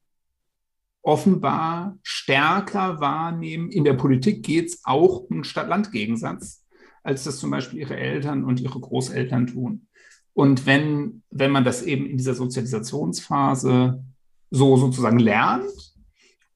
offenbar 1.07 1.97
stärker 2.03 3.01
wahrnehmen. 3.01 3.71
In 3.71 3.85
der 3.85 3.95
Politik 3.95 4.43
geht 4.43 4.67
es 4.67 4.81
auch 4.85 5.21
um 5.31 5.45
Stadt-Land-Gegensatz, 5.45 6.65
als 7.05 7.23
das 7.23 7.39
zum 7.39 7.53
Beispiel 7.53 7.79
ihre 7.79 7.97
Eltern 7.97 8.45
und 8.45 8.61
ihre 8.61 8.81
Großeltern 8.81 9.47
tun. 9.47 9.87
Und 10.35 10.67
wenn, 10.67 11.23
wenn 11.31 11.53
man 11.53 11.63
das 11.63 11.83
eben 11.83 12.07
in 12.07 12.17
dieser 12.17 12.35
Sozialisationsphase 12.35 14.03
so 14.51 14.77
sozusagen 14.77 15.21
lernt 15.21 15.95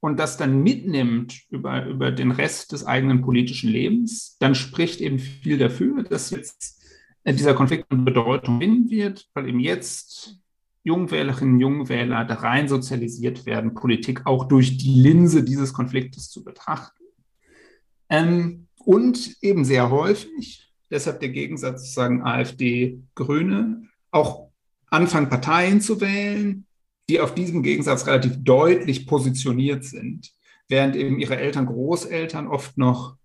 und 0.01 0.19
das 0.19 0.37
dann 0.37 0.65
mitnimmt 0.65 1.43
über, 1.51 1.87
über 1.87 2.11
den 2.11 2.33
Rest 2.33 2.73
des 2.73 2.85
eigenen 2.85 3.23
politischen 3.23 3.71
Lebens, 3.71 4.37
dann 4.41 4.57
spricht 4.57 5.01
eben 5.01 5.21
viel 5.21 5.59
dafür, 5.59 6.03
dass 6.03 6.31
jetzt 6.31 6.83
dieser 7.25 7.55
Konflikt 7.55 7.87
an 7.91 8.05
Bedeutung 8.05 8.59
gewinnen 8.59 8.91
wird, 8.91 9.29
weil 9.33 9.49
eben 9.49 9.61
jetzt 9.61 10.40
Jungwählerinnen, 10.83 11.61
Jungwähler 11.61 12.25
da 12.25 12.35
rein 12.35 12.69
sozialisiert 12.69 13.47
werden, 13.47 13.75
Politik 13.75 14.27
auch 14.27 14.45
durch 14.45 14.79
die 14.79 14.95
Linse 14.95 15.45
dieses 15.45 15.73
Konfliktes 15.73 16.31
zu 16.31 16.43
betrachten. 16.43 17.05
Ähm, 18.09 18.67
und 18.79 19.37
eben 19.43 19.65
sehr 19.65 19.91
häufig, 19.91 20.73
deshalb 20.91 21.21
der 21.21 21.29
Gegensatz 21.29 21.89
zu 21.89 21.93
sagen 21.93 22.23
AfD, 22.23 23.03
Grüne, 23.15 23.89
auch 24.11 24.49
anfangen 24.87 25.29
Parteien 25.29 25.81
zu 25.81 26.01
wählen, 26.01 26.67
die 27.09 27.21
auf 27.21 27.35
diesem 27.35 27.63
Gegensatz 27.63 28.07
relativ 28.07 28.43
deutlich 28.43 29.07
positioniert 29.07 29.85
sind, 29.85 30.33
während 30.69 30.97
eben 30.97 31.19
ihre 31.19 31.37
Eltern, 31.37 31.67
Großeltern 31.67 32.47
oft 32.47 32.79
noch 32.79 33.17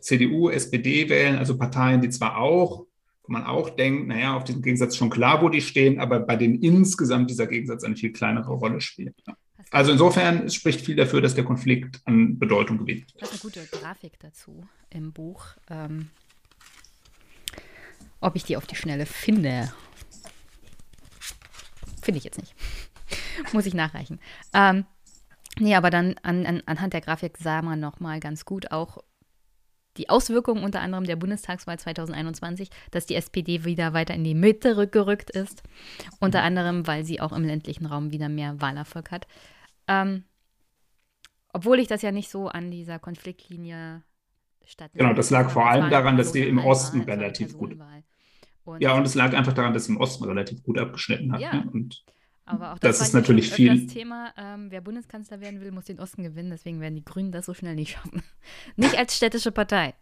CDU, 0.00 0.48
SPD 0.50 1.08
wählen, 1.08 1.36
also 1.36 1.56
Parteien, 1.56 2.00
die 2.00 2.10
zwar 2.10 2.38
auch 2.38 2.86
wo 3.24 3.32
man 3.32 3.44
auch 3.44 3.70
denkt, 3.70 4.08
naja, 4.08 4.36
auf 4.36 4.44
diesen 4.44 4.62
Gegensatz 4.62 4.96
schon 4.96 5.10
klar, 5.10 5.42
wo 5.42 5.48
die 5.48 5.60
stehen, 5.60 6.00
aber 6.00 6.20
bei 6.20 6.36
denen 6.36 6.56
insgesamt 6.62 7.30
dieser 7.30 7.46
Gegensatz 7.46 7.84
eine 7.84 7.96
viel 7.96 8.12
kleinere 8.12 8.52
Rolle 8.52 8.80
spielt. 8.80 9.14
Also 9.70 9.92
insofern 9.92 10.44
es 10.46 10.54
spricht 10.54 10.82
viel 10.82 10.96
dafür, 10.96 11.20
dass 11.20 11.34
der 11.34 11.44
Konflikt 11.44 12.00
an 12.04 12.38
Bedeutung 12.38 12.78
gewinnt. 12.78 13.06
Das 13.18 13.32
ist 13.32 13.44
eine 13.44 13.52
gute 13.52 13.66
Grafik 13.78 14.18
dazu 14.20 14.66
im 14.90 15.12
Buch. 15.12 15.46
Ähm, 15.70 16.10
ob 18.20 18.36
ich 18.36 18.44
die 18.44 18.56
auf 18.56 18.66
die 18.66 18.76
Schnelle 18.76 19.06
finde, 19.06 19.72
finde 22.02 22.18
ich 22.18 22.24
jetzt 22.24 22.38
nicht. 22.38 22.54
Muss 23.52 23.66
ich 23.66 23.74
nachreichen. 23.74 24.20
Ähm, 24.52 24.84
nee, 25.58 25.74
aber 25.74 25.90
dann 25.90 26.16
an, 26.22 26.44
an, 26.44 26.62
anhand 26.66 26.92
der 26.92 27.00
Grafik 27.00 27.38
sah 27.38 27.62
man 27.62 27.80
nochmal 27.80 28.20
ganz 28.20 28.44
gut 28.44 28.70
auch, 28.72 28.98
die 29.96 30.08
Auswirkungen 30.08 30.64
unter 30.64 30.80
anderem 30.80 31.04
der 31.04 31.16
Bundestagswahl 31.16 31.78
2021, 31.78 32.70
dass 32.90 33.06
die 33.06 33.14
SPD 33.14 33.64
wieder 33.64 33.92
weiter 33.92 34.14
in 34.14 34.24
die 34.24 34.34
Mitte 34.34 34.88
gerückt 34.88 35.30
ist. 35.30 35.62
Unter 36.20 36.42
anderem, 36.42 36.86
weil 36.86 37.04
sie 37.04 37.20
auch 37.20 37.32
im 37.32 37.44
ländlichen 37.44 37.86
Raum 37.86 38.10
wieder 38.10 38.28
mehr 38.28 38.60
Wahlerfolg 38.60 39.10
hat. 39.10 39.26
Ähm, 39.88 40.24
obwohl 41.52 41.78
ich 41.78 41.88
das 41.88 42.02
ja 42.02 42.12
nicht 42.12 42.30
so 42.30 42.48
an 42.48 42.70
dieser 42.70 42.98
Konfliktlinie 42.98 44.02
statt. 44.64 44.90
Genau, 44.94 45.12
das 45.12 45.30
lag 45.30 45.50
vor 45.50 45.66
allem 45.66 45.90
daran, 45.90 46.16
dass 46.16 46.32
die 46.32 46.46
im 46.46 46.58
Osten 46.58 47.02
relativ 47.02 47.56
gut. 47.56 47.76
Und 48.64 48.80
ja, 48.80 48.94
und 48.94 49.04
es 49.04 49.14
lag 49.14 49.34
einfach 49.34 49.52
daran, 49.52 49.74
dass 49.74 49.86
sie 49.86 49.92
im 49.92 49.98
Osten 49.98 50.24
relativ 50.24 50.62
gut 50.62 50.78
abgeschnitten 50.78 51.32
hat. 51.32 51.40
Ja. 51.40 51.54
Ne? 51.54 51.70
Und 51.72 52.04
aber 52.52 52.72
auch 52.72 52.78
das, 52.78 52.98
das 52.98 53.08
ist 53.08 53.14
natürlich 53.14 53.50
viel. 53.50 53.84
Das 53.84 53.92
Thema, 53.92 54.32
ähm, 54.36 54.70
wer 54.70 54.80
Bundeskanzler 54.80 55.40
werden 55.40 55.60
will, 55.60 55.72
muss 55.72 55.86
den 55.86 56.00
Osten 56.00 56.22
gewinnen. 56.22 56.50
Deswegen 56.50 56.80
werden 56.80 56.94
die 56.94 57.04
Grünen 57.04 57.32
das 57.32 57.46
so 57.46 57.54
schnell 57.54 57.74
nicht 57.74 57.92
schaffen. 57.92 58.22
nicht 58.76 58.96
als 58.96 59.16
städtische 59.16 59.52
Partei. 59.52 59.94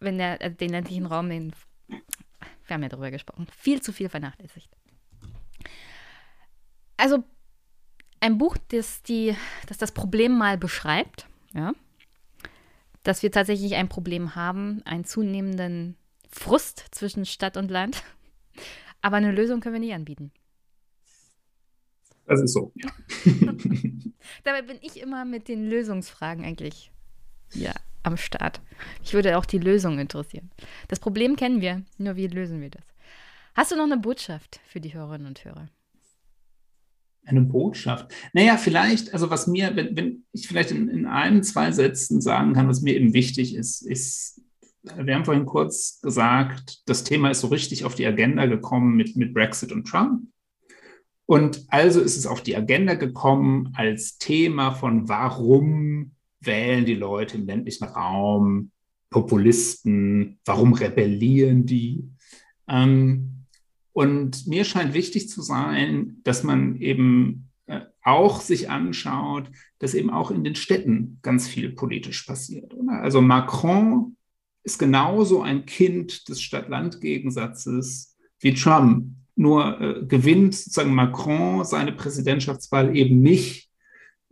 Wenn 0.00 0.18
der 0.18 0.40
äh, 0.40 0.50
den 0.50 0.70
ländlichen 0.70 1.06
Raum, 1.06 1.28
den, 1.28 1.52
wir 1.88 2.74
haben 2.74 2.82
ja 2.82 2.88
darüber 2.88 3.10
gesprochen, 3.10 3.46
viel 3.56 3.80
zu 3.80 3.92
viel 3.92 4.08
vernachlässigt. 4.08 4.70
Also 6.96 7.24
ein 8.20 8.38
Buch, 8.38 8.56
das, 8.68 9.02
die, 9.02 9.36
das 9.66 9.78
das 9.78 9.92
Problem 9.92 10.36
mal 10.38 10.56
beschreibt, 10.56 11.26
ja, 11.54 11.72
dass 13.02 13.22
wir 13.22 13.32
tatsächlich 13.32 13.74
ein 13.74 13.88
Problem 13.88 14.36
haben, 14.36 14.82
einen 14.84 15.04
zunehmenden 15.04 15.96
Frust 16.30 16.86
zwischen 16.92 17.26
Stadt 17.26 17.56
und 17.56 17.70
Land. 17.70 18.02
Aber 19.02 19.16
eine 19.16 19.32
Lösung 19.32 19.60
können 19.60 19.74
wir 19.74 19.80
nicht 19.80 19.94
anbieten. 19.94 20.30
Das 22.26 22.40
ist 22.40 22.52
so, 22.52 22.72
ja. 22.76 22.90
Dabei 24.44 24.62
bin 24.62 24.78
ich 24.80 25.00
immer 25.00 25.24
mit 25.24 25.48
den 25.48 25.68
Lösungsfragen 25.68 26.44
eigentlich 26.44 26.90
ja, 27.52 27.72
am 28.02 28.16
Start. 28.16 28.60
Ich 29.02 29.14
würde 29.14 29.38
auch 29.38 29.44
die 29.44 29.58
Lösung 29.58 29.98
interessieren. 29.98 30.50
Das 30.88 31.00
Problem 31.00 31.36
kennen 31.36 31.60
wir, 31.60 31.82
nur 31.98 32.16
wie 32.16 32.26
lösen 32.26 32.60
wir 32.60 32.70
das? 32.70 32.84
Hast 33.54 33.72
du 33.72 33.76
noch 33.76 33.84
eine 33.84 33.98
Botschaft 33.98 34.60
für 34.66 34.80
die 34.80 34.94
Hörerinnen 34.94 35.26
und 35.26 35.44
Hörer? 35.44 35.68
Eine 37.24 37.42
Botschaft. 37.42 38.12
Naja, 38.32 38.56
vielleicht, 38.56 39.12
also 39.12 39.30
was 39.30 39.46
mir, 39.46 39.76
wenn, 39.76 39.96
wenn 39.96 40.24
ich 40.32 40.48
vielleicht 40.48 40.72
in, 40.72 40.88
in 40.88 41.06
ein, 41.06 41.42
zwei 41.44 41.70
Sätzen 41.70 42.20
sagen 42.20 42.54
kann, 42.54 42.68
was 42.68 42.82
mir 42.82 42.96
eben 42.96 43.14
wichtig 43.14 43.54
ist, 43.54 43.82
ist, 43.82 44.40
wir 44.82 45.14
haben 45.14 45.24
vorhin 45.24 45.46
kurz 45.46 46.00
gesagt, 46.00 46.82
das 46.86 47.04
Thema 47.04 47.30
ist 47.30 47.40
so 47.40 47.46
richtig 47.48 47.84
auf 47.84 47.94
die 47.94 48.06
Agenda 48.06 48.46
gekommen 48.46 48.96
mit, 48.96 49.16
mit 49.16 49.34
Brexit 49.34 49.70
und 49.70 49.86
Trump. 49.86 50.24
Und 51.32 51.64
also 51.68 52.02
ist 52.02 52.18
es 52.18 52.26
auf 52.26 52.42
die 52.42 52.58
Agenda 52.58 52.92
gekommen 52.92 53.72
als 53.74 54.18
Thema 54.18 54.72
von, 54.72 55.08
warum 55.08 56.12
wählen 56.40 56.84
die 56.84 56.92
Leute 56.94 57.38
im 57.38 57.46
ländlichen 57.46 57.84
Raum 57.84 58.70
Populisten, 59.08 60.38
warum 60.44 60.74
rebellieren 60.74 61.64
die? 61.64 62.04
Ähm, 62.68 63.46
und 63.94 64.46
mir 64.46 64.64
scheint 64.64 64.92
wichtig 64.92 65.30
zu 65.30 65.40
sein, 65.40 66.18
dass 66.22 66.42
man 66.42 66.76
eben 66.76 67.48
äh, 67.64 67.80
auch 68.02 68.42
sich 68.42 68.68
anschaut, 68.68 69.50
dass 69.78 69.94
eben 69.94 70.10
auch 70.10 70.30
in 70.30 70.44
den 70.44 70.54
Städten 70.54 71.18
ganz 71.22 71.48
viel 71.48 71.70
politisch 71.70 72.24
passiert. 72.24 72.74
Oder? 72.74 73.00
Also 73.00 73.22
Macron 73.22 74.18
ist 74.64 74.78
genauso 74.78 75.40
ein 75.40 75.64
Kind 75.64 76.28
des 76.28 76.42
Stadt-Land-Gegensatzes 76.42 78.18
wie 78.38 78.52
Trump. 78.52 79.14
Nur 79.34 79.80
äh, 79.80 80.06
gewinnt 80.06 80.54
sozusagen 80.54 80.94
Macron 80.94 81.64
seine 81.64 81.92
Präsidentschaftswahl 81.92 82.96
eben 82.96 83.22
nicht 83.22 83.70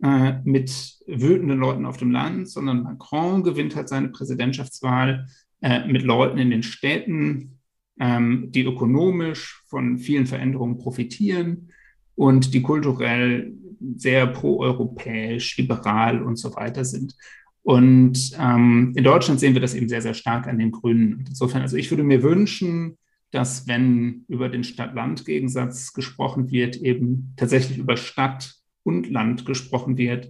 äh, 0.03 0.33
mit 0.43 0.99
wütenden 1.07 1.59
Leuten 1.59 1.85
auf 1.85 1.97
dem 1.97 2.11
Land, 2.11 2.49
sondern 2.49 2.83
Macron 2.83 3.43
gewinnt 3.43 3.75
halt 3.75 3.89
seine 3.89 4.09
Präsidentschaftswahl 4.09 5.27
äh, 5.61 5.87
mit 5.87 6.03
Leuten 6.03 6.37
in 6.37 6.49
den 6.49 6.63
Städten, 6.63 7.59
ähm, 7.99 8.51
die 8.51 8.63
ökonomisch 8.63 9.63
von 9.67 9.99
vielen 9.99 10.25
Veränderungen 10.25 10.77
profitieren 10.77 11.71
und 12.15 12.53
die 12.53 12.61
kulturell 12.61 13.53
sehr 13.95 14.27
proeuropäisch, 14.27 15.57
liberal 15.57 16.21
und 16.23 16.37
so 16.37 16.55
weiter 16.55 16.85
sind. 16.85 17.15
Und 17.63 18.31
ähm, 18.39 18.93
in 18.95 19.03
Deutschland 19.03 19.39
sehen 19.39 19.53
wir 19.53 19.61
das 19.61 19.75
eben 19.75 19.87
sehr, 19.87 20.01
sehr 20.01 20.13
stark 20.13 20.47
an 20.47 20.57
den 20.57 20.71
Grünen. 20.71 21.25
Insofern, 21.27 21.61
also 21.61 21.77
ich 21.77 21.91
würde 21.91 22.03
mir 22.03 22.23
wünschen, 22.23 22.97
dass 23.31 23.67
wenn 23.67 24.25
über 24.27 24.49
den 24.49 24.63
Stadt-Land-Gegensatz 24.63 25.93
gesprochen 25.93 26.51
wird, 26.51 26.75
eben 26.77 27.33
tatsächlich 27.37 27.77
über 27.77 27.97
Stadt 27.97 28.55
und 28.83 29.09
Land 29.09 29.45
gesprochen 29.45 29.97
wird 29.97 30.29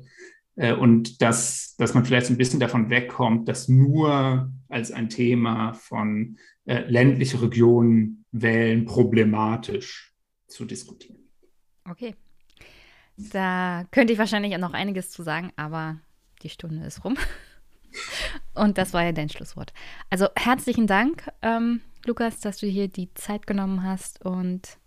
äh, 0.56 0.74
und 0.74 1.22
dass, 1.22 1.76
dass 1.78 1.94
man 1.94 2.06
vielleicht 2.06 2.30
ein 2.30 2.38
bisschen 2.38 2.60
davon 2.60 2.90
wegkommt, 2.90 3.48
das 3.48 3.68
nur 3.68 4.52
als 4.70 4.92
ein 4.92 5.10
Thema 5.10 5.74
von 5.74 6.38
äh, 6.66 6.82
ländliche 6.88 7.42
Regionen 7.42 8.26
wählen 8.32 8.86
problematisch 8.86 10.14
zu 10.48 10.66
diskutieren. 10.66 11.18
Okay. 11.90 12.16
Da 13.18 13.86
könnte 13.92 14.14
ich 14.14 14.20
wahrscheinlich 14.20 14.58
noch 14.58 14.74
einiges 14.74 15.12
zu 15.12 15.24
sagen, 15.24 15.52
aber 15.56 16.00
die 16.44 16.50
Stunde 16.50 16.86
ist 16.86 17.04
rum. 17.04 17.18
Und 18.54 18.78
das 18.78 18.94
war 18.94 19.04
ja 19.04 19.12
dein 19.12 19.30
Schlusswort. 19.30 19.74
Also 20.10 20.28
herzlichen 20.36 20.88
Dank. 20.88 21.28
Ähm, 21.42 21.82
Lukas, 22.06 22.40
dass 22.40 22.58
du 22.58 22.68
hier 22.68 22.88
die 22.88 23.14
Zeit 23.14 23.46
genommen 23.46 23.84
hast 23.84 24.26
und 24.26 24.78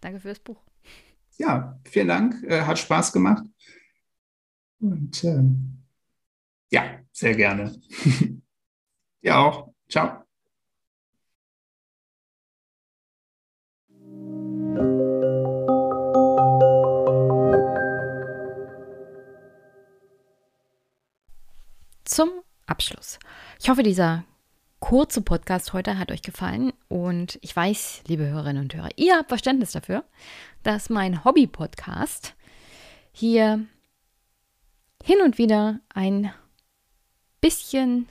danke 0.00 0.20
fürs 0.20 0.38
Buch. 0.38 0.60
Ja, 1.36 1.78
vielen 1.84 2.08
Dank. 2.08 2.42
Äh, 2.44 2.62
hat 2.62 2.78
Spaß 2.78 3.12
gemacht. 3.12 3.44
Und 4.80 5.24
äh, 5.24 5.42
ja, 6.70 7.00
sehr 7.12 7.34
gerne. 7.34 7.74
ja 9.20 9.38
auch. 9.38 9.72
Ciao. 9.88 10.24
Zum 22.04 22.30
Abschluss. 22.66 23.18
Ich 23.60 23.68
hoffe, 23.68 23.82
dieser 23.82 24.24
kurze 24.84 25.22
Podcast 25.22 25.72
heute 25.72 25.98
hat 25.98 26.12
euch 26.12 26.20
gefallen 26.20 26.70
und 26.88 27.38
ich 27.40 27.56
weiß, 27.56 28.02
liebe 28.06 28.26
Hörerinnen 28.26 28.64
und 28.64 28.74
Hörer, 28.74 28.90
ihr 28.96 29.16
habt 29.16 29.30
Verständnis 29.30 29.72
dafür, 29.72 30.04
dass 30.62 30.90
mein 30.90 31.24
Hobby-Podcast 31.24 32.34
hier 33.10 33.64
hin 35.02 35.16
und 35.24 35.38
wieder 35.38 35.80
ein 35.94 36.30
bisschen 37.40 38.10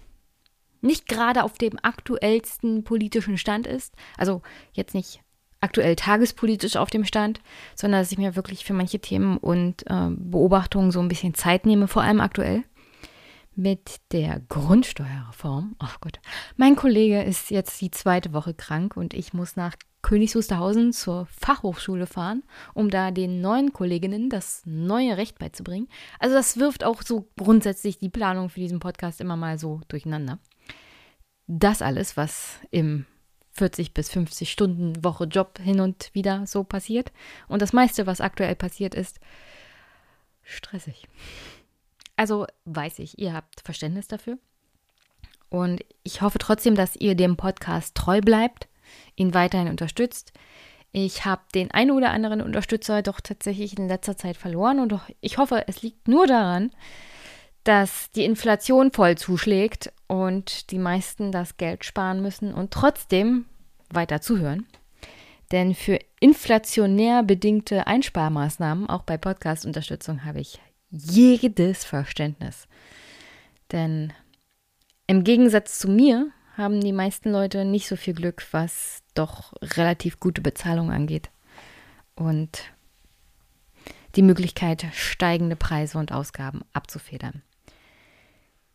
nicht 0.82 1.08
gerade 1.08 1.44
auf 1.44 1.60
dem 1.60 1.78
aktuellsten 1.80 2.84
politischen 2.84 3.38
Stand 3.38 3.68
ist. 3.68 3.94
Also 4.18 4.41
jetzt 4.72 4.95
nicht 4.95 5.22
aktuell 5.62 5.95
tagespolitisch 5.95 6.76
auf 6.76 6.90
dem 6.90 7.06
Stand, 7.06 7.40
sondern 7.76 8.02
dass 8.02 8.12
ich 8.12 8.18
mir 8.18 8.36
wirklich 8.36 8.66
für 8.66 8.74
manche 8.74 8.98
Themen 8.98 9.38
und 9.38 9.86
äh, 9.86 10.10
Beobachtungen 10.10 10.90
so 10.90 11.02
ein 11.02 11.08
bisschen 11.08 11.36
Zeit 11.36 11.68
nehme, 11.68 11.88
vor 11.88 12.02
allem 12.02 12.20
aktuell 12.20 12.64
mit 13.55 14.01
der 14.11 14.39
Grundsteuerreform. 14.49 15.75
Oh 15.81 15.95
Gott, 16.01 16.19
mein 16.57 16.75
Kollege 16.75 17.21
ist 17.23 17.51
jetzt 17.51 17.80
die 17.81 17.91
zweite 17.91 18.34
Woche 18.34 18.53
krank 18.53 18.97
und 18.97 19.13
ich 19.13 19.34
muss 19.34 19.55
nach 19.55 19.75
Königs 20.01 20.35
Wusterhausen 20.35 20.91
zur 20.91 21.27
Fachhochschule 21.27 22.07
fahren, 22.07 22.43
um 22.73 22.89
da 22.89 23.11
den 23.11 23.41
neuen 23.41 23.71
Kolleginnen 23.71 24.30
das 24.30 24.61
neue 24.65 25.17
Recht 25.17 25.39
beizubringen. 25.39 25.88
Also 26.19 26.35
das 26.35 26.57
wirft 26.57 26.84
auch 26.84 27.01
so 27.01 27.30
grundsätzlich 27.38 27.99
die 27.99 28.09
Planung 28.09 28.49
für 28.49 28.59
diesen 28.59 28.80
Podcast 28.80 29.21
immer 29.21 29.38
mal 29.38 29.57
so 29.57 29.81
durcheinander. 29.88 30.39
Das 31.47 31.81
alles, 31.81 32.17
was 32.17 32.59
im 32.69 33.05
40 33.53 33.93
bis 33.93 34.09
50 34.09 34.51
Stunden 34.51 35.03
Woche 35.03 35.25
Job 35.25 35.59
hin 35.59 35.80
und 35.80 36.09
wieder 36.13 36.45
so 36.47 36.63
passiert. 36.63 37.11
Und 37.47 37.61
das 37.61 37.71
meiste, 37.71 38.07
was 38.07 38.19
aktuell 38.19 38.55
passiert 38.55 38.95
ist, 38.95 39.19
stressig. 40.41 41.07
Also 42.15 42.45
weiß 42.65 42.99
ich, 42.99 43.19
ihr 43.19 43.34
habt 43.34 43.61
Verständnis 43.61 44.07
dafür. 44.07 44.38
Und 45.49 45.84
ich 46.03 46.22
hoffe 46.22 46.40
trotzdem, 46.40 46.76
dass 46.76 46.95
ihr 46.95 47.15
dem 47.15 47.38
Podcast 47.38 47.95
treu 47.95 48.22
bleibt, 48.22 48.68
ihn 49.15 49.34
weiterhin 49.34 49.68
unterstützt. 49.68 50.34
Ich 50.91 51.26
habe 51.26 51.41
den 51.53 51.72
einen 51.72 51.91
oder 51.91 52.11
anderen 52.11 52.41
Unterstützer 52.41 53.02
doch 53.02 53.19
tatsächlich 53.19 53.77
in 53.77 53.88
letzter 53.88 54.15
Zeit 54.18 54.38
verloren 54.38 54.80
und 54.80 54.99
ich 55.22 55.38
hoffe, 55.38 55.64
es 55.68 55.81
liegt 55.81 56.07
nur 56.07 56.27
daran, 56.27 56.72
dass 57.64 58.11
die 58.11 58.26
Inflation 58.26 58.91
voll 58.91 59.18
zuschlägt 59.18 59.91
und 60.07 60.72
die 60.72 60.77
meisten 60.77 61.31
das 61.31 61.57
Geld 61.57 61.85
sparen 61.85 62.22
müssen 62.22 62.53
und 62.53 62.72
trotzdem 62.72 63.45
weiter 63.90 64.22
zuhören. 64.22 64.68
Denn 65.52 65.76
für 65.76 65.99
inflationär 66.19 67.23
bedingte 67.23 67.88
Einsparmaßnahmen, 67.88 68.90
auch 68.90 69.03
bei 69.03 69.18
Podcast-Unterstützung, 69.18 70.26
habe 70.26 70.41
ich 70.41 70.60
jedes 70.94 71.84
Verständnis. 71.84 72.68
Denn 73.72 74.14
im 75.07 75.24
Gegensatz 75.24 75.80
zu 75.80 75.90
mir 75.90 76.32
haben 76.56 76.82
die 76.82 76.94
meisten 76.94 77.32
Leute 77.32 77.65
nicht 77.65 77.88
so 77.88 77.95
viel 77.95 78.14
Glück, 78.14 78.45
was 78.52 79.02
doch 79.15 79.53
relativ 79.61 80.20
gute 80.20 80.41
Bezahlung 80.41 80.91
angeht. 80.91 81.32
Und 82.15 82.72
die 84.15 84.22
Möglichkeit, 84.22 84.86
steigende 84.94 85.56
Preise 85.56 85.98
und 85.98 86.11
Ausgaben 86.11 86.61
abzufedern. 86.74 87.41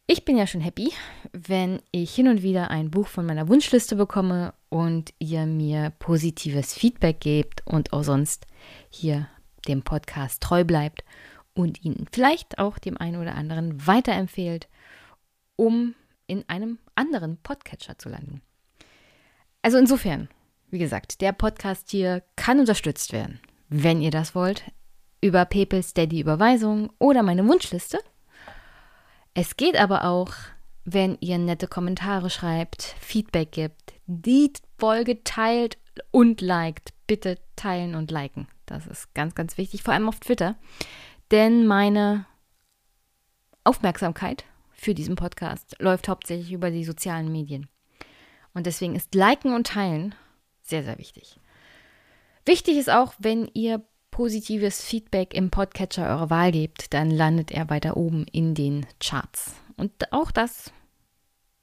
Ich 0.09 0.25
bin 0.25 0.37
ja 0.37 0.47
schon 0.47 0.63
happy, 0.63 0.91
wenn 1.33 1.81
ich 1.93 2.13
hin 2.15 2.29
und 2.29 2.43
wieder 2.43 2.71
ein 2.71 2.91
Buch 2.91 3.07
von 3.07 3.27
meiner 3.27 3.47
Wunschliste 3.47 3.95
bekomme 3.95 4.55
und 4.71 5.13
ihr 5.19 5.47
mir 5.47 5.93
positives 5.99 6.75
Feedback 6.75 7.21
gebt 7.21 7.63
und 7.67 7.93
auch 7.93 8.03
sonst 8.03 8.47
hier 8.91 9.29
dem 9.69 9.83
Podcast 9.83 10.43
treu 10.43 10.65
bleibt 10.65 11.05
und 11.59 11.85
ihn 11.85 12.07
vielleicht 12.13 12.59
auch 12.59 12.79
dem 12.79 12.97
einen 12.97 13.21
oder 13.21 13.35
anderen 13.35 13.85
weiterempfehlt, 13.85 14.69
um 15.57 15.97
in 16.29 16.49
einem 16.49 16.79
anderen 16.95 17.37
Podcatcher 17.39 17.99
zu 17.99 18.09
landen. 18.09 18.43
Also 19.61 19.77
insofern, 19.77 20.29
wie 20.71 20.79
gesagt, 20.79 21.21
der 21.21 21.33
Podcast 21.33 21.91
hier 21.91 22.23
kann 22.37 22.61
unterstützt 22.61 23.13
werden, 23.13 23.41
wenn 23.69 24.01
ihr 24.01 24.13
das 24.13 24.37
wollt, 24.37 24.71
über 25.21 25.45
PayPal 25.45 25.83
Steady 25.83 26.21
Überweisung 26.21 26.93
oder 27.01 27.25
meine 27.25 27.47
Wunschliste. 27.49 27.99
Es 29.35 29.57
geht 29.57 29.75
aber 29.75 30.05
auch, 30.05 30.33
wenn 30.85 31.19
ihr 31.21 31.39
nette 31.39 31.67
Kommentare 31.67 32.31
schreibt, 32.31 32.83
Feedback 33.01 33.51
gibt, 33.51 33.95
die 34.07 34.53
Folge 34.79 35.25
teilt 35.25 35.77
und 36.13 36.41
liked. 36.41 36.93
Bitte 37.09 37.37
teilen 37.57 37.97
und 37.97 38.13
liken. 38.13 38.47
Das 38.65 38.87
ist 38.87 39.13
ganz, 39.15 39.35
ganz 39.35 39.59
wichtig, 39.59 39.83
vor 39.83 39.95
allem 39.95 40.09
auf 40.09 40.21
Twitter 40.21 40.55
denn 41.31 41.67
meine 41.67 42.27
Aufmerksamkeit 43.65 44.45
für 44.73 44.95
diesen 44.95 45.17
Podcast 45.17 45.77
läuft 45.79 46.09
hauptsächlich 46.09 46.53
über 46.53 46.71
die 46.71 46.85
sozialen 46.85 47.31
Medien. 47.31 47.69
Und 48.55 48.67
deswegen 48.67 48.95
ist 48.95 49.15
Liken 49.15 49.55
und 49.55 49.67
Teilen 49.67 50.15
sehr, 50.63 50.85
sehr 50.85 50.99
wichtig. 50.99 51.39
Wichtig 52.45 52.77
ist 52.79 52.91
auch, 52.91 53.15
wenn 53.19 53.51
ihr 53.55 53.83
positives 54.11 54.83
Feedback 54.83 55.35
im 55.35 55.51
Podcatcher 55.51 56.09
eurer 56.09 56.31
Wahl 56.31 56.53
gebt, 56.53 56.93
dann 56.95 57.11
landet 57.11 57.51
er 57.51 57.71
weiter 57.71 57.97
oben 57.97 58.27
in 58.33 58.55
den 58.55 58.87
Charts. 59.01 59.55
Und 59.77 60.13
auch 60.13 60.31
das 60.31 60.73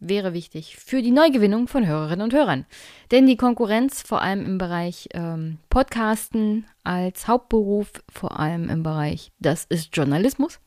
wäre 0.07 0.33
wichtig 0.33 0.77
für 0.77 1.01
die 1.01 1.11
Neugewinnung 1.11 1.67
von 1.67 1.85
Hörerinnen 1.85 2.23
und 2.23 2.33
Hörern. 2.33 2.65
Denn 3.11 3.25
die 3.27 3.37
Konkurrenz, 3.37 4.01
vor 4.01 4.21
allem 4.21 4.45
im 4.45 4.57
Bereich 4.57 5.09
ähm, 5.13 5.57
Podcasten 5.69 6.65
als 6.83 7.27
Hauptberuf, 7.27 7.91
vor 8.11 8.39
allem 8.39 8.69
im 8.69 8.83
Bereich, 8.83 9.31
das 9.39 9.65
ist 9.65 9.95
Journalismus, 9.95 10.59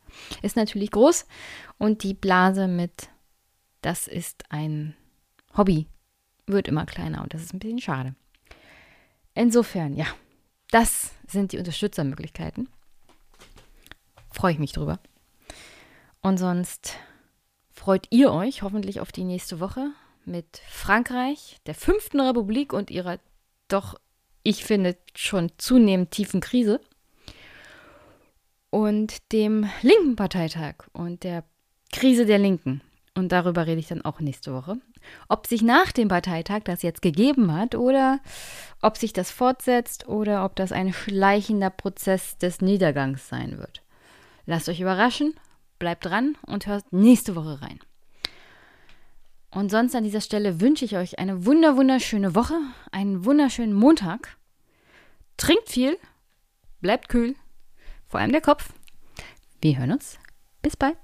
ist 0.43 0.57
natürlich 0.57 0.91
groß. 0.91 1.27
Und 1.79 2.03
die 2.03 2.15
Blase 2.15 2.69
mit, 2.69 3.11
das 3.83 4.09
ist 4.09 4.45
ein 4.51 4.95
Hobby, 5.57 5.87
wird 6.47 6.69
immer 6.69 6.87
kleiner 6.87 7.23
und 7.23 7.35
das 7.35 7.43
ist 7.43 7.55
ein 7.55 7.59
bisschen 7.59 7.81
schade. 7.81 8.15
Insofern, 9.35 9.95
ja, 9.95 10.07
das 10.71 11.13
sind 11.27 11.53
die 11.53 11.59
Unterstützermöglichkeiten. 11.59 12.69
Freue 14.33 14.53
ich 14.53 14.59
mich 14.59 14.73
drüber. 14.73 14.99
Und 16.21 16.39
sonst 16.39 16.97
freut 17.89 18.09
ihr 18.11 18.31
euch 18.35 18.61
hoffentlich 18.61 19.01
auf 19.01 19.13
die 19.13 19.25
nächste 19.25 19.61
Woche 19.61 19.93
mit 20.27 20.61
Frankreich, 20.69 21.57
der 21.65 21.75
fünften 21.75 22.21
Republik 22.21 22.75
und 22.75 22.91
ihrer 22.91 23.19
doch, 23.69 23.95
ich 24.43 24.63
finde, 24.63 24.95
schon 25.15 25.51
zunehmend 25.57 26.11
tiefen 26.11 26.43
Krise 26.43 26.83
und 28.69 29.33
dem 29.33 29.71
linken 29.81 30.17
Parteitag 30.17 30.75
und 30.93 31.25
der 31.25 31.45
Krise 31.91 32.27
der 32.27 32.37
Linken. 32.37 32.83
Und 33.15 33.33
darüber 33.33 33.67
rede 33.67 33.81
ich 33.81 33.89
dann 33.89 34.05
auch 34.05 34.21
nächste 34.21 34.53
Woche. 34.53 34.77
Ob 35.31 35.47
sich 35.47 35.63
nach 35.63 35.91
dem 35.91 36.09
Parteitag 36.09 36.65
das 36.65 36.83
jetzt 36.83 37.01
gegeben 37.01 37.55
hat 37.55 37.75
oder 37.75 38.21
ob 38.83 38.99
sich 38.99 39.15
das 39.15 39.31
fortsetzt 39.31 40.07
oder 40.09 40.45
ob 40.45 40.57
das 40.57 40.73
ein 40.73 40.93
schleichender 40.93 41.71
Prozess 41.71 42.37
des 42.37 42.61
Niedergangs 42.61 43.31
sein 43.31 43.57
wird. 43.57 43.81
Lasst 44.45 44.69
euch 44.69 44.83
überraschen 44.83 45.33
Bleibt 45.79 46.05
dran 46.05 46.37
und 46.47 46.67
hört 46.67 46.93
nächste 46.93 47.37
Woche 47.37 47.61
rein. 47.63 47.79
Und 49.51 49.71
sonst 49.71 49.95
an 49.95 50.05
dieser 50.05 50.21
Stelle 50.21 50.61
wünsche 50.61 50.85
ich 50.85 50.97
euch 50.97 51.19
eine 51.19 51.47
wunder 51.47 51.77
wunderschöne 51.77 52.35
Woche, 52.35 52.59
einen 52.93 53.25
wunderschönen 53.25 53.73
Montag. 53.73 54.37
Trinkt 55.37 55.69
viel, 55.69 55.97
bleibt 56.81 57.09
kühl, 57.09 57.35
vor 58.07 58.21
allem 58.21 58.33
der 58.33 58.41
Kopf. 58.41 58.73
Wir 59.61 59.79
hören 59.79 59.93
uns. 59.93 60.19
Bis 60.63 60.77
bald. 60.77 60.99